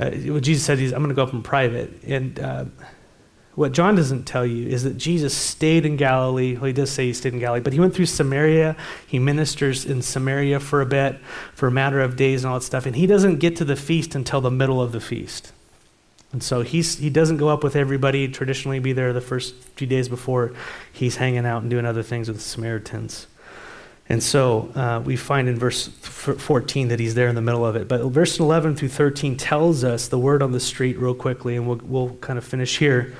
uh, 0.00 0.10
what 0.10 0.42
Jesus 0.42 0.64
said, 0.64 0.78
he's, 0.78 0.92
I'm 0.92 0.98
going 0.98 1.10
to 1.10 1.14
go 1.14 1.22
up 1.22 1.32
in 1.32 1.42
private. 1.42 2.02
And 2.02 2.40
uh, 2.40 2.64
what 3.54 3.70
John 3.72 3.94
doesn't 3.94 4.24
tell 4.24 4.44
you 4.44 4.66
is 4.66 4.82
that 4.82 4.96
Jesus 4.96 5.36
stayed 5.36 5.86
in 5.86 5.96
Galilee. 5.96 6.54
Well, 6.54 6.64
he 6.64 6.72
does 6.72 6.90
say 6.90 7.06
he 7.06 7.12
stayed 7.12 7.34
in 7.34 7.38
Galilee, 7.38 7.60
but 7.60 7.72
he 7.72 7.78
went 7.78 7.94
through 7.94 8.06
Samaria. 8.06 8.76
He 9.06 9.20
ministers 9.20 9.84
in 9.84 10.02
Samaria 10.02 10.58
for 10.58 10.80
a 10.80 10.86
bit, 10.86 11.20
for 11.54 11.68
a 11.68 11.70
matter 11.70 12.00
of 12.00 12.16
days 12.16 12.42
and 12.42 12.52
all 12.52 12.58
that 12.58 12.64
stuff. 12.64 12.84
And 12.84 12.96
he 12.96 13.06
doesn't 13.06 13.36
get 13.36 13.54
to 13.56 13.64
the 13.64 13.76
feast 13.76 14.16
until 14.16 14.40
the 14.40 14.50
middle 14.50 14.82
of 14.82 14.90
the 14.90 15.00
feast. 15.00 15.52
And 16.32 16.42
so 16.42 16.62
he's, 16.62 16.98
he 16.98 17.10
doesn't 17.10 17.36
go 17.36 17.48
up 17.48 17.62
with 17.62 17.76
everybody, 17.76 18.26
traditionally 18.26 18.80
be 18.80 18.92
there 18.92 19.12
the 19.12 19.20
first 19.20 19.54
few 19.76 19.86
days 19.86 20.08
before. 20.08 20.52
He's 20.92 21.16
hanging 21.16 21.46
out 21.46 21.62
and 21.62 21.70
doing 21.70 21.86
other 21.86 22.02
things 22.02 22.26
with 22.26 22.38
the 22.38 22.42
Samaritans. 22.42 23.28
And 24.08 24.20
so 24.20 24.72
uh, 24.74 25.00
we 25.04 25.14
find 25.14 25.48
in 25.48 25.56
verse 25.56 25.86
14 25.86 26.88
that 26.88 26.98
he's 26.98 27.14
there 27.14 27.28
in 27.28 27.36
the 27.36 27.40
middle 27.40 27.64
of 27.64 27.76
it. 27.76 27.86
But 27.86 28.02
verse 28.08 28.40
11 28.40 28.74
through 28.74 28.88
13 28.88 29.36
tells 29.36 29.84
us 29.84 30.08
the 30.08 30.18
word 30.18 30.42
on 30.42 30.50
the 30.50 30.58
street 30.58 30.98
real 30.98 31.14
quickly, 31.14 31.54
and 31.54 31.68
we'll, 31.68 31.80
we'll 31.84 32.16
kind 32.16 32.36
of 32.36 32.44
finish 32.44 32.78
here 32.78 33.14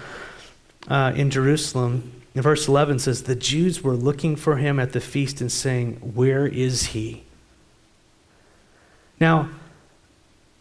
uh, 0.88 1.12
in 1.14 1.30
Jerusalem. 1.30 2.12
In 2.34 2.42
verse 2.42 2.66
11 2.66 2.98
says, 2.98 3.22
The 3.22 3.36
Jews 3.36 3.82
were 3.82 3.94
looking 3.94 4.36
for 4.36 4.56
him 4.56 4.80
at 4.80 4.92
the 4.92 5.00
feast 5.00 5.40
and 5.40 5.50
saying, 5.50 5.94
Where 6.14 6.46
is 6.46 6.86
he? 6.86 7.24
Now, 9.20 9.50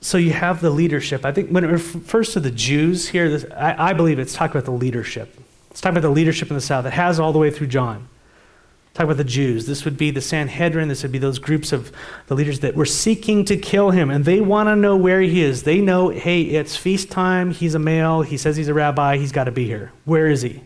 so 0.02 0.18
you 0.18 0.32
have 0.32 0.62
the 0.62 0.70
leadership. 0.70 1.26
I 1.26 1.32
think 1.32 1.50
when 1.50 1.64
it 1.64 1.68
refers 1.68 2.34
to 2.34 2.40
the 2.40 2.52
Jews 2.52 3.10
here, 3.10 3.30
this, 3.30 3.46
I, 3.56 3.90
I, 3.90 3.94
believe 3.94 4.20
it's 4.20 4.34
talking 4.34 4.52
about 4.52 4.66
the 4.66 4.72
leadership. 4.72 5.40
It's 5.72 5.80
talking 5.80 5.98
about 5.98 6.08
the 6.08 6.14
leadership 6.14 6.50
in 6.50 6.56
the 6.56 6.62
South. 6.62 6.86
It 6.86 6.94
has 6.94 7.20
all 7.20 7.32
the 7.32 7.40
way 7.40 7.50
through 7.50 7.68
John. 7.68 8.10
Talk 8.94 9.06
about 9.06 9.18
the 9.18 9.24
Jews. 9.24 9.66
This 9.66 9.86
would 9.86 9.98
be 9.98 10.12
the 10.12 10.22
Sanhedrin. 10.22 10.88
This 10.88 11.02
would 11.02 11.12
be 11.12 11.18
those 11.18 11.40
groups 11.40 11.72
of 11.72 11.92
the 12.28 12.36
leaders 12.36 12.60
that 12.60 12.76
were 12.76 12.86
seeking 12.86 13.44
to 13.46 13.58
kill 13.58 13.90
him, 13.90 14.12
and 14.12 14.24
they 14.24 14.40
want 14.40 14.68
to 14.70 14.76
know 14.76 14.96
where 14.96 15.22
he 15.22 15.42
is. 15.42 15.64
They 15.64 15.82
know, 15.82 16.10
hey, 16.10 16.42
it's 16.44 16.76
feast 16.76 17.10
time. 17.10 17.50
He's 17.52 17.74
a 17.74 17.80
male. 17.80 18.22
He 18.22 18.38
says 18.38 18.56
he's 18.56 18.68
a 18.68 18.74
rabbi. 18.74 19.18
He's 19.18 19.32
got 19.32 19.46
to 19.46 19.52
be 19.52 19.66
here. 19.66 19.92
Where 20.06 20.28
is 20.28 20.44
he? 20.44 20.62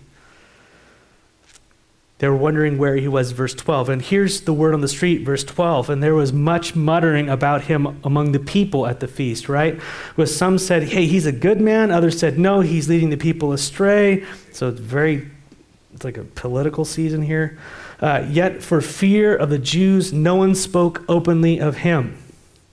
They 2.19 2.27
were 2.27 2.35
wondering 2.35 2.77
where 2.77 2.95
he 2.95 3.07
was, 3.07 3.31
verse 3.31 3.53
12. 3.53 3.89
And 3.89 4.01
here's 4.01 4.41
the 4.41 4.51
word 4.51 4.73
on 4.73 4.81
the 4.81 4.87
street, 4.87 5.19
verse 5.19 5.43
12. 5.43 5.89
And 5.89 6.01
there 6.01 6.15
was 6.15 6.33
much 6.33 6.75
muttering 6.75 7.29
about 7.29 7.61
him 7.61 7.99
among 8.03 8.31
the 8.31 8.39
people 8.39 8.87
at 8.87 8.99
the 8.99 9.07
feast, 9.07 9.47
right? 9.47 9.79
With 10.17 10.31
some 10.31 10.57
said, 10.57 10.83
hey, 10.83 11.05
he's 11.05 11.27
a 11.27 11.31
good 11.31 11.61
man. 11.61 11.91
Others 11.91 12.19
said, 12.19 12.39
no, 12.39 12.61
he's 12.61 12.89
leading 12.89 13.11
the 13.11 13.17
people 13.17 13.53
astray. 13.53 14.25
So 14.51 14.67
it's 14.67 14.79
very, 14.79 15.29
it's 15.93 16.03
like 16.03 16.17
a 16.17 16.23
political 16.23 16.85
season 16.85 17.21
here. 17.21 17.57
Uh, 17.99 18.25
yet 18.29 18.61
for 18.61 18.81
fear 18.81 19.35
of 19.35 19.49
the 19.49 19.57
Jews, 19.57 20.13
no 20.13 20.35
one 20.35 20.53
spoke 20.55 21.03
openly 21.09 21.59
of 21.59 21.77
him. 21.77 22.17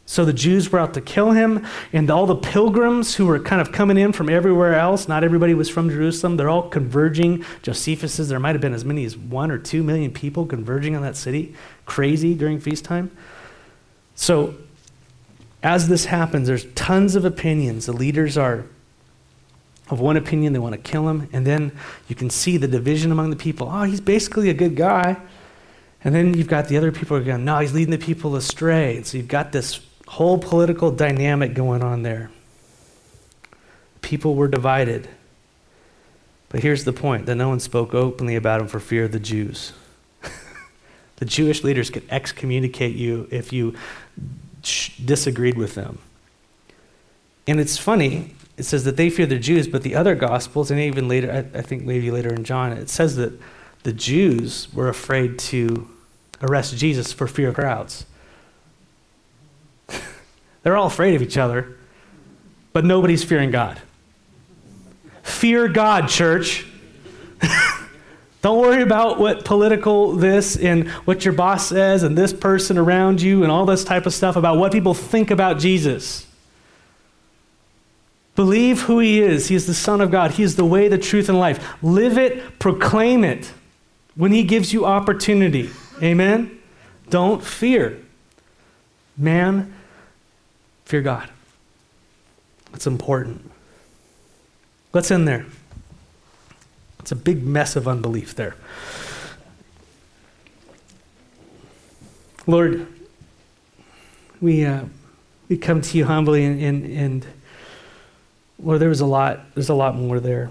So 0.06 0.26
the 0.26 0.34
Jews 0.34 0.70
were 0.70 0.78
out 0.78 0.92
to 0.94 1.00
kill 1.00 1.30
him, 1.30 1.66
and 1.92 2.10
all 2.10 2.26
the 2.26 2.36
pilgrims 2.36 3.14
who 3.14 3.24
were 3.24 3.38
kind 3.38 3.62
of 3.62 3.72
coming 3.72 3.96
in 3.96 4.12
from 4.12 4.28
everywhere 4.28 4.74
else, 4.74 5.08
not 5.08 5.24
everybody 5.24 5.54
was 5.54 5.70
from 5.70 5.88
Jerusalem, 5.88 6.36
they're 6.36 6.50
all 6.50 6.68
converging. 6.68 7.42
Josephus 7.62 8.12
says 8.14 8.28
there 8.28 8.38
might 8.38 8.54
have 8.54 8.60
been 8.60 8.74
as 8.74 8.84
many 8.84 9.06
as 9.06 9.16
one 9.16 9.50
or 9.50 9.56
two 9.56 9.82
million 9.82 10.10
people 10.10 10.44
converging 10.44 10.94
on 10.94 11.00
that 11.02 11.16
city. 11.16 11.54
Crazy 11.86 12.34
during 12.34 12.60
feast 12.60 12.84
time. 12.84 13.10
So 14.14 14.54
as 15.62 15.88
this 15.88 16.04
happens, 16.04 16.48
there's 16.48 16.66
tons 16.74 17.16
of 17.16 17.24
opinions. 17.24 17.86
The 17.86 17.94
leaders 17.94 18.36
are 18.36 18.66
of 19.90 20.00
one 20.00 20.16
opinion, 20.16 20.52
they 20.52 20.58
want 20.58 20.74
to 20.74 20.80
kill 20.80 21.08
him, 21.08 21.28
and 21.32 21.46
then 21.46 21.72
you 22.08 22.14
can 22.14 22.30
see 22.30 22.56
the 22.56 22.68
division 22.68 23.12
among 23.12 23.30
the 23.30 23.36
people. 23.36 23.68
Oh, 23.70 23.82
he's 23.82 24.00
basically 24.00 24.48
a 24.48 24.54
good 24.54 24.76
guy. 24.76 25.16
And 26.02 26.14
then 26.14 26.34
you've 26.34 26.48
got 26.48 26.68
the 26.68 26.76
other 26.76 26.92
people 26.92 27.16
are 27.16 27.22
going, 27.22 27.44
no, 27.44 27.58
he's 27.58 27.72
leading 27.72 27.90
the 27.90 28.04
people 28.04 28.36
astray. 28.36 28.96
And 28.98 29.06
so 29.06 29.16
you've 29.16 29.28
got 29.28 29.52
this 29.52 29.80
whole 30.06 30.38
political 30.38 30.90
dynamic 30.90 31.54
going 31.54 31.82
on 31.82 32.02
there. 32.02 32.30
People 34.02 34.34
were 34.34 34.48
divided. 34.48 35.08
But 36.50 36.62
here's 36.62 36.84
the 36.84 36.92
point 36.92 37.26
that 37.26 37.34
no 37.36 37.48
one 37.48 37.58
spoke 37.58 37.94
openly 37.94 38.36
about 38.36 38.60
him 38.60 38.68
for 38.68 38.80
fear 38.80 39.04
of 39.04 39.12
the 39.12 39.18
Jews. 39.18 39.72
the 41.16 41.24
Jewish 41.24 41.64
leaders 41.64 41.88
could 41.88 42.04
excommunicate 42.10 42.94
you 42.94 43.26
if 43.30 43.52
you 43.52 43.74
disagreed 45.04 45.56
with 45.56 45.74
them. 45.74 45.98
And 47.46 47.60
it's 47.60 47.76
funny, 47.78 48.34
it 48.56 48.62
says 48.62 48.84
that 48.84 48.96
they 48.96 49.10
fear 49.10 49.26
the 49.26 49.38
Jews, 49.38 49.66
but 49.66 49.82
the 49.82 49.94
other 49.94 50.14
Gospels, 50.14 50.70
and 50.70 50.78
even 50.78 51.08
later, 51.08 51.30
I, 51.54 51.58
I 51.58 51.62
think 51.62 51.84
maybe 51.84 52.10
later 52.10 52.32
in 52.32 52.44
John, 52.44 52.72
it 52.72 52.88
says 52.88 53.16
that 53.16 53.32
the 53.82 53.92
Jews 53.92 54.72
were 54.72 54.88
afraid 54.88 55.38
to 55.40 55.88
arrest 56.40 56.76
Jesus 56.76 57.12
for 57.12 57.26
fear 57.26 57.48
of 57.48 57.54
crowds. 57.56 58.06
They're 60.62 60.76
all 60.76 60.86
afraid 60.86 61.14
of 61.14 61.22
each 61.22 61.36
other, 61.36 61.76
but 62.72 62.84
nobody's 62.84 63.24
fearing 63.24 63.50
God. 63.50 63.80
Fear 65.22 65.68
God, 65.68 66.08
church. 66.08 66.66
Don't 68.42 68.60
worry 68.60 68.82
about 68.82 69.18
what 69.18 69.44
political 69.44 70.12
this 70.12 70.54
and 70.54 70.88
what 71.06 71.24
your 71.24 71.32
boss 71.32 71.68
says 71.68 72.02
and 72.02 72.16
this 72.16 72.32
person 72.32 72.76
around 72.76 73.22
you 73.22 73.42
and 73.42 73.50
all 73.50 73.64
this 73.64 73.84
type 73.84 74.06
of 74.06 74.12
stuff 74.12 74.36
about 74.36 74.58
what 74.58 74.70
people 74.70 74.92
think 74.92 75.30
about 75.30 75.58
Jesus. 75.58 76.26
Believe 78.36 78.82
who 78.82 78.98
he 78.98 79.20
is. 79.20 79.48
He 79.48 79.54
is 79.54 79.66
the 79.66 79.74
Son 79.74 80.00
of 80.00 80.10
God. 80.10 80.32
He 80.32 80.42
is 80.42 80.56
the 80.56 80.64
way, 80.64 80.88
the 80.88 80.98
truth, 80.98 81.28
and 81.28 81.38
life. 81.38 81.82
Live 81.82 82.18
it, 82.18 82.58
proclaim 82.58 83.22
it 83.22 83.52
when 84.16 84.32
he 84.32 84.42
gives 84.42 84.72
you 84.72 84.84
opportunity. 84.84 85.70
Amen? 86.02 86.60
Don't 87.10 87.44
fear. 87.44 88.00
Man, 89.16 89.72
Fear 90.84 91.02
God. 91.02 91.28
It's 92.72 92.86
important. 92.86 93.50
What's 94.92 95.10
in 95.10 95.24
there? 95.24 95.46
It's 97.00 97.12
a 97.12 97.16
big 97.16 97.42
mess 97.42 97.76
of 97.76 97.88
unbelief 97.88 98.34
there. 98.34 98.56
Lord, 102.46 102.86
we, 104.40 104.64
uh, 104.64 104.84
we 105.48 105.56
come 105.56 105.80
to 105.80 105.98
you 105.98 106.04
humbly 106.04 106.44
and, 106.44 106.60
and, 106.60 106.84
and 106.84 107.26
Lord, 108.62 108.80
there 108.80 108.88
was 108.88 109.00
a 109.00 109.06
lot, 109.06 109.40
there's 109.54 109.68
a 109.68 109.74
lot 109.74 109.96
more 109.96 110.20
there. 110.20 110.50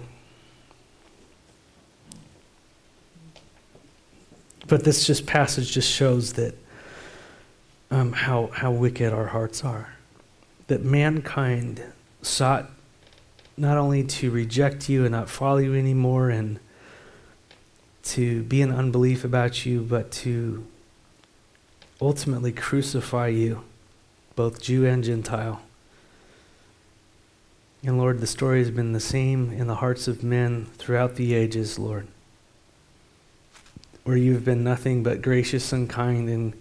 But 4.68 4.84
this 4.84 5.06
just 5.06 5.26
passage 5.26 5.72
just 5.72 5.92
shows 5.92 6.34
that 6.34 6.56
um, 7.92 8.12
how, 8.12 8.48
how 8.54 8.72
wicked 8.72 9.14
our 9.14 9.28
hearts 9.28 9.64
are 9.64 9.94
that 10.68 10.84
mankind 10.84 11.84
sought 12.22 12.70
not 13.58 13.78
only 13.78 14.04
to 14.04 14.32
reject 14.32 14.90
you 14.90 15.04
and 15.04 15.12
not 15.12 15.30
follow 15.30 15.58
you 15.58 15.76
anymore 15.76 16.30
and 16.30 16.60
to 18.04 18.44
be 18.44 18.62
in 18.62 18.72
unbelief 18.72 19.24
about 19.24 19.66
you, 19.66 19.82
but 19.82 20.12
to 20.12 20.66
ultimately 22.02 22.52
crucify 22.52 23.28
you, 23.28 23.64
both 24.36 24.62
Jew 24.62 24.86
and 24.86 25.04
Gentile. 25.04 25.62
And 27.86 27.98
Lord, 27.98 28.22
the 28.22 28.28
story 28.28 28.60
has 28.60 28.72
been 28.72 28.94
the 28.94 29.00
same 29.02 29.52
in 29.52 29.68
the 29.68 29.76
hearts 29.76 30.08
of 30.08 30.24
men 30.24 30.68
throughout 30.78 31.16
the 31.16 31.34
ages, 31.34 31.78
Lord, 31.78 32.08
where 34.06 34.16
you've 34.16 34.46
been 34.46 34.64
nothing 34.64 35.04
but 35.04 35.22
gracious 35.22 35.74
and 35.74 35.90
kind 35.90 36.30
and 36.30 36.54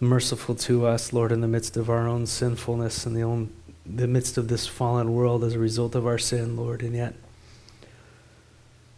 merciful 0.00 0.56
to 0.56 0.84
us, 0.84 1.12
Lord, 1.12 1.30
in 1.30 1.42
the 1.42 1.48
midst 1.48 1.76
of 1.76 1.88
our 1.88 2.08
own 2.08 2.26
sinfulness 2.26 3.06
and 3.06 3.16
the, 3.16 3.22
own, 3.22 3.52
the 3.86 4.08
midst 4.08 4.36
of 4.36 4.48
this 4.48 4.66
fallen 4.66 5.14
world 5.14 5.44
as 5.44 5.54
a 5.54 5.60
result 5.60 5.94
of 5.94 6.06
our 6.06 6.18
sin, 6.18 6.56
Lord. 6.56 6.82
And 6.82 6.94
yet, 6.94 7.14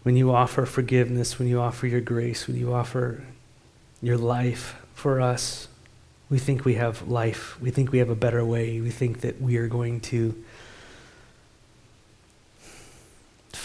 when 0.03 0.17
you 0.17 0.33
offer 0.33 0.65
forgiveness, 0.65 1.39
when 1.39 1.47
you 1.47 1.61
offer 1.61 1.87
your 1.87 2.01
grace, 2.01 2.47
when 2.47 2.57
you 2.57 2.73
offer 2.73 3.23
your 4.01 4.17
life 4.17 4.81
for 4.95 5.21
us, 5.21 5.69
we 6.31 6.39
think 6.39 6.65
we 6.65 6.75
have 6.75 7.07
life. 7.07 7.61
We 7.61 7.71
think 7.71 7.93
we 7.93 7.99
have 7.99 8.09
a 8.09 8.15
better 8.15 8.43
way. 8.45 8.81
We 8.81 8.91
think 8.91 9.21
that 9.21 9.43
we 9.43 9.59
are 9.59 9.69
going 9.69 10.01
to 10.01 10.43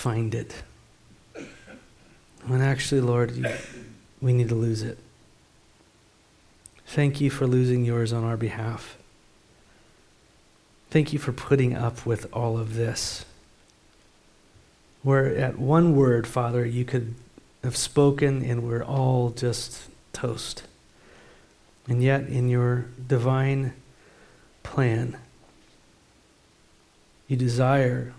find 0.06 0.36
it. 0.36 0.54
When 2.46 2.62
actually, 2.62 3.02
Lord, 3.02 3.32
you, 3.32 3.52
we 4.22 4.34
need 4.34 4.50
to 4.50 4.54
lose 4.54 4.84
it. 4.84 5.00
Thank 6.86 7.20
you 7.20 7.32
for 7.32 7.48
losing 7.48 7.84
yours 7.84 8.14
on 8.14 8.24
our 8.24 8.38
behalf. 8.38 8.98
Thank 10.92 11.12
you 11.12 11.18
for 11.18 11.34
putting 11.34 11.76
up 11.76 12.06
with 12.06 12.28
all 12.32 12.56
of 12.60 12.76
this. 12.76 13.26
Where 15.02 15.36
at 15.36 15.58
one 15.58 15.96
word, 15.96 16.28
Father, 16.28 16.64
you 16.64 16.86
could 16.86 17.16
have 17.64 17.76
spoken 17.76 18.46
and 18.46 18.62
we're 18.62 18.84
all 18.84 19.32
just 19.32 19.90
toast. 20.14 20.62
And 21.88 22.04
yet, 22.04 22.28
in 22.28 22.48
your 22.48 22.86
divine 23.08 23.74
plan, 24.62 25.18
you 27.28 27.36
desire 27.36 28.14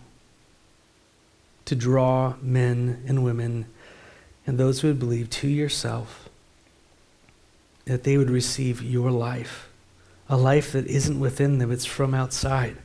to 1.66 1.76
draw 1.76 2.34
men 2.40 3.02
and 3.06 3.22
women 3.22 3.66
and 4.46 4.58
those 4.58 4.80
who 4.80 4.88
would 4.88 4.98
believe 4.98 5.28
to 5.28 5.48
yourself, 5.48 6.28
that 7.84 8.04
they 8.04 8.16
would 8.16 8.30
receive 8.30 8.82
your 8.82 9.10
life, 9.10 9.68
a 10.28 10.36
life 10.36 10.72
that 10.72 10.86
isn't 10.86 11.20
within 11.20 11.58
them, 11.58 11.70
it's 11.70 11.84
from 11.84 12.14
outside. 12.14 12.76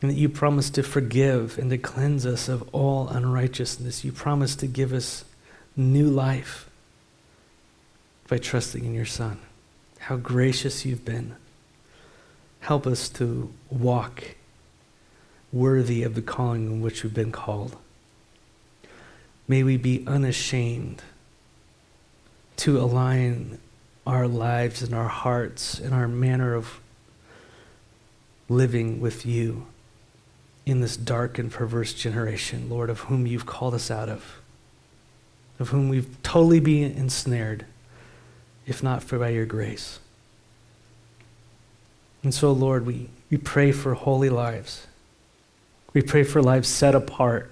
And 0.00 0.12
that 0.12 0.16
you 0.16 0.28
promise 0.28 0.70
to 0.70 0.84
forgive 0.84 1.58
and 1.58 1.70
to 1.70 1.78
cleanse 1.78 2.24
us 2.24 2.48
of 2.48 2.68
all 2.72 3.08
unrighteousness. 3.08 4.04
You 4.04 4.12
promise 4.12 4.54
to 4.56 4.68
give 4.68 4.92
us 4.92 5.24
new 5.76 6.08
life 6.08 6.70
by 8.28 8.38
trusting 8.38 8.84
in 8.84 8.94
your 8.94 9.04
Son. 9.04 9.40
How 9.98 10.16
gracious 10.16 10.84
you've 10.84 11.04
been. 11.04 11.34
Help 12.60 12.86
us 12.86 13.08
to 13.10 13.52
walk 13.70 14.36
worthy 15.52 16.02
of 16.02 16.14
the 16.14 16.22
calling 16.22 16.66
in 16.66 16.80
which 16.80 17.02
we've 17.02 17.14
been 17.14 17.32
called. 17.32 17.76
May 19.46 19.62
we 19.62 19.76
be 19.76 20.04
unashamed 20.06 21.02
to 22.56 22.78
align 22.78 23.58
our 24.06 24.26
lives 24.26 24.82
and 24.82 24.94
our 24.94 25.08
hearts 25.08 25.78
and 25.78 25.94
our 25.94 26.08
manner 26.08 26.54
of 26.54 26.80
living 28.48 29.00
with 29.00 29.24
you 29.24 29.66
in 30.66 30.80
this 30.80 30.96
dark 30.96 31.38
and 31.38 31.50
perverse 31.50 31.94
generation, 31.94 32.68
Lord, 32.68 32.90
of 32.90 33.00
whom 33.00 33.26
you've 33.26 33.46
called 33.46 33.74
us 33.74 33.90
out 33.90 34.08
of, 34.08 34.40
of 35.58 35.70
whom 35.70 35.88
we've 35.88 36.22
totally 36.22 36.60
been 36.60 36.92
ensnared, 36.92 37.64
if 38.66 38.82
not 38.82 39.02
for 39.02 39.18
by 39.18 39.30
your 39.30 39.46
grace. 39.46 39.98
And 42.22 42.34
so, 42.34 42.52
Lord, 42.52 42.84
we, 42.84 43.08
we 43.30 43.38
pray 43.38 43.72
for 43.72 43.94
holy 43.94 44.28
lives. 44.28 44.87
We 45.94 46.02
pray 46.02 46.22
for 46.22 46.42
lives 46.42 46.68
set 46.68 46.94
apart. 46.94 47.50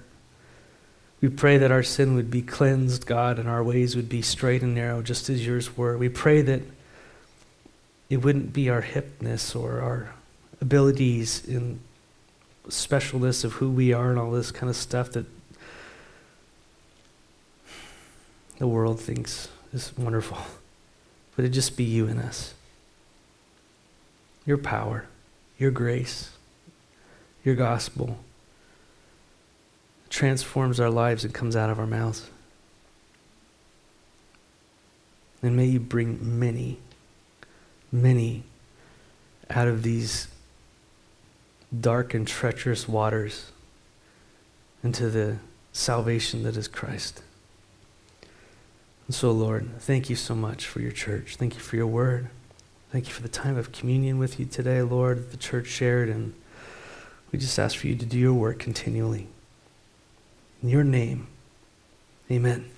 We 1.21 1.29
pray 1.29 1.57
that 1.57 1.71
our 1.71 1.83
sin 1.83 2.13
would 2.15 2.29
be 2.29 2.43
cleansed, 2.43 3.07
God, 3.07 3.39
and 3.39 3.49
our 3.49 3.63
ways 3.63 3.95
would 3.95 4.07
be 4.07 4.21
straight 4.21 4.61
and 4.61 4.75
narrow, 4.75 5.01
just 5.01 5.29
as 5.29 5.45
yours 5.45 5.75
were. 5.75 5.97
We 5.97 6.09
pray 6.09 6.41
that 6.43 6.61
it 8.09 8.17
wouldn't 8.17 8.53
be 8.53 8.69
our 8.69 8.83
hipness 8.83 9.59
or 9.59 9.81
our 9.81 10.13
abilities 10.61 11.43
in 11.45 11.79
specialness 12.67 13.43
of 13.43 13.53
who 13.53 13.71
we 13.71 13.93
are 13.93 14.11
and 14.11 14.19
all 14.19 14.31
this 14.31 14.51
kind 14.51 14.69
of 14.69 14.75
stuff 14.75 15.11
that 15.11 15.25
the 18.59 18.67
world 18.67 18.99
thinks 18.99 19.49
is 19.73 19.95
wonderful. 19.97 20.37
But 21.35 21.45
it 21.45 21.49
just 21.49 21.77
be 21.77 21.83
you 21.83 22.07
in 22.07 22.17
us. 22.17 22.55
Your 24.43 24.57
power, 24.57 25.05
your 25.59 25.69
grace, 25.69 26.31
your 27.43 27.53
gospel 27.53 28.17
transforms 30.17 30.79
our 30.79 30.89
lives 30.89 31.23
and 31.23 31.31
comes 31.31 31.55
out 31.55 31.69
of 31.69 31.77
our 31.77 31.85
mouths. 31.85 32.27
And 35.43 35.55
may 35.55 35.65
you 35.65 35.79
bring 35.79 36.39
many, 36.39 36.79
many 37.91 38.41
out 39.51 39.67
of 39.67 39.83
these 39.83 40.27
dark 41.79 42.15
and 42.15 42.27
treacherous 42.27 42.87
waters 42.87 43.51
into 44.83 45.07
the 45.11 45.37
salvation 45.71 46.41
that 46.41 46.57
is 46.57 46.67
Christ. 46.67 47.21
And 49.05 49.13
so, 49.13 49.29
Lord, 49.29 49.69
thank 49.77 50.09
you 50.09 50.15
so 50.15 50.33
much 50.33 50.65
for 50.65 50.79
your 50.79 50.91
church. 50.91 51.35
Thank 51.35 51.53
you 51.53 51.59
for 51.59 51.75
your 51.75 51.85
word. 51.85 52.29
Thank 52.91 53.05
you 53.05 53.13
for 53.13 53.21
the 53.21 53.29
time 53.29 53.55
of 53.55 53.71
communion 53.71 54.17
with 54.17 54.39
you 54.39 54.47
today, 54.47 54.81
Lord, 54.81 55.29
the 55.29 55.37
church 55.37 55.67
shared. 55.67 56.09
And 56.09 56.33
we 57.31 57.37
just 57.37 57.59
ask 57.59 57.77
for 57.77 57.85
you 57.85 57.95
to 57.95 58.05
do 58.07 58.17
your 58.17 58.33
work 58.33 58.57
continually. 58.57 59.27
In 60.63 60.69
your 60.69 60.83
name, 60.83 61.27
amen. 62.31 62.76